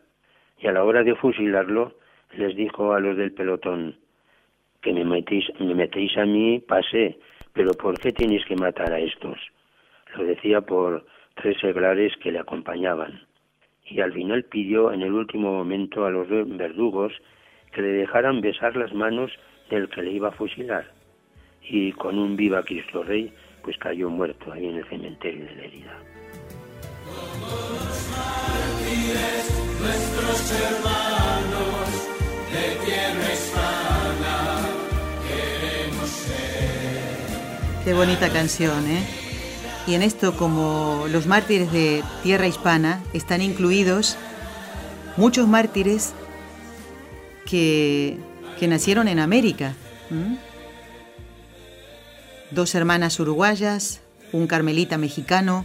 Y 0.60 0.68
a 0.68 0.72
la 0.72 0.84
hora 0.84 1.02
de 1.02 1.16
fusilarlo, 1.16 1.94
les 2.36 2.54
dijo 2.54 2.92
a 2.92 3.00
los 3.00 3.16
del 3.16 3.32
pelotón, 3.32 3.96
que 4.80 4.92
me 4.92 5.04
metéis, 5.04 5.46
me 5.58 5.74
metéis 5.74 6.16
a 6.16 6.24
mí, 6.24 6.60
pasé, 6.60 7.18
pero 7.52 7.72
¿por 7.72 7.98
qué 7.98 8.12
tenéis 8.12 8.44
que 8.44 8.54
matar 8.54 8.92
a 8.92 9.00
estos? 9.00 9.38
Lo 10.16 10.24
decía 10.24 10.60
por 10.60 11.04
tres 11.34 11.58
seglares 11.60 12.16
que 12.22 12.30
le 12.30 12.38
acompañaban. 12.38 13.22
Y 13.86 14.00
al 14.00 14.12
final 14.12 14.44
pidió 14.44 14.92
en 14.92 15.02
el 15.02 15.12
último 15.12 15.52
momento 15.52 16.06
a 16.06 16.10
los 16.10 16.28
verdugos 16.28 17.12
que 17.72 17.82
le 17.82 17.88
dejaran 17.88 18.40
besar 18.40 18.76
las 18.76 18.94
manos 18.94 19.32
del 19.68 19.88
que 19.88 20.02
le 20.02 20.12
iba 20.12 20.28
a 20.28 20.32
fusilar. 20.32 20.92
Y 21.62 21.92
con 21.92 22.18
un 22.18 22.36
viva 22.36 22.62
Cristo 22.62 23.02
Rey, 23.02 23.32
pues 23.62 23.76
cayó 23.78 24.08
muerto 24.08 24.52
ahí 24.52 24.66
en 24.66 24.76
el 24.76 24.88
cementerio 24.88 25.44
de 25.44 25.54
la 25.54 25.62
herida. 25.64 25.98
Qué 37.84 37.94
bonita 37.94 38.30
canción, 38.30 38.86
¿eh? 38.90 39.02
Y 39.86 39.94
en 39.94 40.02
esto, 40.02 40.36
como 40.36 41.06
los 41.10 41.26
mártires 41.26 41.72
de 41.72 42.02
tierra 42.22 42.46
hispana, 42.46 43.02
están 43.14 43.40
incluidos 43.40 44.16
muchos 45.16 45.48
mártires 45.48 46.12
que, 47.46 48.18
nacieron 48.60 49.08
en 49.08 49.18
América. 49.18 49.74
Dos 52.50 52.74
hermanas 52.74 53.20
uruguayas, 53.20 54.00
un 54.32 54.46
carmelita 54.46 54.98
mexicano, 54.98 55.64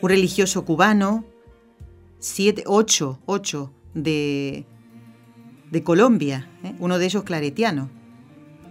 un 0.00 0.08
religioso 0.08 0.64
cubano, 0.64 1.24
siete, 2.18 2.64
ocho, 2.66 3.18
ocho 3.26 3.72
de, 3.94 4.64
de 5.70 5.82
Colombia, 5.82 6.48
¿eh? 6.64 6.74
uno 6.78 6.98
de 6.98 7.04
ellos 7.04 7.24
claretiano 7.24 7.99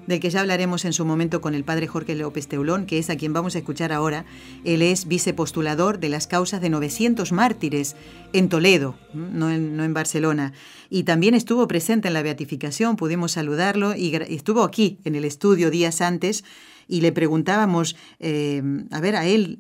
del 0.09 0.19
que 0.19 0.31
ya 0.31 0.41
hablaremos 0.41 0.85
en 0.85 0.93
su 0.93 1.05
momento 1.05 1.39
con 1.39 1.53
el 1.53 1.63
padre 1.63 1.85
Jorge 1.85 2.15
López 2.15 2.47
Teulón, 2.47 2.87
que 2.87 2.97
es 2.97 3.11
a 3.11 3.15
quien 3.15 3.31
vamos 3.31 3.53
a 3.53 3.59
escuchar 3.59 3.93
ahora. 3.93 4.25
Él 4.63 4.81
es 4.81 5.07
vicepostulador 5.07 5.99
de 5.99 6.09
las 6.09 6.25
causas 6.25 6.61
de 6.61 6.71
900 6.71 7.31
mártires 7.31 7.95
en 8.33 8.49
Toledo, 8.49 8.95
no 9.13 9.51
en, 9.51 9.93
Barcelona. 9.93 10.53
Y 10.89 11.03
también 11.03 11.35
estuvo 11.35 11.67
presente 11.67 12.07
en 12.07 12.15
la 12.15 12.23
beatificación, 12.23 12.95
pudimos 12.95 13.33
saludarlo 13.33 13.95
y 13.95 14.15
estuvo 14.15 14.63
aquí 14.63 14.97
en 15.03 15.13
el 15.13 15.25
estudio 15.25 15.69
días 15.69 16.01
antes 16.01 16.43
y 16.87 17.01
le 17.01 17.11
preguntábamos, 17.11 17.95
eh, 18.19 18.63
a 18.89 18.99
ver, 19.01 19.15
a 19.15 19.27
él, 19.27 19.59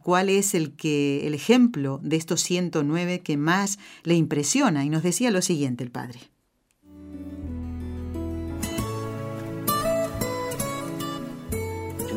cuál 0.00 0.28
es 0.28 0.54
el, 0.54 0.76
que, 0.76 1.26
el 1.26 1.34
ejemplo 1.34 1.98
de 2.04 2.14
estos 2.14 2.40
109 2.42 3.20
que 3.20 3.36
más 3.36 3.80
le 4.04 4.14
impresiona. 4.14 4.84
Y 4.84 4.90
nos 4.90 5.02
decía 5.02 5.32
lo 5.32 5.42
siguiente 5.42 5.82
el 5.82 5.90
padre. 5.90 6.20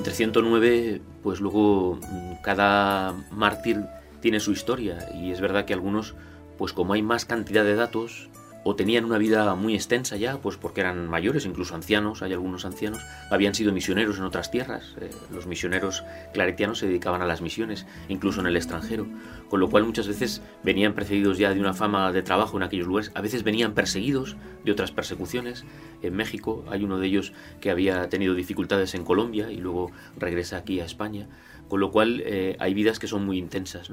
Entre 0.01 0.15
109, 0.15 0.99
pues 1.21 1.41
luego 1.41 1.99
mm, 2.01 2.41
cada 2.41 3.13
mártir 3.29 3.85
tiene 4.19 4.39
su 4.39 4.51
historia. 4.51 4.97
Y 5.13 5.29
es 5.29 5.39
verdad 5.39 5.65
que 5.65 5.73
algunos, 5.73 6.15
pues 6.57 6.73
como 6.73 6.93
hay 6.93 7.03
más 7.03 7.25
cantidad 7.25 7.63
de 7.63 7.75
datos, 7.75 8.27
o 8.63 8.75
tenían 8.75 9.05
una 9.05 9.17
vida 9.17 9.55
muy 9.55 9.73
extensa 9.73 10.17
ya, 10.17 10.37
pues 10.37 10.57
porque 10.57 10.81
eran 10.81 11.07
mayores, 11.07 11.45
incluso 11.45 11.75
ancianos, 11.75 12.21
hay 12.21 12.33
algunos 12.33 12.65
ancianos, 12.65 13.01
habían 13.29 13.55
sido 13.55 13.73
misioneros 13.73 14.17
en 14.17 14.23
otras 14.23 14.51
tierras, 14.51 14.95
eh, 15.01 15.09
los 15.31 15.47
misioneros 15.47 16.03
claretianos 16.33 16.79
se 16.79 16.87
dedicaban 16.87 17.21
a 17.21 17.25
las 17.25 17.41
misiones, 17.41 17.87
incluso 18.07 18.39
en 18.41 18.47
el 18.47 18.55
extranjero, 18.55 19.07
con 19.49 19.59
lo 19.59 19.69
cual 19.69 19.83
muchas 19.83 20.07
veces 20.07 20.41
venían 20.63 20.93
precedidos 20.93 21.37
ya 21.37 21.53
de 21.53 21.59
una 21.59 21.73
fama 21.73 22.11
de 22.11 22.21
trabajo 22.21 22.57
en 22.57 22.63
aquellos 22.63 22.87
lugares, 22.87 23.11
a 23.15 23.21
veces 23.21 23.43
venían 23.43 23.73
perseguidos 23.73 24.37
de 24.63 24.71
otras 24.71 24.91
persecuciones, 24.91 25.65
en 26.01 26.15
México 26.15 26.63
hay 26.69 26.83
uno 26.83 26.99
de 26.99 27.07
ellos 27.07 27.33
que 27.61 27.71
había 27.71 28.09
tenido 28.09 28.35
dificultades 28.35 28.93
en 28.93 29.03
Colombia 29.03 29.51
y 29.51 29.57
luego 29.57 29.91
regresa 30.17 30.57
aquí 30.57 30.79
a 30.79 30.85
España, 30.85 31.27
con 31.67 31.79
lo 31.79 31.89
cual 31.89 32.21
eh, 32.25 32.57
hay 32.59 32.73
vidas 32.73 32.99
que 32.99 33.07
son 33.07 33.25
muy 33.25 33.37
intensas. 33.37 33.89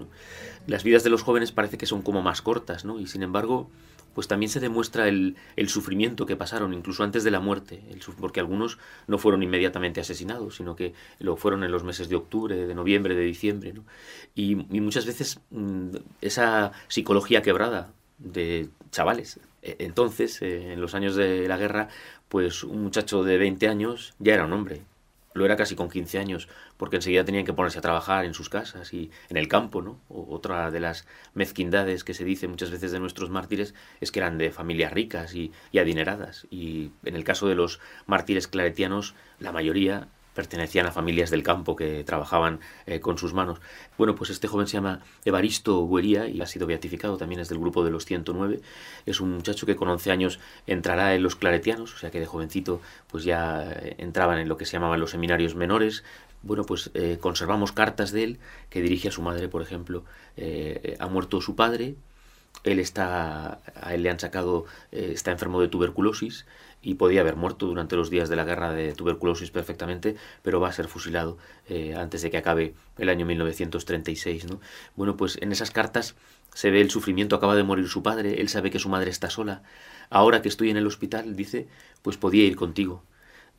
Las 0.66 0.84
vidas 0.84 1.04
de 1.04 1.10
los 1.10 1.22
jóvenes 1.22 1.52
parece 1.52 1.78
que 1.78 1.86
son 1.86 2.02
como 2.02 2.22
más 2.22 2.42
cortas, 2.42 2.84
y 2.98 3.06
sin 3.06 3.22
embargo 3.22 3.70
pues 4.18 4.26
también 4.26 4.50
se 4.50 4.58
demuestra 4.58 5.06
el, 5.06 5.36
sufrimiento 5.68 6.26
que 6.26 6.34
pasaron, 6.34 6.74
incluso 6.74 7.04
antes 7.04 7.22
de 7.22 7.30
la 7.30 7.38
muerte, 7.38 7.80
porque 8.18 8.40
algunos 8.40 8.76
no 9.06 9.16
fueron 9.16 9.44
inmediatamente 9.44 10.00
asesinados, 10.00 10.56
sino 10.56 10.74
que 10.74 10.92
lo 11.20 11.36
fueron 11.36 11.62
en 11.62 11.70
los 11.70 11.84
meses 11.84 12.08
de 12.08 12.16
octubre, 12.16 12.56
de 12.56 12.74
noviembre, 12.74 13.14
de 13.14 13.22
diciembre. 13.22 13.74
Y, 14.34 14.56
muchas 14.56 15.06
veces 15.06 15.38
mm, 15.50 15.98
esa 16.20 16.72
psicología 16.88 17.42
quebrada 17.42 17.92
de 18.18 18.70
chavales, 18.90 19.38
e, 19.62 19.76
entonces, 19.78 20.42
eh, 20.42 20.72
en 20.72 20.80
los 20.80 20.96
años 20.96 21.14
de 21.14 21.46
la 21.46 21.56
guerra, 21.56 21.86
pues 22.28 22.64
un 22.64 22.82
muchacho 22.82 23.22
de 23.22 23.38
20 23.38 23.68
años 23.68 24.14
ya 24.18 24.34
era 24.34 24.46
un 24.46 24.52
hombre, 24.52 24.82
lo 25.32 25.44
era 25.44 25.54
casi 25.54 25.76
con 25.76 25.88
15 25.88 26.18
años, 26.18 26.48
porque 26.78 26.96
enseguida 26.96 27.24
tenían 27.24 27.44
que 27.44 27.52
ponerse 27.52 27.78
a 27.78 27.82
trabajar 27.82 28.24
en 28.24 28.32
sus 28.32 28.48
casas 28.48 28.94
y 28.94 29.10
en 29.28 29.36
el 29.36 29.48
campo, 29.48 29.82
¿no? 29.82 30.00
otra 30.08 30.70
de 30.70 30.80
las 30.80 31.06
mezquindades 31.34 32.04
que 32.04 32.14
se 32.14 32.24
dice 32.24 32.48
muchas 32.48 32.70
veces 32.70 32.92
de 32.92 33.00
nuestros 33.00 33.28
mártires 33.28 33.74
es 34.00 34.10
que 34.10 34.20
eran 34.20 34.38
de 34.38 34.50
familias 34.50 34.92
ricas 34.92 35.34
y, 35.34 35.52
adineradas. 35.78 36.46
Y 36.50 36.90
en 37.04 37.16
el 37.16 37.24
caso 37.24 37.48
de 37.48 37.54
los 37.54 37.80
mártires 38.06 38.48
claretianos, 38.48 39.14
la 39.38 39.52
mayoría 39.52 40.08
pertenecían 40.34 40.86
a 40.86 40.92
familias 40.92 41.30
del 41.30 41.42
campo 41.42 41.74
que 41.74 42.04
trabajaban 42.04 42.60
eh, 42.86 43.00
con 43.00 43.18
sus 43.18 43.34
manos. 43.34 43.58
Bueno, 43.96 44.14
pues 44.14 44.30
este 44.30 44.46
joven 44.46 44.68
se 44.68 44.74
llama 44.74 45.00
Evaristo 45.24 45.84
Guería 45.88 46.28
y 46.28 46.40
ha 46.40 46.46
sido 46.46 46.68
beatificado, 46.68 47.16
también 47.16 47.40
es 47.40 47.48
del 47.48 47.58
grupo 47.58 47.84
de 47.84 47.90
los 47.90 48.04
109. 48.04 48.60
Es 49.04 49.20
un 49.20 49.32
muchacho 49.32 49.66
que 49.66 49.74
con 49.74 49.88
11 49.88 50.12
años 50.12 50.38
entrará 50.68 51.16
en 51.16 51.24
los 51.24 51.34
claretianos, 51.34 51.92
o 51.92 51.98
sea 51.98 52.12
que 52.12 52.20
de 52.20 52.26
jovencito 52.26 52.80
pues 53.08 53.24
ya 53.24 53.68
eh, 53.68 53.96
entraban 53.98 54.38
en 54.38 54.48
lo 54.48 54.56
que 54.56 54.64
se 54.64 54.74
llamaban 54.74 55.00
los 55.00 55.10
seminarios 55.10 55.56
menores. 55.56 56.04
Bueno, 56.42 56.64
pues 56.64 56.90
eh, 56.94 57.18
conservamos 57.20 57.72
cartas 57.72 58.12
de 58.12 58.24
él 58.24 58.38
que 58.70 58.80
dirige 58.80 59.08
a 59.08 59.12
su 59.12 59.22
madre, 59.22 59.48
por 59.48 59.62
ejemplo. 59.62 60.04
ha 60.98 61.06
muerto 61.08 61.40
su 61.40 61.56
padre, 61.56 61.96
él 62.64 62.78
está, 62.78 63.60
a 63.74 63.94
él 63.94 64.02
le 64.02 64.10
han 64.10 64.20
sacado, 64.20 64.66
está 64.92 65.32
enfermo 65.32 65.60
de 65.60 65.68
tuberculosis 65.68 66.46
y 66.82 66.94
podía 66.94 67.20
haber 67.20 67.36
muerto 67.36 67.66
durante 67.66 67.96
los 67.96 68.10
días 68.10 68.28
de 68.28 68.36
la 68.36 68.44
guerra 68.44 68.72
de 68.72 68.92
tuberculosis 68.92 69.50
perfectamente, 69.50 70.16
pero 70.42 70.60
va 70.60 70.68
a 70.68 70.72
ser 70.72 70.88
fusilado 70.88 71.38
eh, 71.68 71.94
antes 71.96 72.22
de 72.22 72.30
que 72.30 72.38
acabe 72.38 72.74
el 72.98 73.08
año 73.08 73.26
1936. 73.26 74.46
¿no? 74.46 74.60
Bueno, 74.96 75.16
pues 75.16 75.38
en 75.40 75.52
esas 75.52 75.70
cartas 75.70 76.14
se 76.54 76.70
ve 76.70 76.80
el 76.80 76.90
sufrimiento, 76.90 77.36
acaba 77.36 77.56
de 77.56 77.64
morir 77.64 77.88
su 77.88 78.02
padre, 78.02 78.40
él 78.40 78.48
sabe 78.48 78.70
que 78.70 78.78
su 78.78 78.88
madre 78.88 79.10
está 79.10 79.30
sola. 79.30 79.62
Ahora 80.10 80.40
que 80.40 80.48
estoy 80.48 80.70
en 80.70 80.76
el 80.76 80.86
hospital, 80.86 81.36
dice, 81.36 81.68
pues 82.02 82.16
podía 82.16 82.44
ir 82.44 82.56
contigo. 82.56 83.02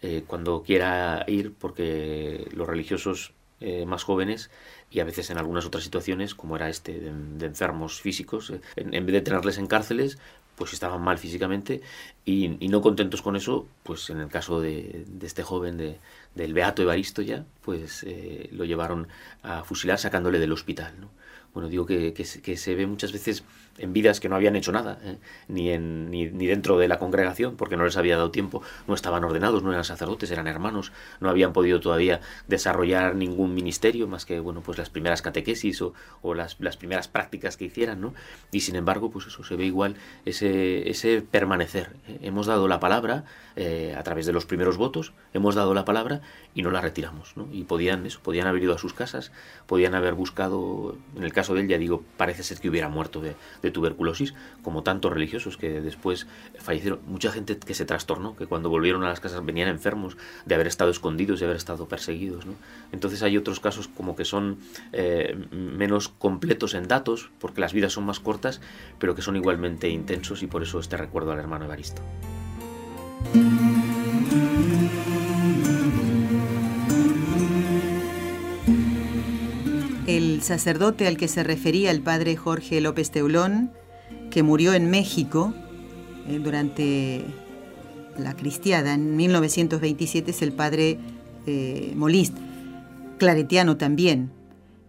Eh, 0.02 0.24
cuando 0.26 0.64
quiera 0.64 1.26
ir, 1.28 1.54
porque 1.54 2.48
los 2.54 2.68
religiosos 2.68 3.34
eh, 3.60 3.86
más 3.86 4.06
jóvenes 4.06 4.50
y 4.90 5.02
a 5.02 5.04
veces 5.04 5.30
en 5.30 5.38
algunas 5.38 5.66
otras 5.66 5.84
situaciones, 5.84 6.34
como 6.34 6.56
era 6.56 6.70
este 6.70 6.98
de, 6.98 7.46
enfermos 7.46 8.00
físicos, 8.00 8.54
en, 8.78 9.06
vez 9.06 9.14
de 9.14 9.22
tenerles 9.22 9.58
en 9.58 9.68
cárceles, 9.68 10.18
pues 10.56 10.72
estaban 10.72 11.02
mal 11.02 11.18
físicamente 11.18 11.82
y, 12.24 12.48
no 12.48 12.82
contentos 12.82 13.22
con 13.22 13.36
eso, 13.36 13.68
pues 13.84 14.10
en 14.10 14.20
el 14.20 14.30
caso 14.30 14.62
de, 14.62 15.06
este 15.22 15.44
joven, 15.44 15.78
de, 15.78 16.00
del 16.36 16.54
Beato 16.54 16.82
Evaristo 16.82 17.22
ya, 17.22 17.46
pues 17.62 18.04
eh, 18.04 18.50
lo 18.54 18.64
llevaron 18.64 19.10
a 19.44 19.64
fusilar 19.64 20.00
sacándole 20.00 20.40
del 20.40 20.54
hospital. 20.54 20.94
¿no? 21.00 21.10
Bueno, 21.54 21.68
digo 21.68 21.86
que, 21.86 22.14
que, 22.14 22.58
se 22.58 22.76
ve 22.76 22.88
muchas 22.88 23.12
veces 23.12 23.44
en 23.80 23.94
vidas 23.94 24.20
que 24.20 24.30
no 24.30 24.36
habían 24.36 24.56
hecho 24.56 24.72
nada, 24.72 25.00
¿eh? 25.04 25.18
ni, 25.48 25.72
en, 25.72 26.12
ni, 26.12 26.28
ni, 26.28 26.48
dentro 26.48 26.78
de 26.78 26.88
la 26.88 27.00
congregación, 27.00 27.56
porque 27.56 27.78
no 27.78 27.86
les 27.86 27.98
había 27.98 28.18
dado 28.18 28.32
tiempo, 28.32 28.62
no 28.88 28.94
estaban 28.94 29.24
ordenados, 29.24 29.64
no 29.64 29.72
eran 29.72 29.84
sacerdotes, 29.84 30.30
eran 30.32 30.48
hermanos, 30.48 30.92
no 31.20 31.30
habían 31.30 31.54
podido 31.54 31.80
todavía 31.80 32.22
desarrollar 32.48 33.16
ningún 33.16 33.54
ministerio, 33.54 34.08
más 34.08 34.26
que 34.26 34.40
bueno, 34.40 34.62
pues 34.62 34.78
las 34.78 34.90
primeras 34.90 35.22
catequesis 35.22 35.82
o, 35.82 35.94
las, 36.34 36.60
las, 36.60 36.78
primeras 36.78 37.08
prácticas 37.08 37.58
que 37.58 37.66
hicieran, 37.66 38.02
¿no? 38.02 38.14
Y 38.52 38.62
sin 38.62 38.76
embargo, 38.76 39.10
pues 39.10 39.28
eso 39.28 39.44
se 39.44 39.56
ve 39.56 39.66
igual, 39.66 39.96
ese, 40.26 40.90
ese 40.90 41.22
permanecer. 41.22 41.96
¿eh? 42.08 42.20
Hemos 42.22 42.48
dado 42.48 42.68
la 42.68 42.80
palabra 42.80 43.26
eh, 43.56 43.96
a 43.98 44.04
través 44.04 44.26
de 44.26 44.34
los 44.34 44.46
primeros 44.46 44.78
votos, 44.78 45.14
hemos 45.34 45.56
dado 45.56 45.74
la 45.74 45.86
palabra 45.86 46.22
y 46.54 46.62
no 46.62 46.72
la 46.72 46.82
retiramos, 46.82 47.36
¿no? 47.36 47.48
Y 47.52 47.64
podían 47.64 48.06
eso, 48.06 48.20
podían 48.22 48.48
haber 48.48 48.64
ido 48.64 48.74
a 48.74 48.78
sus 48.78 48.94
casas, 48.94 49.32
podían 49.68 49.96
haber 49.96 50.14
buscado, 50.14 50.96
en 51.16 51.24
el 51.24 51.34
caso 51.34 51.54
de 51.54 51.62
él, 51.62 51.68
ya 51.68 51.78
digo, 51.78 52.04
parece 52.18 52.44
ser 52.44 52.60
que 52.60 52.70
hubiera 52.70 52.90
muerto 52.90 53.22
de 53.22 53.36
tuberculosis, 53.72 54.34
como 54.62 54.84
tantos 54.84 55.12
religiosos 55.12 55.58
que 55.58 55.82
después 55.82 56.28
fallecieron. 56.58 57.00
Mucha 57.08 57.32
gente 57.32 57.58
que 57.58 57.74
se 57.74 57.86
trastornó, 57.86 58.36
que 58.36 58.46
cuando 58.46 58.70
volvieron 58.70 59.04
a 59.04 59.10
las 59.10 59.20
casas 59.20 59.46
venían 59.46 59.68
enfermos 59.68 60.18
de 60.46 60.56
haber 60.56 60.68
estado 60.68 60.92
escondidos, 60.92 61.40
de 61.40 61.46
haber 61.46 61.58
estado 61.58 61.88
perseguidos. 61.88 62.46
¿no? 62.46 62.54
Entonces 62.92 63.24
hay 63.24 63.38
otros 63.38 63.60
casos 63.60 63.88
como 63.88 64.16
que 64.16 64.26
son 64.26 64.60
eh, 64.94 65.38
menos 65.52 66.10
completos 66.10 66.74
en 66.74 66.88
datos, 66.88 67.30
porque 67.40 67.62
las 67.62 67.74
vidas 67.74 67.94
son 67.94 68.06
más 68.06 68.20
cortas, 68.20 68.62
pero 69.00 69.16
que 69.16 69.22
son 69.22 69.36
igualmente 69.36 69.90
intensos 69.90 70.44
y 70.44 70.48
por 70.48 70.64
eso 70.64 70.80
este 70.80 70.98
recuerdo 70.98 71.32
al 71.32 71.40
hermano 71.40 71.66
Evaristo. 71.66 72.02
El 80.40 80.46
sacerdote 80.46 81.06
al 81.06 81.18
que 81.18 81.28
se 81.28 81.44
refería 81.44 81.92
el 81.92 82.02
padre 82.02 82.38
Jorge 82.38 82.80
López 82.80 83.12
Teulón, 83.12 83.72
que 84.32 84.42
murió 84.42 84.74
en 84.74 84.90
México 84.90 85.54
eh, 86.30 86.40
durante 86.42 87.26
la 88.18 88.38
cristiada 88.38 88.94
en 88.94 89.18
1927, 89.18 90.32
es 90.32 90.42
el 90.42 90.54
padre 90.54 90.98
eh, 91.46 91.92
Molist, 91.94 92.38
claretiano 93.18 93.76
también, 93.76 94.32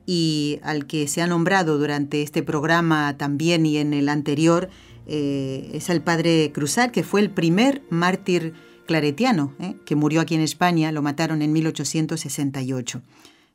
y 0.06 0.60
al 0.62 0.86
que 0.86 1.08
se 1.08 1.20
ha 1.20 1.26
nombrado 1.26 1.78
durante 1.78 2.22
este 2.22 2.44
programa 2.44 3.16
también 3.18 3.66
y 3.66 3.78
en 3.78 3.92
el 3.92 4.08
anterior, 4.08 4.70
eh, 5.08 5.68
es 5.74 5.90
el 5.90 6.00
padre 6.00 6.52
Cruzar, 6.54 6.92
que 6.92 7.02
fue 7.02 7.22
el 7.22 7.30
primer 7.30 7.82
mártir 7.90 8.54
claretiano, 8.86 9.52
que 9.84 9.96
murió 9.96 10.20
aquí 10.20 10.36
en 10.36 10.42
España, 10.42 10.92
lo 10.92 11.02
mataron 11.02 11.42
en 11.42 11.52
1868. 11.52 13.02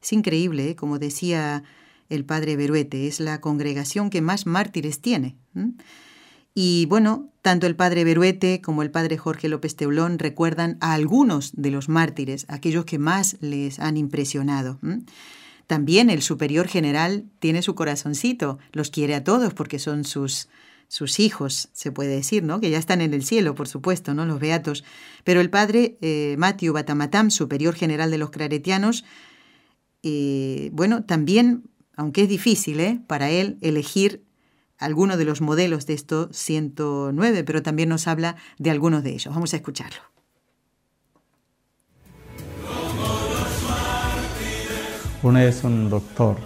Es 0.02 0.12
increíble, 0.12 0.72
¿eh? 0.72 0.76
como 0.76 1.00
decía 1.00 1.64
el 2.10 2.26
padre 2.26 2.56
Beruete. 2.56 3.08
Es 3.08 3.20
la 3.20 3.42
congregación 3.42 4.10
que 4.10 4.22
más 4.22 4.46
mártires 4.46 5.02
tiene. 5.02 5.36
Y 6.54 6.86
bueno, 6.86 7.32
tanto 7.42 7.68
el 7.68 7.76
padre 7.76 8.04
Beruete 8.04 8.62
como 8.62 8.82
el 8.82 8.92
padre 8.92 9.18
Jorge 9.18 9.50
López 9.50 9.76
Teulón 9.76 10.20
recuerdan 10.20 10.78
a 10.80 10.94
algunos 10.94 11.52
de 11.54 11.72
los 11.72 11.90
mártires, 11.90 12.46
aquellos 12.48 12.86
que 12.86 12.98
más 12.98 13.38
les 13.42 13.80
han 13.80 13.98
impresionado. 13.98 14.80
También 15.68 16.10
el 16.10 16.22
superior 16.22 16.68
general 16.68 17.26
tiene 17.40 17.62
su 17.62 17.76
corazoncito, 17.76 18.60
los 18.72 18.90
quiere 18.92 19.16
a 19.16 19.24
todos 19.24 19.54
porque 19.54 19.80
son 19.80 20.06
sus, 20.06 20.48
sus 20.88 21.20
hijos, 21.20 21.70
se 21.74 21.92
puede 21.92 22.16
decir, 22.16 22.44
¿no? 22.44 22.60
Que 22.60 22.70
ya 22.70 22.78
están 22.78 23.02
en 23.02 23.14
el 23.14 23.24
cielo, 23.24 23.56
por 23.56 23.68
supuesto, 23.68 24.14
¿no? 24.14 24.26
Los 24.26 24.40
beatos. 24.40 24.84
Pero 25.24 25.42
el 25.42 25.50
padre 25.50 25.98
eh, 26.02 26.36
Matthew 26.38 26.74
Batamatam, 26.74 27.32
superior 27.32 27.76
general 27.76 28.12
de 28.12 28.18
los 28.18 28.30
claretianos, 28.30 29.04
eh, 30.04 30.70
bueno, 30.72 31.04
también, 31.04 31.64
aunque 31.96 32.24
es 32.24 32.30
difícil, 32.30 32.80
¿eh? 32.80 33.00
Para 33.08 33.30
él 33.30 33.58
elegir 33.62 34.24
alguno 34.78 35.18
de 35.18 35.26
los 35.26 35.42
modelos 35.42 35.86
de 35.86 35.94
estos 35.94 36.36
109, 36.36 37.44
pero 37.44 37.64
también 37.64 37.90
nos 37.90 38.08
habla 38.08 38.36
de 38.58 38.72
algunos 38.72 39.04
de 39.04 39.14
ellos. 39.14 39.34
Vamos 39.34 39.54
a 39.54 39.58
escucharlo. 39.58 40.02
Uno 45.24 45.40
es 45.40 45.64
un 45.64 45.90
doctor, 45.90 46.38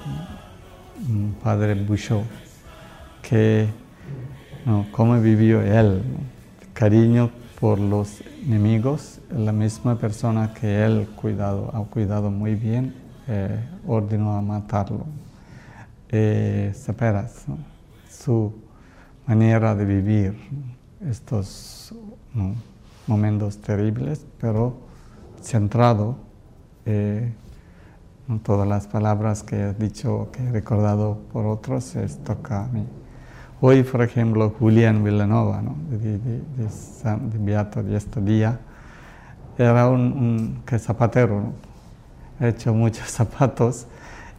un 1.10 1.36
padre 1.44 1.76
Bouchot, 1.76 2.24
que 3.22 3.68
cómo 4.92 5.20
vivió 5.20 5.62
él, 5.62 6.02
cariño 6.74 7.30
por 7.60 7.78
los 7.78 8.22
enemigos, 8.46 9.20
la 9.30 9.52
misma 9.52 9.98
persona 9.98 10.54
que 10.54 10.86
él 10.86 11.10
cuidado, 11.16 11.72
ha 11.74 11.84
cuidado 11.92 12.32
muy 12.32 12.56
bien, 12.56 12.96
eh, 13.28 13.60
ordenó 13.86 14.38
a 14.38 14.42
matarlo. 14.42 15.06
Eh, 16.12 16.72
Seperas, 16.74 17.46
su 18.10 18.52
manera 19.28 19.76
de 19.76 19.86
vivir 19.86 20.36
estos 21.08 21.94
momentos 23.06 23.60
terribles, 23.60 24.26
pero 24.42 24.78
centrado 25.40 26.18
eh, 26.86 27.32
en 28.28 28.40
todas 28.40 28.68
las 28.68 28.88
palabras 28.88 29.44
que 29.44 29.56
he 29.56 29.74
dicho, 29.76 30.30
que 30.32 30.44
he 30.44 30.52
recordado 30.52 31.20
por 31.32 31.46
otros, 31.46 31.96
es 31.96 32.24
toca 32.24 32.66
a 32.66 32.68
mí. 32.70 32.88
Hoy, 33.62 33.84
por 33.84 34.02
ejemplo, 34.02 34.50
Julián 34.58 35.04
Villanova, 35.04 35.62
de, 35.92 36.18
de, 36.18 36.70
San, 36.70 37.30
de, 37.30 37.84
de 37.84 37.98
este 37.98 38.20
día, 38.22 38.60
era 39.60 39.88
un, 39.88 40.64
que 40.66 40.80
zapatero, 40.80 41.54
ha 42.40 42.48
hecho 42.48 42.74
muchos 42.74 43.08
zapatos 43.12 43.86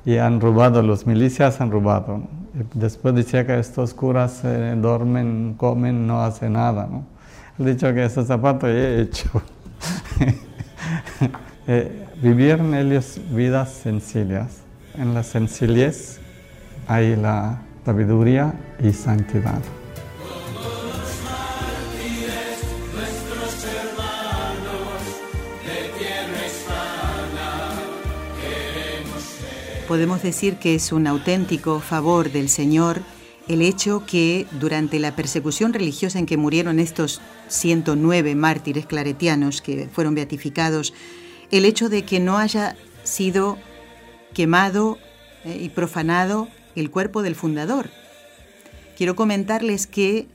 y 0.04 0.16
han 0.16 0.40
robado, 0.40 0.82
los 0.82 1.06
milicias 1.06 1.60
han 1.60 1.70
robado. 1.70 2.22
Después 2.74 3.14
decía 3.14 3.46
que 3.46 3.58
estos 3.58 3.94
curas 3.94 4.40
eh, 4.44 4.74
duermen, 4.76 5.54
comen, 5.56 6.06
no 6.06 6.22
hacen 6.22 6.54
nada. 6.54 6.88
¿no? 6.90 7.04
He 7.58 7.70
dicho 7.70 7.92
que 7.92 8.04
esos 8.04 8.26
zapatos 8.26 8.70
he 8.70 9.02
hecho. 9.02 9.28
eh, 11.66 12.06
vivir 12.22 12.52
en 12.52 12.74
ellos 12.74 13.20
vidas 13.30 13.72
sencillas. 13.72 14.62
En 14.94 15.14
la 15.14 15.22
sencillez 15.22 16.20
hay 16.88 17.16
la 17.16 17.62
sabiduría 17.84 18.54
y 18.82 18.92
santidad. 18.92 19.60
Podemos 29.90 30.22
decir 30.22 30.54
que 30.54 30.76
es 30.76 30.92
un 30.92 31.08
auténtico 31.08 31.80
favor 31.80 32.30
del 32.30 32.48
Señor 32.48 33.02
el 33.48 33.60
hecho 33.60 34.04
que 34.06 34.46
durante 34.60 35.00
la 35.00 35.16
persecución 35.16 35.72
religiosa 35.72 36.20
en 36.20 36.26
que 36.26 36.36
murieron 36.36 36.78
estos 36.78 37.20
109 37.48 38.36
mártires 38.36 38.86
claretianos 38.86 39.60
que 39.60 39.88
fueron 39.92 40.14
beatificados, 40.14 40.94
el 41.50 41.64
hecho 41.64 41.88
de 41.88 42.04
que 42.04 42.20
no 42.20 42.38
haya 42.38 42.76
sido 43.02 43.58
quemado 44.32 44.96
eh, 45.42 45.58
y 45.60 45.70
profanado 45.70 46.46
el 46.76 46.92
cuerpo 46.92 47.22
del 47.22 47.34
fundador. 47.34 47.90
Quiero 48.96 49.16
comentarles 49.16 49.88
que 49.88 50.28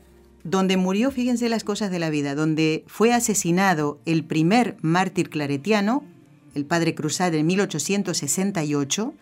donde 0.44 0.76
murió, 0.76 1.12
fíjense 1.12 1.48
las 1.48 1.64
cosas 1.64 1.92
de 1.92 2.00
la 2.00 2.10
vida, 2.10 2.36
donde 2.36 2.84
fue 2.88 3.14
asesinado 3.14 4.02
el 4.06 4.26
primer 4.26 4.76
mártir 4.82 5.30
claretiano, 5.30 6.04
el 6.56 6.66
padre 6.66 6.94
Cruzade 6.94 7.40
en 7.40 7.46
1868, 7.46 9.14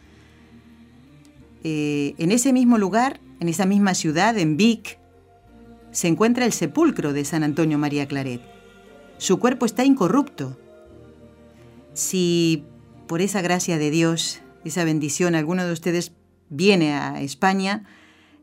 eh, 1.63 2.15
en 2.17 2.32
ese 2.32 2.54
mismo 2.54 2.78
lugar, 2.78 3.19
en 3.39 3.49
esa 3.49 3.65
misma 3.65 3.93
ciudad, 3.93 4.38
en 4.38 4.58
Vic, 4.58 4.99
se 5.91 6.08
encuentra 6.08 6.45
el 6.45 6.54
sepulcro 6.54 7.13
de 7.13 7.23
San 7.23 7.43
Antonio 7.43 7.78
María 7.78 8.08
Claret. 8.08 8.41
Su 9.17 9.39
cuerpo 9.39 9.65
está 9.65 9.86
incorrupto. 9.86 10.58
Si 11.93 12.63
por 13.08 13.21
esa 13.21 13.41
gracia 13.41 13.78
de 13.78 13.91
Dios, 13.91 14.41
esa 14.65 14.84
bendición, 14.84 15.36
alguno 15.36 15.65
de 15.65 15.71
ustedes 15.71 16.12
viene 16.49 16.93
a 16.93 17.21
España 17.21 17.86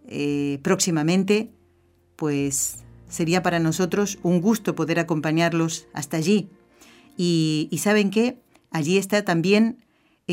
eh, 0.07 0.59
próximamente, 0.63 1.51
pues 2.17 2.85
sería 3.09 3.43
para 3.43 3.59
nosotros 3.59 4.19
un 4.23 4.41
gusto 4.41 4.75
poder 4.75 4.99
acompañarlos 4.99 5.89
hasta 5.93 6.17
allí. 6.17 6.49
Y, 7.17 7.69
y 7.71 7.79
saben 7.79 8.11
qué, 8.11 8.41
allí 8.71 8.97
está 8.97 9.25
también 9.25 9.85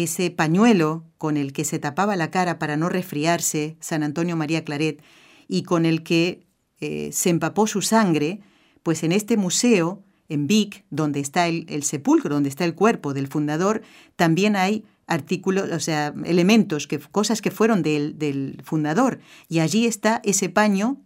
ese 0.04 0.32
pañuelo 0.32 1.06
con 1.18 1.38
el 1.38 1.54
que 1.54 1.66
se 1.66 1.80
tapaba 1.80 2.16
la 2.16 2.32
cara 2.32 2.60
para 2.60 2.78
no 2.78 2.90
resfriarse 2.90 3.78
San 3.80 4.04
Antonio 4.04 4.36
María 4.36 4.64
Claret 4.64 5.02
y 5.48 5.64
con 5.64 5.86
el 5.86 6.04
que 6.04 6.48
eh, 6.80 7.10
se 7.12 7.30
empapó 7.30 7.68
su 7.68 7.82
sangre, 7.82 8.42
pues 8.84 9.04
en 9.04 9.12
este 9.12 9.38
museo, 9.38 10.04
en 10.30 10.48
Vic, 10.48 10.86
donde 10.90 11.20
está 11.20 11.48
el, 11.48 11.84
sepulcro, 11.84 12.34
donde 12.34 12.50
está 12.50 12.66
el 12.66 12.76
cuerpo 12.76 13.14
del 13.14 13.28
fundador, 13.28 13.82
también 14.16 14.56
hay 14.56 14.86
artículos, 15.08 15.72
o 15.72 15.80
sea, 15.80 16.14
elementos, 16.26 16.86
que, 16.86 17.00
cosas 17.00 17.42
que 17.42 17.50
fueron 17.50 17.82
del, 17.82 18.20
del 18.20 18.62
fundador. 18.64 19.20
Y 19.48 19.60
allí 19.60 19.86
está 19.86 20.22
ese 20.24 20.50
paño 20.50 21.02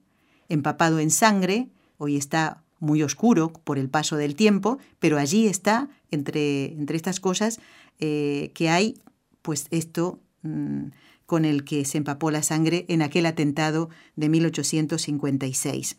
empapado 0.50 1.00
en 1.00 1.12
sangre, 1.12 1.70
hoy 1.98 2.18
está 2.18 2.64
muy 2.82 3.04
oscuro 3.04 3.54
por 3.54 3.78
el 3.78 3.90
paso 3.90 4.18
del 4.18 4.36
tiempo, 4.36 4.80
pero 5.00 5.18
allí 5.18 5.48
está, 5.48 5.88
entre, 6.10 6.66
entre 6.74 6.98
estas 6.98 7.20
cosas, 7.20 7.60
eh, 8.02 8.52
que 8.54 8.70
hay, 8.70 9.00
pues 9.42 9.68
esto 9.72 10.20
mm, 10.42 10.88
con 11.26 11.46
el 11.46 11.64
que 11.64 11.86
se 11.86 11.98
empapó 11.98 12.30
la 12.32 12.44
sangre 12.44 12.86
en 12.90 13.02
aquel 13.02 13.26
atentado 13.26 13.90
de 14.16 14.28
1856. 14.28 15.98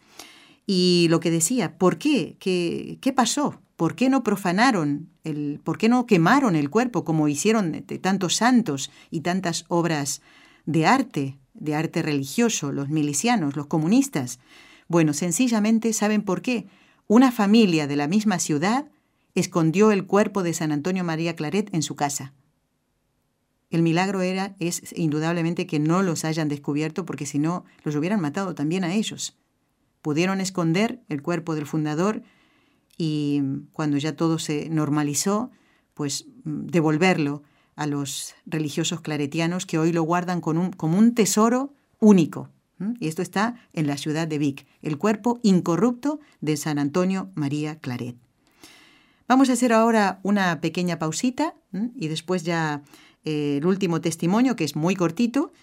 Y 0.67 1.07
lo 1.11 1.21
que 1.21 1.31
decía, 1.31 1.79
¿por 1.79 1.99
qué? 1.99 2.37
¿Qué, 2.39 2.99
qué 3.01 3.13
pasó? 3.13 3.63
¿Por 3.77 3.95
qué 3.95 4.11
no 4.11 4.23
profanaron, 4.23 5.09
el, 5.25 5.61
por 5.65 5.79
qué 5.79 5.89
no 5.89 6.07
quemaron 6.07 6.55
el 6.55 6.71
cuerpo 6.71 7.05
como 7.05 7.29
hicieron 7.29 7.85
tantos 8.01 8.37
santos 8.37 8.91
y 9.11 9.21
tantas 9.21 9.65
obras 9.69 10.21
de 10.67 10.87
arte, 10.87 11.39
de 11.55 11.75
arte 11.75 12.03
religioso, 12.03 12.71
los 12.71 12.91
milicianos, 12.91 13.57
los 13.57 13.67
comunistas? 13.67 14.39
Bueno, 14.89 15.15
sencillamente, 15.15 15.93
¿saben 15.93 16.23
por 16.23 16.43
qué? 16.43 16.67
Una 17.07 17.33
familia 17.33 17.87
de 17.87 17.97
la 17.97 18.07
misma 18.07 18.39
ciudad 18.39 18.87
escondió 19.35 19.91
el 19.91 20.07
cuerpo 20.07 20.43
de 20.43 20.55
San 20.55 20.73
Antonio 20.73 21.05
María 21.05 21.37
Claret 21.37 21.73
en 21.73 21.83
su 21.83 21.97
casa. 21.97 22.33
El 23.71 23.83
milagro 23.83 24.21
era, 24.21 24.55
es 24.59 24.93
indudablemente 24.97 25.67
que 25.67 25.79
no 25.79 26.03
los 26.03 26.25
hayan 26.25 26.49
descubierto 26.49 27.07
porque 27.07 27.25
si 27.25 27.39
no 27.39 27.65
los 27.85 27.97
hubieran 27.97 28.21
matado 28.21 28.55
también 28.55 28.85
a 28.85 28.95
ellos. 28.95 29.39
Pudieron 30.03 30.41
esconder 30.41 31.01
el 31.09 31.23
cuerpo 31.23 31.55
del 31.55 31.67
fundador 31.67 32.23
y 32.99 33.43
cuando 33.73 33.97
ya 33.97 34.15
todo 34.15 34.39
se 34.39 34.69
normalizó, 34.69 35.51
pues 35.95 36.27
mm, 36.45 36.67
devolverlo 36.67 37.43
a 37.75 37.87
los 37.87 38.35
religiosos 38.45 39.01
claretianos 39.01 39.65
que 39.65 39.79
hoy 39.79 39.93
lo 39.93 40.03
guardan 40.03 40.43
como 40.43 40.99
un 40.99 41.15
tesoro 41.15 41.73
único. 41.99 42.51
Y 42.99 43.09
esto 43.09 43.23
está 43.23 43.55
en 43.73 43.87
la 43.87 43.97
ciudad 43.97 44.27
de 44.27 44.39
Vic, 44.39 44.67
el 44.83 44.99
cuerpo 44.99 45.39
incorrupto 45.43 46.21
de 46.41 46.57
San 46.57 46.79
Antonio 46.79 47.31
María 47.35 47.79
Claret. 47.79 48.17
Vamos 49.33 49.49
a 49.49 49.55
hacer 49.55 49.73
ahora 49.73 50.21
una 50.25 50.61
pequeña 50.61 50.99
pausita 50.99 51.55
y 51.97 52.09
después 52.09 52.43
ya 52.43 52.83
eh, 53.25 53.57
el 53.57 53.67
último 53.67 54.03
testimonio, 54.03 54.57
que 54.57 54.65
es 54.65 54.77
muy 54.77 54.95
cortito, 54.95 55.55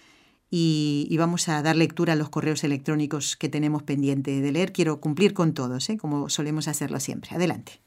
y, 0.50 1.16
vamos 1.16 1.48
a 1.48 1.62
dar 1.62 1.76
lectura 1.76 2.14
a 2.14 2.16
los 2.16 2.30
correos 2.30 2.64
electrónicos 2.64 3.36
que 3.36 3.48
tenemos 3.48 3.84
pendiente 3.84 4.40
de 4.40 4.50
leer. 4.50 4.72
Quiero 4.72 5.00
cumplir 5.00 5.34
con 5.34 5.54
todos, 5.54 5.88
¿eh? 5.88 5.96
como 5.98 6.28
solemos 6.28 6.66
hacerlo 6.66 6.98
siempre. 6.98 7.30
Adelante. 7.32 7.80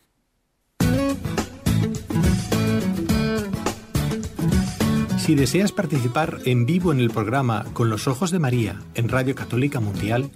Si 5.17 5.35
deseas 5.35 5.73
participar 5.73 6.39
en 6.45 6.65
vivo 6.65 6.93
en 6.93 7.01
el 7.01 7.09
programa 7.09 7.65
Con 7.73 7.89
los 7.89 8.07
Ojos 8.07 8.31
de 8.31 8.39
María 8.39 8.81
en 8.95 9.09
Radio 9.09 9.35
Católica 9.35 9.81
Mundial, 9.81 10.31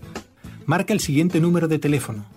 marca 0.66 0.92
el 0.92 1.00
siguiente 1.00 1.40
número 1.40 1.70
de 1.70 1.80
teléfono 1.80 2.37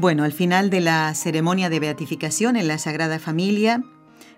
Bueno, 0.00 0.22
al 0.22 0.32
final 0.32 0.70
de 0.70 0.80
la 0.80 1.12
ceremonia 1.16 1.68
de 1.70 1.80
beatificación 1.80 2.54
en 2.54 2.68
la 2.68 2.78
Sagrada 2.78 3.18
Familia, 3.18 3.82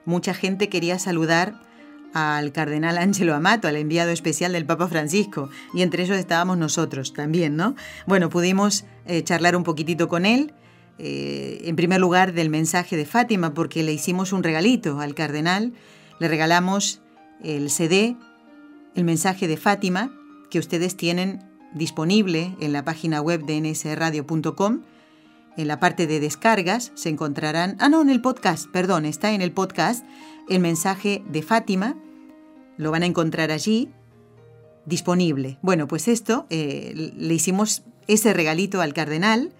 mucha 0.07 0.33
gente 0.33 0.71
quería 0.71 0.99
saludar 0.99 1.61
al 2.15 2.51
cardenal 2.53 2.97
Ángelo 2.97 3.35
Amato, 3.35 3.69
al 3.69 3.77
enviado 3.77 4.11
especial 4.11 4.55
del 4.55 4.65
Papa 4.65 4.89
Francisco, 4.89 5.51
y 5.75 5.83
entre 5.83 6.05
ellos 6.05 6.17
estábamos 6.17 6.57
nosotros 6.57 7.13
también, 7.13 7.57
¿no? 7.57 7.77
Bueno, 8.07 8.31
pudimos 8.31 8.87
eh, 9.05 9.23
charlar 9.23 9.55
un 9.55 9.63
poquitito 9.63 10.09
con 10.09 10.25
él, 10.25 10.55
eh, 10.97 11.61
en 11.65 11.77
primer 11.77 12.01
lugar 12.01 12.33
del 12.33 12.49
mensaje 12.49 12.97
de 12.97 13.05
Fátima, 13.05 13.53
porque 13.53 13.83
le 13.83 13.93
hicimos 13.93 14.33
un 14.33 14.43
regalito 14.43 14.99
al 14.99 15.15
cardenal, 15.15 15.75
le 16.21 16.29
regalamos 16.29 17.03
el 17.45 17.69
CD, 17.69 18.17
el 18.95 19.05
mensaje 19.05 19.47
de 19.47 19.59
Fátima, 19.59 20.11
que 20.51 20.59
ustedes 20.59 20.97
tienen 20.97 21.45
disponible 21.75 22.57
en 22.61 22.73
la 22.73 22.83
página 22.83 23.21
web 23.21 23.45
de 23.45 23.61
nsradio.com 23.61 24.85
en 25.57 25.69
la 25.69 25.81
parte 25.81 26.07
de 26.07 26.21
descargas 26.21 26.93
se 26.95 27.09
encontrarán, 27.09 27.77
ah 27.81 27.89
no, 27.89 28.03
en 28.03 28.11
el 28.11 28.21
podcast, 28.21 28.69
perdón, 28.71 29.05
está 29.05 29.33
en 29.33 29.43
el 29.43 29.53
podcast 29.53 30.05
el 30.49 30.61
mensaje 30.61 31.23
de 31.29 31.43
Fátima, 31.43 31.97
lo 32.77 32.91
van 32.91 33.03
a 33.03 33.07
encontrar 33.07 33.51
allí 33.51 33.91
disponible. 34.87 35.59
Bueno, 35.63 35.87
pues 35.87 36.09
esto, 36.09 36.47
eh, 36.51 37.13
le 37.17 37.35
hicimos 37.35 37.83
ese 38.09 38.33
regalito 38.33 38.81
al 38.81 38.95
cardenal 38.95 39.53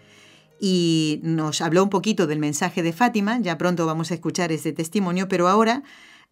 y 0.61 1.21
nos 1.23 1.61
habló 1.61 1.83
un 1.83 1.91
poquito 1.91 2.27
del 2.27 2.39
mensaje 2.39 2.83
de 2.83 2.93
Fátima, 2.93 3.39
ya 3.41 3.57
pronto 3.59 3.87
vamos 3.87 4.11
a 4.11 4.15
escuchar 4.15 4.53
ese 4.53 4.73
testimonio, 4.73 5.29
pero 5.29 5.49
ahora 5.49 5.83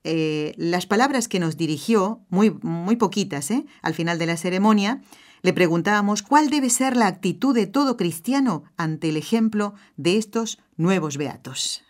eh, 0.05 0.55
las 0.57 0.87
palabras 0.87 1.29
que 1.29 1.41
nos 1.41 1.57
dirigió, 1.57 2.21
muy, 2.29 2.51
muy 2.63 2.97
poquitas, 2.97 3.51
¿eh? 3.51 3.65
al 3.83 3.95
final 3.95 4.19
de 4.19 4.27
la 4.27 4.37
ceremonia, 4.37 5.03
le 5.43 5.53
preguntábamos 5.53 6.23
cuál 6.23 6.51
debe 6.51 6.71
ser 6.71 6.97
la 6.97 7.07
actitud 7.07 7.55
de 7.55 7.67
todo 7.67 7.97
cristiano 7.97 8.65
ante 8.77 9.09
el 9.09 9.17
ejemplo 9.17 9.75
de 9.97 10.17
estos 10.17 10.59
nuevos 10.77 11.17
beatos. 11.17 11.85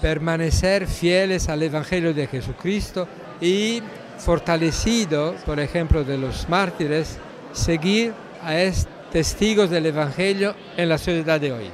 Permanecer 0.00 0.86
fieles 0.86 1.48
al 1.48 1.62
Evangelio 1.62 2.12
de 2.12 2.26
Jesucristo 2.26 3.08
y 3.40 3.80
fortalecido 4.18 5.34
por 5.44 5.60
ejemplo 5.60 6.04
de 6.04 6.18
los 6.18 6.48
mártires, 6.48 7.18
seguir 7.52 8.12
a 8.42 8.58
estos 8.58 8.94
testigos 9.14 9.70
del 9.70 9.86
Evangelio 9.86 10.56
en 10.76 10.88
la 10.88 10.98
sociedad 10.98 11.40
de 11.40 11.52
hoy. 11.52 11.70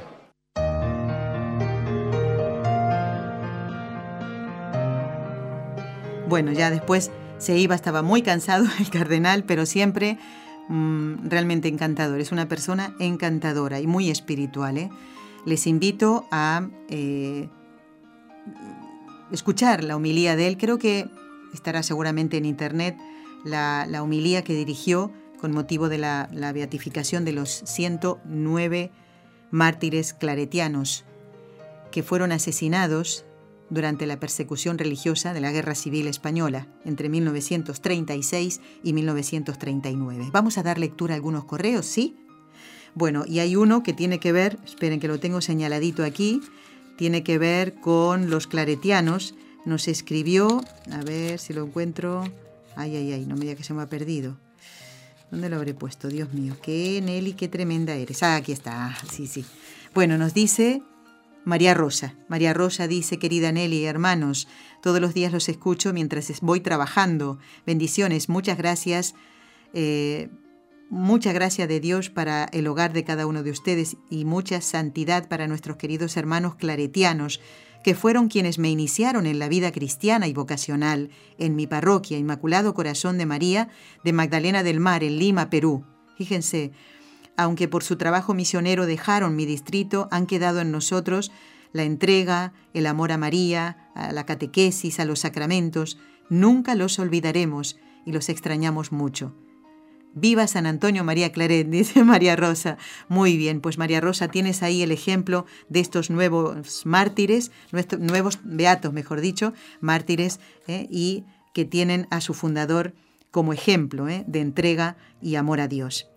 Bueno, 6.29 6.51
ya 6.51 6.69
después 6.69 7.09
se 7.39 7.57
iba, 7.57 7.73
estaba 7.73 8.03
muy 8.03 8.21
cansado 8.21 8.65
el 8.79 8.91
cardenal, 8.91 9.43
pero 9.43 9.65
siempre 9.65 10.19
Mm, 10.71 11.27
realmente 11.27 11.67
encantador. 11.67 12.21
Es 12.21 12.31
una 12.31 12.47
persona 12.47 12.95
encantadora 12.97 13.81
y 13.81 13.87
muy 13.87 14.09
espiritual. 14.09 14.77
¿eh? 14.77 14.89
Les 15.45 15.67
invito 15.67 16.25
a 16.31 16.65
eh, 16.87 17.49
escuchar 19.33 19.83
la 19.83 19.97
humilía 19.97 20.37
de 20.37 20.47
él. 20.47 20.57
Creo 20.57 20.77
que 20.77 21.09
estará 21.53 21.83
seguramente 21.83 22.37
en 22.37 22.45
internet 22.45 22.95
la, 23.43 23.85
la 23.85 24.01
que 24.43 24.53
dirigió 24.53 25.11
con 25.41 25.51
motivo 25.51 25.89
de 25.89 25.97
la, 25.97 26.29
la 26.31 26.53
beatificación 26.53 27.25
de 27.25 27.33
los 27.33 27.49
109 27.65 28.91
mártires 29.49 30.13
claretianos 30.13 31.03
que 31.91 32.01
fueron 32.01 32.31
asesinados 32.31 33.25
durante 33.71 34.05
la 34.05 34.19
persecución 34.19 34.77
religiosa 34.77 35.33
de 35.33 35.41
la 35.41 35.51
Guerra 35.51 35.73
Civil 35.73 36.05
Española 36.05 36.67
entre 36.85 37.09
1936 37.09 38.61
y 38.83 38.93
1939. 38.93 40.29
Vamos 40.31 40.59
a 40.59 40.63
dar 40.63 40.77
lectura 40.77 41.13
a 41.13 41.15
algunos 41.15 41.45
correos, 41.45 41.87
¿sí? 41.87 42.17
Bueno, 42.93 43.23
y 43.25 43.39
hay 43.39 43.55
uno 43.55 43.81
que 43.81 43.93
tiene 43.93 44.19
que 44.19 44.33
ver, 44.33 44.59
esperen 44.65 44.99
que 44.99 45.07
lo 45.07 45.19
tengo 45.19 45.39
señaladito 45.39 46.03
aquí, 46.03 46.41
tiene 46.97 47.23
que 47.23 47.37
ver 47.37 47.75
con 47.75 48.29
los 48.29 48.45
claretianos. 48.45 49.33
Nos 49.65 49.87
escribió, 49.87 50.61
a 50.91 51.01
ver 51.03 51.39
si 51.39 51.53
lo 51.53 51.65
encuentro. 51.65 52.23
Ay, 52.75 52.95
ay, 52.97 53.13
ay, 53.13 53.25
no 53.25 53.35
me 53.35 53.41
diga 53.41 53.55
que 53.55 53.63
se 53.63 53.73
me 53.73 53.81
ha 53.81 53.89
perdido. 53.89 54.37
¿Dónde 55.31 55.49
lo 55.49 55.55
habré 55.55 55.73
puesto? 55.73 56.09
Dios 56.09 56.33
mío, 56.33 56.57
qué 56.61 57.01
Nelly, 57.01 57.33
qué 57.33 57.47
tremenda 57.47 57.95
eres. 57.95 58.21
Ah, 58.21 58.35
aquí 58.35 58.51
está, 58.51 58.97
sí, 59.09 59.27
sí. 59.27 59.45
Bueno, 59.93 60.17
nos 60.17 60.33
dice 60.33 60.83
María 61.43 61.73
Rosa. 61.73 62.15
María 62.27 62.53
Rosa 62.53 62.87
dice, 62.87 63.17
querida 63.17 63.51
Nelly, 63.51 63.85
hermanos, 63.85 64.47
todos 64.81 65.01
los 65.01 65.13
días 65.13 65.31
los 65.31 65.49
escucho 65.49 65.93
mientras 65.93 66.39
voy 66.41 66.59
trabajando. 66.59 67.39
Bendiciones, 67.65 68.29
muchas 68.29 68.57
gracias. 68.57 69.15
Eh, 69.73 70.29
mucha 70.89 71.31
gracia 71.31 71.67
de 71.67 71.79
Dios 71.79 72.09
para 72.09 72.45
el 72.51 72.67
hogar 72.67 72.93
de 72.93 73.03
cada 73.03 73.25
uno 73.25 73.43
de 73.43 73.51
ustedes 73.51 73.97
y 74.09 74.25
mucha 74.25 74.61
santidad 74.61 75.29
para 75.29 75.47
nuestros 75.47 75.77
queridos 75.77 76.17
hermanos 76.17 76.55
claretianos, 76.55 77.39
que 77.83 77.95
fueron 77.95 78.27
quienes 78.27 78.59
me 78.59 78.69
iniciaron 78.69 79.25
en 79.25 79.39
la 79.39 79.47
vida 79.47 79.71
cristiana 79.71 80.27
y 80.27 80.33
vocacional 80.33 81.09
en 81.39 81.55
mi 81.55 81.65
parroquia 81.65 82.17
Inmaculado 82.17 82.73
Corazón 82.73 83.17
de 83.17 83.25
María 83.25 83.69
de 84.03 84.13
Magdalena 84.13 84.61
del 84.61 84.79
Mar, 84.79 85.03
en 85.03 85.17
Lima, 85.17 85.49
Perú. 85.49 85.85
Fíjense, 86.17 86.71
aunque 87.37 87.67
por 87.67 87.83
su 87.83 87.95
trabajo 87.95 88.33
misionero 88.33 88.85
dejaron 88.85 89.35
mi 89.35 89.45
distrito, 89.45 90.07
han 90.11 90.25
quedado 90.25 90.61
en 90.61 90.71
nosotros 90.71 91.31
la 91.73 91.83
entrega, 91.83 92.53
el 92.73 92.85
amor 92.85 93.11
a 93.11 93.17
María, 93.17 93.89
a 93.95 94.11
la 94.11 94.25
catequesis, 94.25 94.99
a 94.99 95.05
los 95.05 95.19
sacramentos. 95.19 95.97
Nunca 96.29 96.75
los 96.75 96.99
olvidaremos 96.99 97.77
y 98.05 98.11
los 98.11 98.29
extrañamos 98.29 98.91
mucho. 98.91 99.33
Viva 100.13 100.45
San 100.47 100.65
Antonio 100.65 101.03
María 101.03 101.31
Claret, 101.31 101.67
dice 101.69 102.03
María 102.03 102.35
Rosa. 102.35 102.77
Muy 103.07 103.37
bien, 103.37 103.61
pues 103.61 103.77
María 103.77 104.01
Rosa, 104.01 104.27
tienes 104.27 104.63
ahí 104.63 104.81
el 104.81 104.91
ejemplo 104.91 105.45
de 105.69 105.79
estos 105.79 106.09
nuevos 106.09 106.85
mártires, 106.85 107.51
nuevos 107.99 108.39
beatos, 108.43 108.93
mejor 108.93 109.21
dicho, 109.21 109.53
mártires, 109.79 110.39
¿eh? 110.67 110.87
y 110.89 111.23
que 111.53 111.65
tienen 111.65 112.07
a 112.09 112.21
su 112.21 112.33
fundador 112.33 112.93
como 113.29 113.53
ejemplo 113.53 114.09
¿eh? 114.09 114.23
de 114.27 114.41
entrega 114.41 114.97
y 115.21 115.35
amor 115.35 115.61
a 115.61 115.67
Dios. 115.67 116.10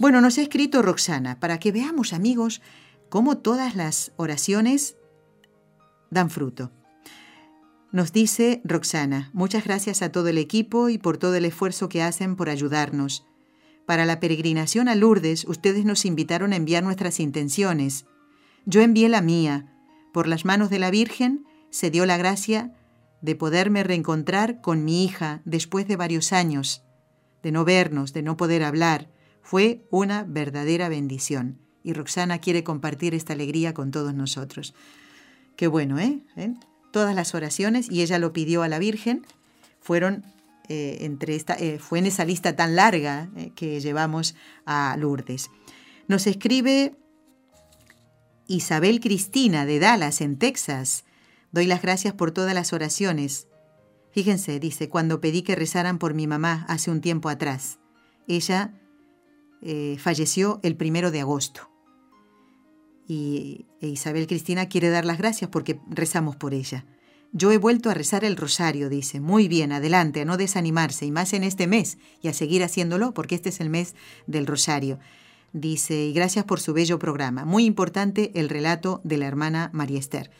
Bueno, 0.00 0.22
nos 0.22 0.38
ha 0.38 0.40
escrito 0.40 0.80
Roxana 0.80 1.38
para 1.40 1.58
que 1.58 1.72
veamos, 1.72 2.14
amigos, 2.14 2.62
cómo 3.10 3.36
todas 3.36 3.76
las 3.76 4.12
oraciones 4.16 4.96
dan 6.10 6.30
fruto. 6.30 6.72
Nos 7.92 8.10
dice 8.10 8.62
Roxana, 8.64 9.28
muchas 9.34 9.62
gracias 9.62 10.00
a 10.00 10.10
todo 10.10 10.28
el 10.28 10.38
equipo 10.38 10.88
y 10.88 10.96
por 10.96 11.18
todo 11.18 11.34
el 11.34 11.44
esfuerzo 11.44 11.90
que 11.90 12.02
hacen 12.02 12.34
por 12.34 12.48
ayudarnos. 12.48 13.26
Para 13.84 14.06
la 14.06 14.20
peregrinación 14.20 14.88
a 14.88 14.94
Lourdes, 14.94 15.44
ustedes 15.44 15.84
nos 15.84 16.06
invitaron 16.06 16.54
a 16.54 16.56
enviar 16.56 16.82
nuestras 16.82 17.20
intenciones. 17.20 18.06
Yo 18.64 18.80
envié 18.80 19.10
la 19.10 19.20
mía. 19.20 19.70
Por 20.14 20.28
las 20.28 20.46
manos 20.46 20.70
de 20.70 20.78
la 20.78 20.90
Virgen 20.90 21.44
se 21.68 21.90
dio 21.90 22.06
la 22.06 22.16
gracia 22.16 22.72
de 23.20 23.34
poderme 23.34 23.82
reencontrar 23.82 24.62
con 24.62 24.82
mi 24.82 25.04
hija 25.04 25.42
después 25.44 25.86
de 25.86 25.96
varios 25.96 26.32
años, 26.32 26.84
de 27.42 27.52
no 27.52 27.66
vernos, 27.66 28.14
de 28.14 28.22
no 28.22 28.38
poder 28.38 28.64
hablar, 28.64 29.10
fue 29.50 29.84
una 29.90 30.22
verdadera 30.22 30.88
bendición 30.88 31.58
y 31.82 31.92
Roxana 31.92 32.38
quiere 32.38 32.62
compartir 32.62 33.16
esta 33.16 33.32
alegría 33.32 33.74
con 33.74 33.90
todos 33.90 34.14
nosotros. 34.14 34.74
Qué 35.56 35.66
bueno, 35.66 35.98
¿eh? 35.98 36.20
¿Eh? 36.36 36.54
Todas 36.92 37.16
las 37.16 37.34
oraciones, 37.34 37.90
y 37.90 38.02
ella 38.02 38.20
lo 38.20 38.32
pidió 38.32 38.62
a 38.62 38.68
la 38.68 38.78
Virgen, 38.78 39.26
fueron 39.80 40.24
eh, 40.68 40.98
entre 41.00 41.34
esta, 41.34 41.54
eh, 41.54 41.80
fue 41.80 41.98
en 41.98 42.06
esa 42.06 42.24
lista 42.24 42.54
tan 42.54 42.76
larga 42.76 43.28
que 43.56 43.80
llevamos 43.80 44.36
a 44.66 44.96
Lourdes. 44.96 45.50
Nos 46.06 46.28
escribe 46.28 46.94
Isabel 48.46 49.00
Cristina 49.00 49.66
de 49.66 49.80
Dallas, 49.80 50.20
en 50.20 50.38
Texas. 50.38 51.02
Doy 51.50 51.66
las 51.66 51.82
gracias 51.82 52.14
por 52.14 52.30
todas 52.30 52.54
las 52.54 52.72
oraciones. 52.72 53.48
Fíjense, 54.12 54.60
dice, 54.60 54.88
cuando 54.88 55.20
pedí 55.20 55.42
que 55.42 55.56
rezaran 55.56 55.98
por 55.98 56.14
mi 56.14 56.28
mamá 56.28 56.66
hace 56.68 56.92
un 56.92 57.00
tiempo 57.00 57.28
atrás. 57.28 57.80
Ella 58.28 58.74
eh, 59.62 59.96
falleció 59.98 60.60
el 60.62 60.76
primero 60.76 61.10
de 61.10 61.20
agosto. 61.20 61.70
Y 63.06 63.66
e 63.80 63.88
Isabel 63.88 64.26
Cristina 64.26 64.68
quiere 64.68 64.88
dar 64.88 65.04
las 65.04 65.18
gracias 65.18 65.50
porque 65.50 65.80
rezamos 65.88 66.36
por 66.36 66.54
ella. 66.54 66.86
Yo 67.32 67.52
he 67.52 67.58
vuelto 67.58 67.90
a 67.90 67.94
rezar 67.94 68.24
el 68.24 68.36
rosario, 68.36 68.88
dice. 68.88 69.20
Muy 69.20 69.46
bien, 69.46 69.70
adelante, 69.70 70.22
a 70.22 70.24
no 70.24 70.36
desanimarse, 70.36 71.06
y 71.06 71.12
más 71.12 71.32
en 71.32 71.44
este 71.44 71.68
mes, 71.68 71.98
y 72.22 72.28
a 72.28 72.32
seguir 72.32 72.64
haciéndolo, 72.64 73.14
porque 73.14 73.36
este 73.36 73.50
es 73.50 73.60
el 73.60 73.70
mes 73.70 73.94
del 74.26 74.46
rosario. 74.46 74.98
Dice, 75.52 76.06
y 76.06 76.12
gracias 76.12 76.44
por 76.44 76.60
su 76.60 76.72
bello 76.72 76.98
programa. 76.98 77.44
Muy 77.44 77.64
importante 77.64 78.32
el 78.34 78.48
relato 78.48 79.00
de 79.04 79.16
la 79.16 79.26
hermana 79.26 79.70
María 79.72 79.98
Esther. 79.98 80.30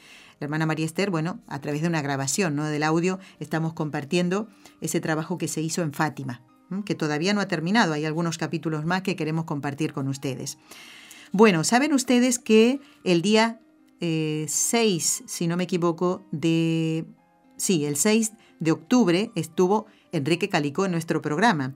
la 0.41 0.47
hermana 0.47 0.67
María 0.67 0.87
Esther, 0.87 1.11
bueno, 1.11 1.41
a 1.47 1.61
través 1.61 1.83
de 1.83 1.89
una 1.89 2.03
grabación 2.03 2.57
¿no? 2.57 2.65
del 2.65 2.83
audio, 2.83 3.19
estamos 3.41 3.73
compartiendo 3.73 4.49
ese 4.81 5.01
trabajo 5.01 5.39
que 5.39 5.49
se 5.49 5.61
hizo 5.61 5.83
en 5.83 5.93
Fátima, 5.93 6.43
que 6.85 6.95
todavía 6.95 7.35
no 7.35 7.41
ha 7.41 7.49
terminado. 7.49 7.93
Hay 7.93 8.05
algunos 8.05 8.39
capítulos 8.39 8.85
más 8.85 9.03
que 9.03 9.17
queremos 9.17 9.45
compartir 9.45 9.93
con 9.93 10.09
ustedes. 10.09 10.59
Bueno, 11.33 11.65
saben 11.65 11.93
ustedes 11.93 12.39
que 12.39 12.81
el 13.05 13.23
día 13.23 13.61
6, 14.01 14.01
eh, 14.01 15.25
si 15.27 15.47
no 15.47 15.57
me 15.57 15.65
equivoco, 15.65 16.25
de... 16.33 17.05
Sí, 17.57 17.85
el 17.85 17.97
6 17.97 18.33
de 18.59 18.73
octubre 18.73 19.31
estuvo 19.35 19.87
Enrique 20.13 20.49
Calicó 20.49 20.87
en 20.87 20.93
nuestro 20.93 21.21
programa 21.21 21.75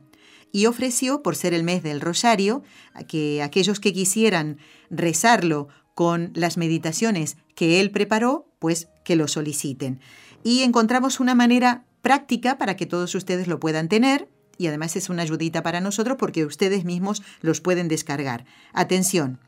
y 0.51 0.67
ofreció, 0.67 1.23
por 1.23 1.37
ser 1.37 1.53
el 1.53 1.65
mes 1.65 1.83
del 1.83 2.01
Rosario, 2.01 2.63
que 3.09 3.43
aquellos 3.43 3.81
que 3.81 3.93
quisieran 3.93 4.59
rezarlo 4.89 5.69
con 5.95 6.31
las 6.35 6.57
meditaciones 6.57 7.37
que 7.55 7.81
él 7.81 7.91
preparó, 7.91 8.47
pues 8.61 8.89
que 9.05 9.17
lo 9.17 9.29
soliciten. 9.29 10.01
Y 10.43 10.63
encontramos 10.63 11.21
una 11.21 11.35
manera 11.35 11.85
práctica 12.03 12.57
para 12.57 12.77
que 12.77 12.87
todos 12.87 13.15
ustedes 13.15 13.49
lo 13.49 13.59
puedan 13.59 13.89
tener 13.89 14.29
y 14.59 14.67
además 14.67 14.97
es 14.97 15.09
una 15.09 15.23
ayudita 15.23 15.63
para 15.63 15.81
nosotros 15.81 16.17
porque 16.19 16.45
ustedes 16.45 16.85
mismos 16.85 17.23
los 17.41 17.61
pueden 17.61 17.89
descargar. 17.89 18.45
Atención, 18.73 19.41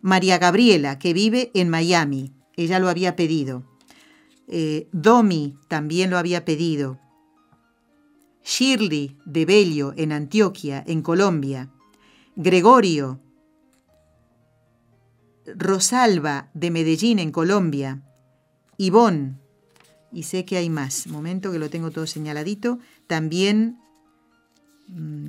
María 0.00 0.38
Gabriela, 0.38 0.98
que 0.98 1.12
vive 1.12 1.50
en 1.54 1.68
Miami, 1.68 2.32
ella 2.56 2.78
lo 2.78 2.88
había 2.88 3.16
pedido. 3.16 3.64
Eh, 4.48 4.88
Domi 4.92 5.56
también 5.68 6.10
lo 6.10 6.18
había 6.18 6.44
pedido. 6.44 6.98
Shirley 8.44 9.16
de 9.24 9.44
Bello 9.44 9.92
en 9.96 10.12
Antioquia, 10.12 10.84
en 10.86 11.02
Colombia. 11.02 11.70
Gregorio. 12.36 13.20
Rosalba 15.46 16.50
de 16.54 16.70
Medellín, 16.70 17.18
en 17.18 17.32
Colombia. 17.32 18.02
Ivón. 18.78 19.40
Y 20.12 20.22
sé 20.22 20.44
que 20.44 20.56
hay 20.56 20.70
más. 20.70 21.08
Momento 21.08 21.50
que 21.50 21.58
lo 21.58 21.70
tengo 21.70 21.90
todo 21.90 22.06
señaladito. 22.06 22.78
También, 23.08 23.80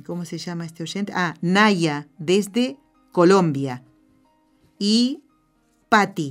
¿cómo 0.04 0.24
se 0.24 0.38
llama 0.38 0.66
este 0.66 0.82
oyente? 0.82 1.12
Ah, 1.14 1.34
Naya, 1.40 2.08
desde 2.18 2.76
Colombia. 3.12 3.82
Y 4.78 5.22
Patti 5.88 6.30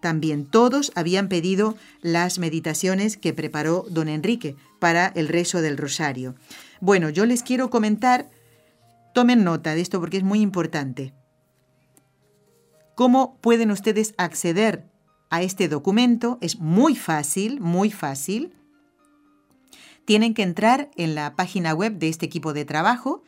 también 0.00 0.46
todos 0.46 0.92
habían 0.94 1.28
pedido 1.28 1.76
las 2.02 2.38
meditaciones 2.38 3.16
que 3.16 3.32
preparó 3.32 3.84
don 3.90 4.08
Enrique 4.08 4.56
para 4.78 5.06
el 5.08 5.28
rezo 5.28 5.60
del 5.60 5.76
rosario. 5.76 6.36
Bueno, 6.80 7.10
yo 7.10 7.26
les 7.26 7.42
quiero 7.42 7.70
comentar, 7.70 8.30
tomen 9.12 9.42
nota 9.42 9.74
de 9.74 9.80
esto 9.80 9.98
porque 10.00 10.18
es 10.18 10.22
muy 10.22 10.40
importante. 10.40 11.14
¿Cómo 12.94 13.38
pueden 13.40 13.70
ustedes 13.70 14.14
acceder 14.18 14.84
a 15.30 15.42
este 15.42 15.68
documento? 15.68 16.38
Es 16.40 16.58
muy 16.58 16.94
fácil, 16.94 17.60
muy 17.60 17.90
fácil. 17.90 18.54
Tienen 20.08 20.32
que 20.32 20.42
entrar 20.42 20.90
en 20.96 21.14
la 21.14 21.36
página 21.36 21.74
web 21.74 21.98
de 21.98 22.08
este 22.08 22.24
equipo 22.24 22.54
de 22.54 22.64
trabajo, 22.64 23.22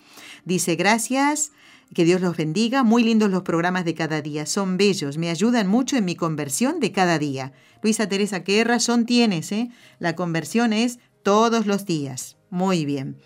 Dice, 0.45 0.76
gracias, 0.76 1.51
que 1.93 2.05
Dios 2.05 2.21
los 2.21 2.36
bendiga, 2.36 2.84
muy 2.84 3.03
lindos 3.03 3.30
los 3.30 3.43
programas 3.43 3.86
de 3.86 3.93
cada 3.93 4.21
día, 4.21 4.45
son 4.45 4.78
bellos, 4.78 5.17
me 5.17 5.30
ayudan 5.30 5.67
mucho 5.67 5.97
en 5.97 6.05
mi 6.05 6.15
conversión 6.15 6.80
de 6.80 6.91
cada 6.91 7.19
día. 7.19 7.53
Luisa 7.82 8.09
Teresa, 8.09 8.43
¿qué 8.43 8.63
razón 8.63 9.05
tienes? 9.05 9.51
Eh? 9.51 9.69
La 9.99 10.15
conversión 10.15 10.73
es 10.73 10.99
todos 11.23 11.67
los 11.67 11.86
días. 11.86 12.38
Muy 12.49 12.86
bien. 12.86 13.17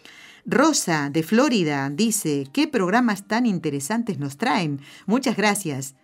Rosa, 0.46 1.10
de 1.10 1.24
Florida, 1.24 1.90
dice, 1.90 2.48
¿qué 2.52 2.68
programas 2.68 3.28
tan 3.28 3.46
interesantes 3.46 4.20
nos 4.20 4.38
traen? 4.38 4.82
Muchas 5.06 5.36
gracias. 5.36 5.96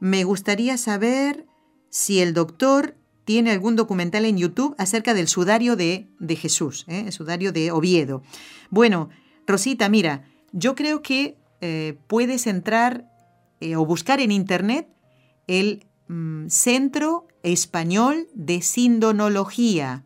Me 0.00 0.24
gustaría 0.24 0.76
saber 0.76 1.46
si 1.90 2.20
el 2.20 2.34
doctor 2.34 2.96
tiene 3.24 3.50
algún 3.50 3.76
documental 3.76 4.24
en 4.24 4.36
YouTube 4.36 4.74
acerca 4.78 5.14
del 5.14 5.28
sudario 5.28 5.76
de, 5.76 6.08
Jesús, 6.36 6.84
¿eh? 6.88 7.04
el 7.06 7.12
sudario 7.12 7.52
de 7.52 7.70
Oviedo. 7.72 8.22
Bueno, 8.70 9.08
Rosita, 9.46 9.88
mira, 9.88 10.24
yo 10.52 10.74
creo 10.74 11.02
que 11.02 11.36
eh, 11.60 11.98
puedes 12.06 12.46
entrar 12.46 13.10
eh, 13.60 13.76
o 13.76 13.86
buscar 13.86 14.20
en 14.20 14.30
Internet 14.30 14.88
el 15.46 15.86
mm, 16.08 16.48
Centro 16.48 17.28
Español 17.42 18.28
de 18.34 18.60
Sindonología. 18.60 20.04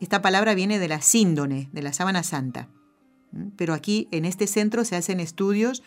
Esta 0.00 0.22
palabra 0.22 0.54
viene 0.54 0.78
de 0.78 0.88
la 0.88 1.00
síndone, 1.00 1.68
de 1.72 1.82
la 1.82 1.92
sábana 1.92 2.22
santa. 2.22 2.68
Pero 3.56 3.74
aquí 3.74 4.08
en 4.10 4.24
este 4.24 4.46
centro 4.46 4.84
se 4.84 4.96
hacen 4.96 5.20
estudios 5.20 5.82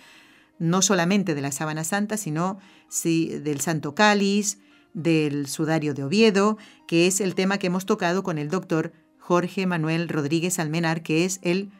no 0.58 0.82
solamente 0.82 1.36
de 1.36 1.41
la 1.41 1.52
sábana 1.52 1.84
santa, 1.84 2.18
sino 2.18 2.60
del 3.04 3.60
Santo 3.62 3.93
Cáliz, 3.93 4.60
del 4.93 5.48
sudario 5.48 5.93
de 5.93 6.04
Oviedo, 6.04 6.58
que 6.88 7.08
es 7.08 7.20
el 7.20 7.36
tema 7.36 7.58
que 7.58 7.68
hemos 7.68 7.86
tocado 7.86 8.24
con 8.24 8.38
el 8.38 8.50
doctor 8.50 8.93
Jorge 9.20 9.66
Manuel 9.66 10.08
Rodríguez 10.08 10.60
Almenar, 10.60 11.04
que 11.04 11.26
es 11.26 11.39
el 11.41 11.72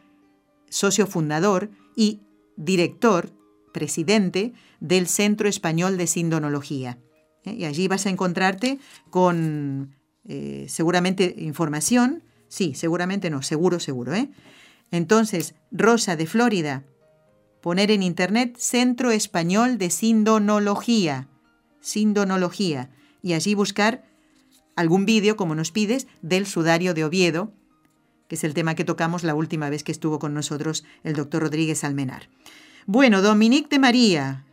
socio 0.68 1.06
fundador 1.06 1.70
y 1.96 2.20
director, 2.56 3.30
presidente 3.72 4.52
del 4.80 5.06
Centro 5.06 5.48
Español 5.48 5.96
de 5.96 6.06
Sindonología. 6.06 6.98
¿eh? 7.44 7.54
Y 7.54 7.64
allí 7.64 7.88
vas 7.88 8.06
a 8.06 8.10
encontrarte 8.10 8.78
con 9.10 9.94
eh, 10.24 10.66
seguramente 10.68 11.34
información, 11.38 12.22
sí, 12.48 12.74
seguramente 12.74 13.30
no, 13.30 13.42
seguro, 13.42 13.80
seguro. 13.80 14.14
¿eh? 14.14 14.30
Entonces, 14.90 15.54
Rosa 15.70 16.16
de 16.16 16.26
Florida, 16.26 16.84
poner 17.60 17.90
en 17.90 18.02
internet 18.02 18.56
Centro 18.58 19.10
Español 19.10 19.78
de 19.78 19.90
Sindonología, 19.90 21.28
Sindonología, 21.80 22.90
y 23.22 23.32
allí 23.32 23.54
buscar 23.54 24.04
algún 24.76 25.06
vídeo, 25.06 25.36
como 25.36 25.54
nos 25.54 25.72
pides, 25.72 26.06
del 26.22 26.46
sudario 26.46 26.94
de 26.94 27.04
Oviedo, 27.04 27.52
que 28.28 28.36
es 28.36 28.44
el 28.44 28.54
tema 28.54 28.74
que 28.74 28.84
tocamos 28.84 29.24
la 29.24 29.34
última 29.34 29.70
vez 29.70 29.82
que 29.82 29.92
estuvo 29.92 30.18
con 30.18 30.34
nosotros 30.34 30.84
el 31.02 31.14
doctor 31.14 31.42
Rodríguez 31.42 31.82
Almenar. 31.84 32.28
Bueno, 32.86 33.22
Dominique 33.22 33.68
de 33.68 33.78
María, 33.78 34.44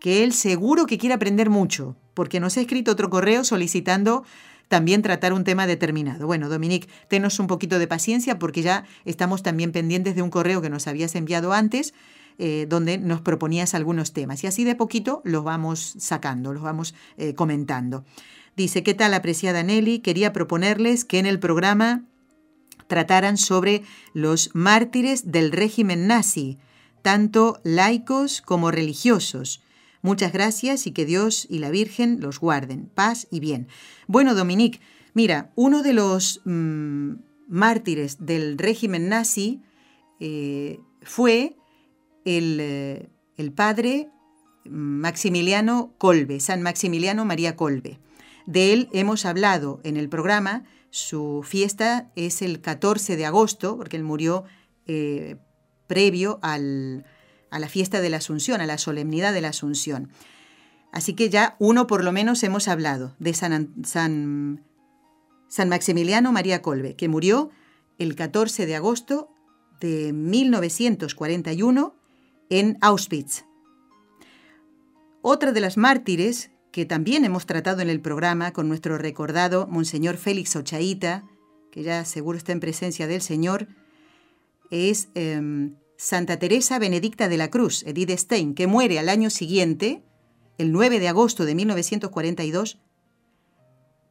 que 0.00 0.24
él 0.24 0.32
seguro 0.32 0.86
que 0.86 0.98
quiere 0.98 1.14
aprender 1.14 1.48
mucho, 1.48 1.96
porque 2.12 2.40
nos 2.40 2.56
ha 2.56 2.60
escrito 2.60 2.92
otro 2.92 3.08
correo 3.08 3.44
solicitando 3.44 4.24
también 4.72 5.02
tratar 5.02 5.34
un 5.34 5.44
tema 5.44 5.66
determinado. 5.66 6.26
Bueno, 6.26 6.48
Dominique, 6.48 6.88
tenos 7.08 7.38
un 7.38 7.46
poquito 7.46 7.78
de 7.78 7.86
paciencia 7.86 8.38
porque 8.38 8.62
ya 8.62 8.86
estamos 9.04 9.42
también 9.42 9.70
pendientes 9.70 10.14
de 10.14 10.22
un 10.22 10.30
correo 10.30 10.62
que 10.62 10.70
nos 10.70 10.86
habías 10.86 11.14
enviado 11.14 11.52
antes 11.52 11.92
eh, 12.38 12.64
donde 12.70 12.96
nos 12.96 13.20
proponías 13.20 13.74
algunos 13.74 14.14
temas. 14.14 14.42
Y 14.42 14.46
así 14.46 14.64
de 14.64 14.74
poquito 14.74 15.20
los 15.26 15.44
vamos 15.44 15.94
sacando, 15.98 16.54
los 16.54 16.62
vamos 16.62 16.94
eh, 17.18 17.34
comentando. 17.34 18.06
Dice, 18.56 18.82
¿qué 18.82 18.94
tal 18.94 19.12
apreciada 19.12 19.62
Nelly? 19.62 19.98
Quería 19.98 20.32
proponerles 20.32 21.04
que 21.04 21.18
en 21.18 21.26
el 21.26 21.38
programa 21.38 22.04
trataran 22.86 23.36
sobre 23.36 23.82
los 24.14 24.54
mártires 24.54 25.32
del 25.32 25.52
régimen 25.52 26.06
nazi, 26.06 26.56
tanto 27.02 27.60
laicos 27.62 28.40
como 28.40 28.70
religiosos. 28.70 29.60
Muchas 30.02 30.32
gracias 30.32 30.86
y 30.88 30.92
que 30.92 31.06
Dios 31.06 31.46
y 31.48 31.60
la 31.60 31.70
Virgen 31.70 32.20
los 32.20 32.40
guarden. 32.40 32.90
Paz 32.92 33.28
y 33.30 33.38
bien. 33.38 33.68
Bueno, 34.08 34.34
Dominique, 34.34 34.80
mira, 35.14 35.52
uno 35.54 35.82
de 35.84 35.92
los 35.92 36.40
mm, 36.44 37.12
mártires 37.48 38.26
del 38.26 38.58
régimen 38.58 39.08
nazi 39.08 39.62
eh, 40.18 40.80
fue 41.02 41.56
el, 42.24 42.58
eh, 42.60 43.08
el 43.36 43.52
padre 43.52 44.10
Maximiliano 44.64 45.94
Colbe, 45.98 46.40
San 46.40 46.62
Maximiliano 46.62 47.24
María 47.24 47.54
Colbe. 47.56 47.98
De 48.46 48.72
él 48.72 48.88
hemos 48.92 49.24
hablado 49.24 49.80
en 49.84 49.96
el 49.96 50.08
programa. 50.08 50.64
Su 50.90 51.42
fiesta 51.44 52.10
es 52.16 52.42
el 52.42 52.60
14 52.60 53.16
de 53.16 53.26
agosto, 53.26 53.76
porque 53.76 53.96
él 53.96 54.04
murió 54.04 54.44
eh, 54.86 55.36
previo 55.86 56.38
a 57.52 57.60
la 57.60 57.68
fiesta 57.68 58.00
de 58.00 58.10
la 58.10 58.16
Asunción, 58.16 58.60
a 58.60 58.66
la 58.66 58.78
solemnidad 58.78 59.32
de 59.32 59.42
la 59.42 59.48
Asunción. 59.48 60.10
Así 60.90 61.14
que 61.14 61.30
ya 61.30 61.56
uno 61.58 61.86
por 61.86 62.02
lo 62.02 62.12
menos 62.12 62.42
hemos 62.42 62.66
hablado 62.66 63.14
de 63.18 63.34
San, 63.34 63.72
San, 63.84 64.64
San 65.48 65.68
Maximiliano 65.68 66.32
María 66.32 66.62
Colbe, 66.62 66.96
que 66.96 67.08
murió 67.08 67.50
el 67.98 68.16
14 68.16 68.66
de 68.66 68.74
agosto 68.74 69.30
de 69.80 70.12
1941 70.12 71.94
en 72.50 72.78
Auschwitz. 72.80 73.44
Otra 75.22 75.52
de 75.52 75.60
las 75.60 75.76
mártires 75.76 76.50
que 76.72 76.86
también 76.86 77.24
hemos 77.24 77.46
tratado 77.46 77.82
en 77.82 77.90
el 77.90 78.00
programa 78.00 78.52
con 78.52 78.66
nuestro 78.68 78.96
recordado 78.96 79.66
Monseñor 79.66 80.16
Félix 80.16 80.56
Ochaíta, 80.56 81.24
que 81.70 81.82
ya 81.82 82.04
seguro 82.04 82.38
está 82.38 82.52
en 82.52 82.60
presencia 82.60 83.06
del 83.06 83.20
Señor, 83.20 83.68
es 84.70 85.10
em, 85.14 85.76
Santa 86.02 86.38
Teresa 86.38 86.78
Benedicta 86.78 87.28
de 87.28 87.36
la 87.36 87.48
Cruz, 87.48 87.84
Edith 87.86 88.10
Stein, 88.10 88.54
que 88.54 88.66
muere 88.66 88.98
al 88.98 89.08
año 89.08 89.30
siguiente, 89.30 90.02
el 90.58 90.72
9 90.72 90.98
de 90.98 91.08
agosto 91.08 91.44
de 91.44 91.54
1942, 91.54 92.78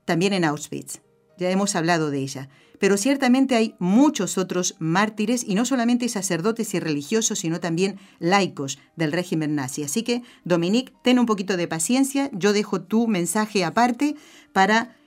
también 0.06 0.34
en 0.34 0.46
Auschwitz. 0.46 1.02
Ya 1.38 1.50
hemos 1.50 1.76
hablado 1.76 2.10
de 2.10 2.20
ella 2.20 2.50
pero 2.82 2.98
ciertamente 2.98 3.54
hay 3.54 3.76
muchos 3.78 4.40
otros 4.40 4.76
mártires, 4.80 5.46
y 5.48 5.54
no 5.54 5.66
solamente 5.66 6.10
sacerdotes 6.10 6.74
y 6.74 6.80
religiosos, 6.80 7.38
sino 7.38 7.60
también 7.60 8.00
laicos 8.18 8.80
del 8.96 9.12
régimen 9.12 9.54
nazi. 9.54 9.84
Así 9.84 10.02
que, 10.02 10.24
Dominique, 10.46 10.92
ten 11.04 11.20
un 11.20 11.28
poquito 11.28 11.58
de 11.58 11.68
paciencia, 11.68 12.32
yo 12.34 12.54
dejo 12.54 12.82
tu 12.82 13.08
mensaje 13.08 13.64
aparte 13.64 14.16
para 14.52 14.98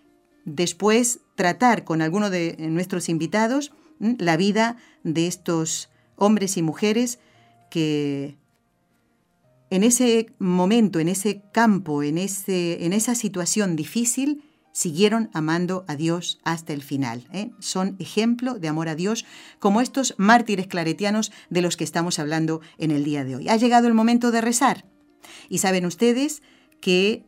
después 0.45 1.18
tratar 1.35 1.82
con 1.82 2.01
alguno 2.01 2.30
de 2.30 2.55
nuestros 2.61 3.09
invitados 3.09 3.72
la 3.99 4.37
vida 4.37 4.76
de 5.03 5.26
estos 5.26 5.89
hombres 6.16 6.56
y 6.56 6.62
mujeres 6.62 7.18
que 7.70 8.36
en 9.70 9.82
ese 9.82 10.26
momento, 10.38 11.00
en 11.00 11.08
ese 11.08 11.42
campo, 11.52 12.02
en, 12.02 12.18
ese, 12.18 12.84
en 12.84 12.92
esa 12.92 13.14
situación 13.14 13.76
difícil, 13.76 14.44
siguieron 14.74 15.30
amando 15.32 15.84
a 15.86 15.96
Dios 15.96 16.40
hasta 16.44 16.72
el 16.72 16.82
final. 16.82 17.26
¿eh? 17.32 17.50
Son 17.60 17.96
ejemplo 17.98 18.54
de 18.54 18.68
amor 18.68 18.88
a 18.88 18.94
Dios, 18.94 19.24
como 19.58 19.80
estos 19.80 20.14
mártires 20.18 20.66
claretianos 20.66 21.32
de 21.48 21.62
los 21.62 21.76
que 21.76 21.84
estamos 21.84 22.18
hablando 22.18 22.60
en 22.78 22.90
el 22.90 23.04
día 23.04 23.24
de 23.24 23.36
hoy. 23.36 23.48
Ha 23.48 23.56
llegado 23.56 23.86
el 23.86 23.94
momento 23.94 24.30
de 24.32 24.40
rezar. 24.40 24.84
Y 25.48 25.58
saben 25.58 25.86
ustedes 25.86 26.42
que 26.80 27.24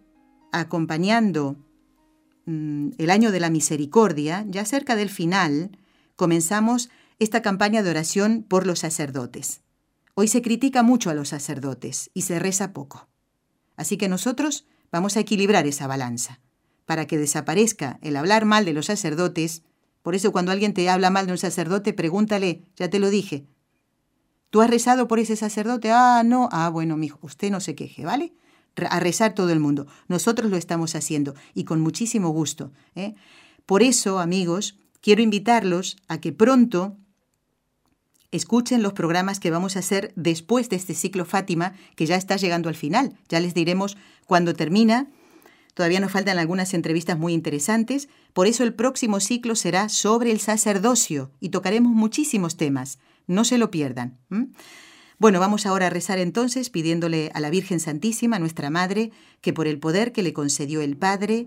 acompañando 0.53 1.57
mm, 2.47 2.91
el 2.99 3.11
año 3.11 3.31
de 3.31 3.41
la 3.41 3.49
misericordia, 3.51 4.45
ya 4.49 4.65
cerca 4.65 4.97
del 4.97 5.09
final, 5.09 5.79
comenzamos 6.17 6.91
esta 7.19 7.41
campaña 7.43 7.83
de 7.83 7.91
oración 7.91 8.45
por 8.47 8.67
los 8.67 8.81
sacerdotes. 8.81 9.63
Hoy 10.15 10.29
se 10.29 10.43
critica 10.43 10.83
mucho 10.83 11.11
a 11.11 11.15
los 11.15 11.31
sacerdotes 11.31 12.11
y 12.15 12.23
se 12.23 12.39
reza 12.39 12.73
poco. 12.73 13.09
Así 13.77 13.97
que 13.97 14.09
nosotros 14.09 14.67
vamos 14.91 15.17
a 15.17 15.21
equilibrar 15.21 15.67
esa 15.67 15.87
balanza 15.87 16.41
para 16.85 17.07
que 17.07 17.19
desaparezca 17.19 17.99
el 18.03 18.17
hablar 18.17 18.45
mal 18.45 18.65
de 18.65 18.73
los 18.73 18.87
sacerdotes. 18.87 19.63
Por 20.03 20.15
eso 20.15 20.33
cuando 20.33 20.53
alguien 20.53 20.75
te 20.75 20.89
habla 20.89 21.11
mal 21.11 21.27
de 21.27 21.33
un 21.33 21.39
sacerdote, 21.39 21.93
pregúntale, 21.93 22.63
ya 22.77 22.89
te 22.89 22.99
lo 22.99 23.11
dije. 23.11 23.47
¿Tú 24.51 24.61
has 24.61 24.71
rezado 24.71 25.09
por 25.09 25.19
ese 25.19 25.37
sacerdote? 25.37 25.91
Ah, 25.91 26.23
no. 26.25 26.49
Ah, 26.53 26.69
bueno, 26.69 26.97
mijo, 26.97 27.19
usted 27.23 27.51
no 27.51 27.61
se 27.61 27.75
queje, 27.75 28.05
¿vale? 28.05 28.33
A 28.89 29.01
rezar 29.01 29.35
todo 29.35 29.51
el 29.51 29.61
mundo. 29.61 29.87
Nosotros 30.07 30.51
lo 30.51 30.57
estamos 30.57 30.95
haciendo 30.95 31.35
y 31.55 31.65
con 31.65 31.81
muchísimo 31.81 32.31
gusto. 32.31 32.73
¿eh? 32.95 33.15
Por 33.65 33.83
eso, 33.83 34.19
amigos, 34.19 34.79
quiero 35.01 35.23
invitarlos 35.23 35.97
a 36.09 36.21
que 36.21 36.33
pronto 36.33 36.97
escuchen 38.33 38.83
los 38.83 38.93
programas 38.93 39.41
que 39.41 39.51
vamos 39.51 39.77
a 39.77 39.81
hacer 39.81 40.13
después 40.17 40.69
de 40.69 40.77
este 40.77 40.95
ciclo 40.95 41.25
Fátima, 41.25 41.75
que 41.95 42.07
ya 42.07 42.17
está 42.17 42.37
llegando 42.37 42.69
al 42.69 42.75
final. 42.75 43.15
Ya 43.29 43.41
les 43.41 43.55
diremos 43.55 43.97
cuándo 44.27 44.55
termina 44.55 45.09
Todavía 45.77 46.01
nos 46.01 46.11
faltan 46.11 46.39
algunas 46.39 46.73
entrevistas 46.73 47.19
muy 47.19 47.35
interesantes, 47.35 48.09
por 48.33 48.47
eso 48.47 48.65
el 48.65 48.73
próximo 48.73 49.21
ciclo 49.21 49.55
será 49.55 49.91
sobre 49.91 50.33
el 50.33 50.41
sacerdocio 50.41 51.33
y 51.39 51.51
tocaremos 51.51 51.93
muchísimos 51.93 52.57
temas. 52.57 52.99
No 53.27 53.45
se 53.45 53.59
lo 53.59 53.71
pierdan. 53.71 54.17
Bueno, 55.19 55.39
vamos 55.39 55.67
ahora 55.67 55.89
a 55.89 55.91
rezar 55.91 56.19
entonces 56.19 56.71
pidiéndole 56.71 57.31
a 57.35 57.41
la 57.41 57.51
Virgen 57.51 57.79
Santísima, 57.79 58.39
nuestra 58.39 58.71
Madre, 58.71 59.11
que 59.43 59.53
por 59.53 59.67
el 59.67 59.79
poder 59.79 60.13
que 60.13 60.23
le 60.23 60.33
concedió 60.33 60.81
el 60.81 60.97
Padre, 60.97 61.47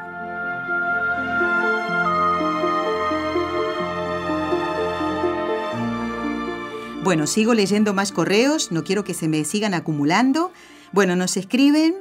Bueno, 7.03 7.25
sigo 7.25 7.55
leyendo 7.55 7.95
más 7.95 8.11
correos, 8.11 8.71
no 8.71 8.83
quiero 8.83 9.03
que 9.03 9.15
se 9.15 9.27
me 9.27 9.43
sigan 9.43 9.73
acumulando. 9.73 10.53
Bueno, 10.91 11.15
nos 11.15 11.35
escriben 11.35 11.95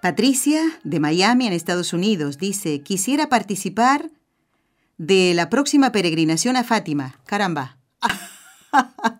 Patricia 0.00 0.62
de 0.84 1.00
Miami 1.00 1.48
en 1.48 1.52
Estados 1.52 1.92
Unidos. 1.92 2.38
Dice, 2.38 2.82
quisiera 2.82 3.28
participar 3.28 4.12
de 4.96 5.34
la 5.34 5.50
próxima 5.50 5.90
peregrinación 5.90 6.56
a 6.56 6.62
Fátima. 6.62 7.18
Caramba. 7.26 7.78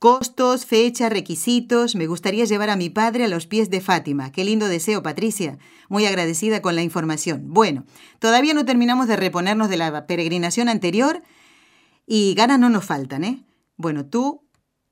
Costos, 0.00 0.66
fecha, 0.66 1.08
requisitos. 1.08 1.94
Me 1.94 2.08
gustaría 2.08 2.44
llevar 2.44 2.70
a 2.70 2.76
mi 2.76 2.90
padre 2.90 3.26
a 3.26 3.28
los 3.28 3.46
pies 3.46 3.70
de 3.70 3.80
Fátima. 3.80 4.32
Qué 4.32 4.44
lindo 4.44 4.66
deseo, 4.66 5.04
Patricia. 5.04 5.58
Muy 5.88 6.06
agradecida 6.06 6.60
con 6.60 6.74
la 6.74 6.82
información. 6.82 7.54
Bueno, 7.54 7.84
todavía 8.18 8.52
no 8.52 8.64
terminamos 8.64 9.06
de 9.06 9.14
reponernos 9.14 9.68
de 9.68 9.76
la 9.76 10.08
peregrinación 10.08 10.68
anterior, 10.68 11.22
Y 12.08 12.34
ganas 12.34 12.58
no 12.58 12.68
nos 12.68 12.84
faltan, 12.84 13.24
¿eh? 13.24 13.45
Bueno, 13.76 14.06
tú 14.06 14.42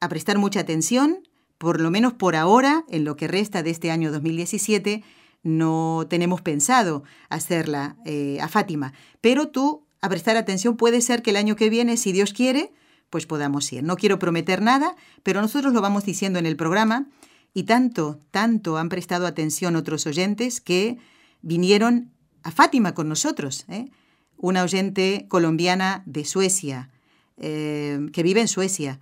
a 0.00 0.08
prestar 0.08 0.38
mucha 0.38 0.60
atención, 0.60 1.26
por 1.58 1.80
lo 1.80 1.90
menos 1.90 2.12
por 2.12 2.36
ahora, 2.36 2.84
en 2.88 3.04
lo 3.04 3.16
que 3.16 3.28
resta 3.28 3.62
de 3.62 3.70
este 3.70 3.90
año 3.90 4.12
2017, 4.12 5.02
no 5.42 6.06
tenemos 6.08 6.40
pensado 6.40 7.04
hacerla 7.28 7.96
eh, 8.04 8.38
a 8.40 8.48
Fátima, 8.48 8.92
pero 9.20 9.48
tú 9.48 9.86
a 10.00 10.08
prestar 10.08 10.36
atención 10.36 10.76
puede 10.76 11.00
ser 11.00 11.22
que 11.22 11.30
el 11.30 11.36
año 11.36 11.56
que 11.56 11.70
viene, 11.70 11.96
si 11.96 12.12
Dios 12.12 12.32
quiere, 12.32 12.72
pues 13.08 13.26
podamos 13.26 13.72
ir. 13.72 13.82
No 13.82 13.96
quiero 13.96 14.18
prometer 14.18 14.60
nada, 14.60 14.96
pero 15.22 15.40
nosotros 15.40 15.72
lo 15.72 15.80
vamos 15.80 16.04
diciendo 16.04 16.38
en 16.38 16.46
el 16.46 16.56
programa 16.56 17.06
y 17.54 17.62
tanto, 17.62 18.18
tanto 18.30 18.76
han 18.76 18.88
prestado 18.88 19.26
atención 19.26 19.76
otros 19.76 20.06
oyentes 20.06 20.60
que 20.60 20.98
vinieron 21.40 22.10
a 22.42 22.50
Fátima 22.50 22.92
con 22.92 23.08
nosotros. 23.08 23.64
¿eh? 23.68 23.90
Una 24.36 24.62
oyente 24.62 25.26
colombiana 25.28 26.02
de 26.06 26.24
Suecia, 26.24 26.90
eh, 27.36 27.98
que 28.12 28.22
vive 28.22 28.40
en 28.40 28.48
Suecia. 28.48 29.00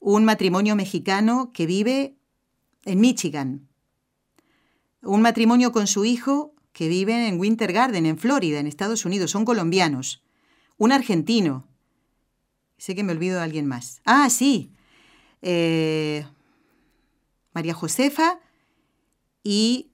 Un 0.00 0.24
matrimonio 0.24 0.76
mexicano 0.76 1.50
que 1.52 1.66
vive 1.66 2.16
en 2.84 3.00
Michigan. 3.00 3.68
Un 5.02 5.22
matrimonio 5.22 5.72
con 5.72 5.86
su 5.86 6.04
hijo 6.04 6.54
que 6.72 6.88
vive 6.88 7.28
en 7.28 7.38
Winter 7.38 7.72
Garden, 7.72 8.04
en 8.04 8.18
Florida, 8.18 8.58
en 8.58 8.66
Estados 8.66 9.04
Unidos. 9.04 9.30
Son 9.30 9.44
colombianos. 9.44 10.22
Un 10.76 10.92
argentino. 10.92 11.66
Sé 12.78 12.94
que 12.94 13.04
me 13.04 13.12
olvido 13.12 13.36
de 13.36 13.44
alguien 13.44 13.66
más. 13.66 14.00
Ah, 14.04 14.28
sí. 14.28 14.72
Eh, 15.42 16.26
María 17.52 17.74
Josefa 17.74 18.40
y... 19.42 19.90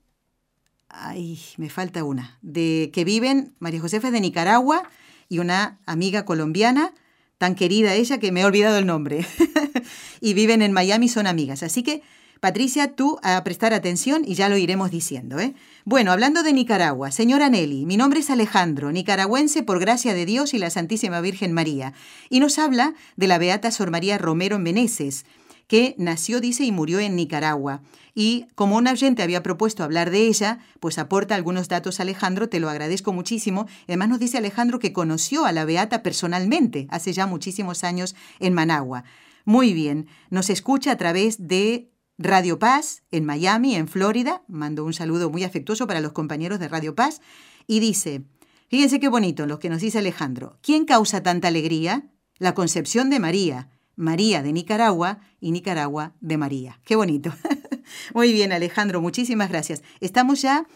Ay, 0.89 1.39
me 1.57 1.71
falta 1.71 2.03
una. 2.03 2.39
De 2.43 2.91
que 2.93 3.05
viven, 3.05 3.55
María 3.61 3.81
Josefa 3.81 4.09
es 4.09 4.13
de 4.13 4.21
Nicaragua 4.21 4.91
y 5.29 5.39
una 5.39 5.79
amiga 5.87 6.25
colombiana, 6.25 6.93
tan 7.41 7.55
querida 7.55 7.95
ella 7.95 8.19
que 8.19 8.33
me 8.33 8.43
he 8.43 8.45
olvidado 8.45 8.77
el 8.77 8.85
nombre. 8.85 9.25
y 10.21 10.35
viven 10.35 10.61
en 10.61 10.73
Miami, 10.73 11.09
son 11.09 11.27
amigas. 11.27 11.63
Así 11.63 11.83
que, 11.83 12.03
Patricia, 12.39 12.95
tú 12.95 13.19
a 13.23 13.43
prestar 13.45 13.73
atención 13.73 14.25
y 14.27 14.35
ya 14.35 14.51
lo 14.51 14.59
iremos 14.59 14.91
diciendo. 14.91 15.41
¿eh? 15.41 15.55
Bueno, 15.87 16.13
hablando 16.13 16.43
de 16.43 16.53
Nicaragua, 16.53 17.11
señora 17.11 17.49
Nelly, 17.49 17.87
mi 17.87 17.97
nombre 17.97 18.21
es 18.21 18.29
Alejandro, 18.29 18.93
nicaragüense 18.93 19.63
por 19.63 19.81
gracia 19.81 20.13
de 20.13 20.27
Dios 20.27 20.53
y 20.53 20.59
la 20.59 20.69
Santísima 20.69 21.23
Virgen 21.23 21.55
María. 21.55 21.95
Y 22.29 22.41
nos 22.41 22.59
habla 22.59 22.93
de 23.17 23.27
la 23.27 23.39
Beata 23.39 23.71
Sor 23.71 23.91
María 23.91 24.19
Romero 24.19 24.59
Meneses 24.59 25.25
que 25.71 25.95
nació, 25.99 26.41
dice, 26.41 26.65
y 26.65 26.73
murió 26.73 26.99
en 26.99 27.15
Nicaragua. 27.15 27.81
Y 28.13 28.47
como 28.57 28.77
un 28.77 28.89
oyente 28.89 29.23
había 29.23 29.45
propuesto 29.45 29.85
hablar 29.85 30.11
de 30.11 30.27
ella, 30.27 30.59
pues 30.81 30.99
aporta 30.99 31.37
algunos 31.37 31.69
datos 31.69 32.01
Alejandro, 32.01 32.49
te 32.49 32.59
lo 32.59 32.69
agradezco 32.69 33.13
muchísimo. 33.13 33.69
Además 33.87 34.09
nos 34.09 34.19
dice 34.19 34.39
Alejandro 34.39 34.81
que 34.81 34.93
conoció 34.93 35.45
a 35.45 35.53
la 35.53 35.65
Beata 35.65 36.03
personalmente 36.03 36.89
hace 36.91 37.13
ya 37.13 37.29
muchísimos 37.29 37.85
años 37.85 38.17
en 38.41 38.53
Managua. 38.53 39.05
Muy 39.45 39.73
bien, 39.73 40.09
nos 40.29 40.51
escucha 40.51 40.91
a 40.91 40.97
través 40.97 41.47
de 41.47 41.93
Radio 42.19 42.59
Paz 42.59 43.05
en 43.13 43.25
Miami, 43.25 43.77
en 43.77 43.87
Florida. 43.87 44.43
Mando 44.49 44.85
un 44.85 44.93
saludo 44.93 45.31
muy 45.31 45.45
afectuoso 45.45 45.87
para 45.87 46.01
los 46.01 46.11
compañeros 46.11 46.59
de 46.59 46.67
Radio 46.67 46.97
Paz. 46.97 47.21
Y 47.69 47.79
dice, 47.79 48.25
fíjense 48.67 48.99
qué 48.99 49.07
bonito 49.07 49.47
lo 49.47 49.61
que 49.61 49.71
nos 49.71 49.81
dice 49.81 49.99
Alejandro. 49.99 50.59
¿Quién 50.63 50.85
causa 50.85 51.23
tanta 51.23 51.47
alegría? 51.47 52.11
La 52.39 52.55
concepción 52.55 53.09
de 53.09 53.21
María 53.21 53.69
María 54.01 54.43
de 54.43 54.53
Nicaragua 54.53 55.21
y 55.41 55.53
Nicaragua 55.53 56.15
de 56.21 56.39
María. 56.39 56.81
Qué 56.85 56.97
bonito. 56.97 57.33
Muy 58.15 58.33
bien, 58.33 58.51
Alejandro, 58.53 59.01
muchísimas 59.01 59.51
gracias. 59.51 59.83
Estamos 60.01 60.41
ya 60.41 60.67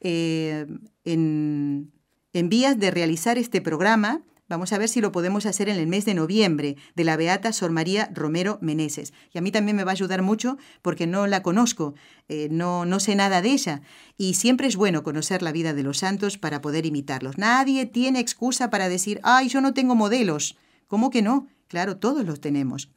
eh, 0.00 0.66
en, 1.04 1.92
en 2.34 2.48
vías 2.50 2.78
de 2.78 2.90
realizar 2.90 3.38
este 3.38 3.62
programa. 3.62 4.22
Vamos 4.46 4.74
a 4.74 4.78
ver 4.78 4.90
si 4.90 5.00
lo 5.00 5.12
podemos 5.12 5.46
hacer 5.46 5.70
en 5.70 5.78
el 5.78 5.86
mes 5.86 6.04
de 6.04 6.12
noviembre 6.12 6.76
de 6.94 7.04
la 7.04 7.16
Beata 7.16 7.54
Sor 7.54 7.70
María 7.70 8.10
Romero 8.12 8.58
Meneses. 8.60 9.14
Y 9.32 9.38
a 9.38 9.40
mí 9.40 9.50
también 9.50 9.76
me 9.76 9.84
va 9.84 9.92
a 9.92 9.94
ayudar 9.94 10.20
mucho 10.20 10.58
porque 10.82 11.06
no 11.06 11.26
la 11.26 11.42
conozco, 11.42 11.94
eh, 12.28 12.48
no, 12.50 12.84
no 12.84 13.00
sé 13.00 13.16
nada 13.16 13.40
de 13.40 13.52
ella. 13.52 13.80
Y 14.18 14.34
siempre 14.34 14.66
es 14.66 14.76
bueno 14.76 15.02
conocer 15.02 15.40
la 15.40 15.52
vida 15.52 15.72
de 15.72 15.82
los 15.82 15.98
santos 15.98 16.36
para 16.36 16.60
poder 16.60 16.84
imitarlos. 16.84 17.38
Nadie 17.38 17.86
tiene 17.86 18.20
excusa 18.20 18.68
para 18.68 18.90
decir, 18.90 19.20
ay, 19.22 19.48
yo 19.48 19.62
no 19.62 19.72
tengo 19.72 19.94
modelos. 19.94 20.58
¿Cómo 20.86 21.08
que 21.08 21.22
no? 21.22 21.48
Claro, 21.74 21.96
todos 21.96 22.24
los 22.24 22.40
tenemos, 22.40 22.88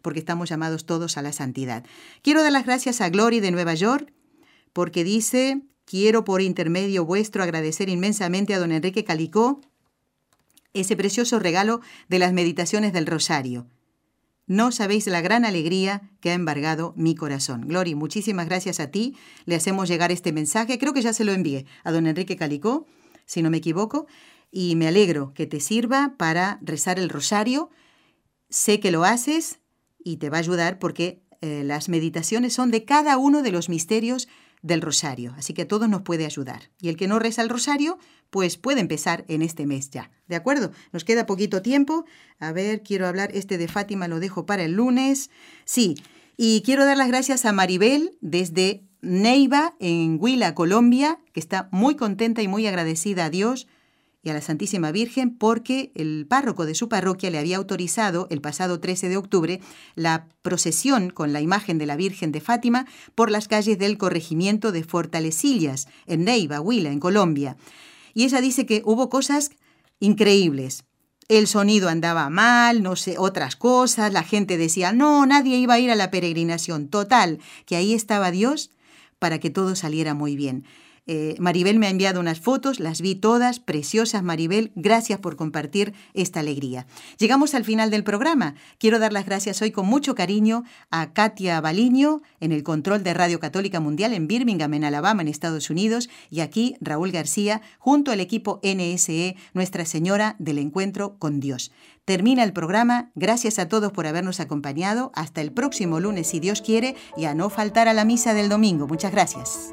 porque 0.00 0.18
estamos 0.18 0.48
llamados 0.48 0.86
todos 0.86 1.18
a 1.18 1.22
la 1.22 1.34
santidad. 1.34 1.84
Quiero 2.22 2.42
dar 2.42 2.50
las 2.50 2.64
gracias 2.64 3.02
a 3.02 3.10
Glory 3.10 3.40
de 3.40 3.50
Nueva 3.50 3.74
York, 3.74 4.10
porque 4.72 5.04
dice, 5.04 5.60
quiero 5.84 6.24
por 6.24 6.40
intermedio 6.40 7.04
vuestro 7.04 7.42
agradecer 7.42 7.90
inmensamente 7.90 8.54
a 8.54 8.58
don 8.58 8.72
Enrique 8.72 9.04
Calicó 9.04 9.60
ese 10.72 10.96
precioso 10.96 11.40
regalo 11.40 11.82
de 12.08 12.20
las 12.20 12.32
meditaciones 12.32 12.94
del 12.94 13.04
Rosario. 13.04 13.66
No 14.46 14.72
sabéis 14.72 15.06
la 15.08 15.20
gran 15.20 15.44
alegría 15.44 16.00
que 16.20 16.30
ha 16.30 16.34
embargado 16.34 16.94
mi 16.96 17.14
corazón. 17.14 17.68
Glory, 17.68 17.94
muchísimas 17.94 18.46
gracias 18.46 18.80
a 18.80 18.90
ti. 18.90 19.14
Le 19.44 19.56
hacemos 19.56 19.90
llegar 19.90 20.10
este 20.10 20.32
mensaje. 20.32 20.78
Creo 20.78 20.94
que 20.94 21.02
ya 21.02 21.12
se 21.12 21.24
lo 21.24 21.32
envié 21.32 21.66
a 21.84 21.92
don 21.92 22.06
Enrique 22.06 22.38
Calicó, 22.38 22.86
si 23.26 23.42
no 23.42 23.50
me 23.50 23.58
equivoco. 23.58 24.06
Y 24.50 24.74
me 24.76 24.88
alegro 24.88 25.34
que 25.34 25.46
te 25.46 25.60
sirva 25.60 26.14
para 26.16 26.58
rezar 26.62 26.98
el 26.98 27.10
rosario 27.10 27.70
Sé 28.52 28.80
que 28.80 28.90
lo 28.90 29.04
haces 29.04 29.60
y 30.04 30.18
te 30.18 30.28
va 30.28 30.36
a 30.36 30.40
ayudar 30.40 30.78
porque 30.78 31.22
eh, 31.40 31.62
las 31.64 31.88
meditaciones 31.88 32.52
son 32.52 32.70
de 32.70 32.84
cada 32.84 33.16
uno 33.16 33.40
de 33.40 33.50
los 33.50 33.70
misterios 33.70 34.28
del 34.60 34.82
rosario, 34.82 35.34
así 35.38 35.54
que 35.54 35.64
todo 35.64 35.88
nos 35.88 36.02
puede 36.02 36.26
ayudar. 36.26 36.70
Y 36.78 36.90
el 36.90 36.98
que 36.98 37.08
no 37.08 37.18
reza 37.18 37.40
el 37.40 37.48
rosario, 37.48 37.98
pues 38.28 38.58
puede 38.58 38.80
empezar 38.82 39.24
en 39.28 39.40
este 39.40 39.64
mes 39.64 39.88
ya. 39.88 40.10
¿De 40.28 40.36
acuerdo? 40.36 40.70
Nos 40.92 41.02
queda 41.02 41.24
poquito 41.24 41.62
tiempo. 41.62 42.04
A 42.38 42.52
ver, 42.52 42.82
quiero 42.82 43.06
hablar, 43.06 43.30
este 43.32 43.56
de 43.56 43.68
Fátima 43.68 44.06
lo 44.06 44.20
dejo 44.20 44.44
para 44.44 44.64
el 44.64 44.72
lunes. 44.72 45.30
Sí, 45.64 45.94
y 46.36 46.60
quiero 46.60 46.84
dar 46.84 46.98
las 46.98 47.08
gracias 47.08 47.46
a 47.46 47.52
Maribel 47.52 48.18
desde 48.20 48.84
Neiva, 49.00 49.76
en 49.80 50.18
Huila, 50.20 50.54
Colombia, 50.54 51.18
que 51.32 51.40
está 51.40 51.70
muy 51.72 51.96
contenta 51.96 52.42
y 52.42 52.48
muy 52.48 52.66
agradecida 52.66 53.24
a 53.24 53.30
Dios 53.30 53.66
y 54.22 54.30
a 54.30 54.34
la 54.34 54.40
Santísima 54.40 54.92
Virgen 54.92 55.36
porque 55.36 55.90
el 55.94 56.26
párroco 56.28 56.64
de 56.64 56.74
su 56.74 56.88
parroquia 56.88 57.30
le 57.30 57.38
había 57.38 57.56
autorizado 57.56 58.28
el 58.30 58.40
pasado 58.40 58.78
13 58.78 59.08
de 59.08 59.16
octubre 59.16 59.60
la 59.96 60.28
procesión 60.42 61.10
con 61.10 61.32
la 61.32 61.40
imagen 61.40 61.78
de 61.78 61.86
la 61.86 61.96
Virgen 61.96 62.30
de 62.30 62.40
Fátima 62.40 62.86
por 63.14 63.30
las 63.30 63.48
calles 63.48 63.78
del 63.78 63.98
corregimiento 63.98 64.70
de 64.70 64.84
Fortalecillas, 64.84 65.88
en 66.06 66.24
Neiva, 66.24 66.60
Huila, 66.60 66.90
en 66.90 67.00
Colombia. 67.00 67.56
Y 68.14 68.24
ella 68.24 68.40
dice 68.40 68.64
que 68.64 68.82
hubo 68.84 69.08
cosas 69.08 69.50
increíbles. 69.98 70.84
El 71.28 71.46
sonido 71.46 71.88
andaba 71.88 72.28
mal, 72.30 72.82
no 72.82 72.94
sé, 72.94 73.16
otras 73.18 73.56
cosas, 73.56 74.12
la 74.12 74.22
gente 74.22 74.56
decía, 74.56 74.92
no, 74.92 75.24
nadie 75.26 75.56
iba 75.56 75.74
a 75.74 75.78
ir 75.78 75.90
a 75.90 75.96
la 75.96 76.10
peregrinación. 76.10 76.88
Total, 76.88 77.38
que 77.64 77.76
ahí 77.76 77.94
estaba 77.94 78.30
Dios 78.30 78.70
para 79.18 79.38
que 79.38 79.50
todo 79.50 79.74
saliera 79.74 80.14
muy 80.14 80.36
bien. 80.36 80.64
Eh, 81.06 81.34
Maribel 81.40 81.80
me 81.80 81.88
ha 81.88 81.90
enviado 81.90 82.20
unas 82.20 82.38
fotos, 82.38 82.78
las 82.78 83.00
vi 83.00 83.16
todas, 83.16 83.58
preciosas 83.58 84.22
Maribel, 84.22 84.70
gracias 84.76 85.18
por 85.18 85.34
compartir 85.34 85.94
esta 86.14 86.40
alegría. 86.40 86.86
Llegamos 87.18 87.54
al 87.54 87.64
final 87.64 87.90
del 87.90 88.04
programa. 88.04 88.54
Quiero 88.78 89.00
dar 89.00 89.12
las 89.12 89.26
gracias 89.26 89.60
hoy 89.62 89.72
con 89.72 89.86
mucho 89.86 90.14
cariño 90.14 90.62
a 90.90 91.12
Katia 91.12 91.60
Baliño 91.60 92.22
en 92.38 92.52
el 92.52 92.62
control 92.62 93.02
de 93.02 93.14
Radio 93.14 93.40
Católica 93.40 93.80
Mundial 93.80 94.12
en 94.12 94.28
Birmingham, 94.28 94.74
en 94.74 94.84
Alabama, 94.84 95.22
en 95.22 95.28
Estados 95.28 95.70
Unidos, 95.70 96.08
y 96.30 96.40
aquí 96.40 96.76
Raúl 96.80 97.10
García 97.10 97.62
junto 97.78 98.12
al 98.12 98.20
equipo 98.20 98.60
NSE, 98.62 99.34
Nuestra 99.54 99.84
Señora 99.84 100.36
del 100.38 100.58
Encuentro 100.58 101.18
con 101.18 101.40
Dios. 101.40 101.72
Termina 102.04 102.44
el 102.44 102.52
programa, 102.52 103.10
gracias 103.14 103.58
a 103.58 103.68
todos 103.68 103.92
por 103.92 104.06
habernos 104.06 104.38
acompañado, 104.40 105.10
hasta 105.14 105.40
el 105.40 105.52
próximo 105.52 105.98
lunes 105.98 106.28
si 106.28 106.38
Dios 106.38 106.62
quiere, 106.62 106.94
y 107.16 107.24
a 107.24 107.34
no 107.34 107.50
faltar 107.50 107.88
a 107.88 107.92
la 107.92 108.04
misa 108.04 108.34
del 108.34 108.48
domingo. 108.48 108.86
Muchas 108.86 109.12
gracias 109.12 109.72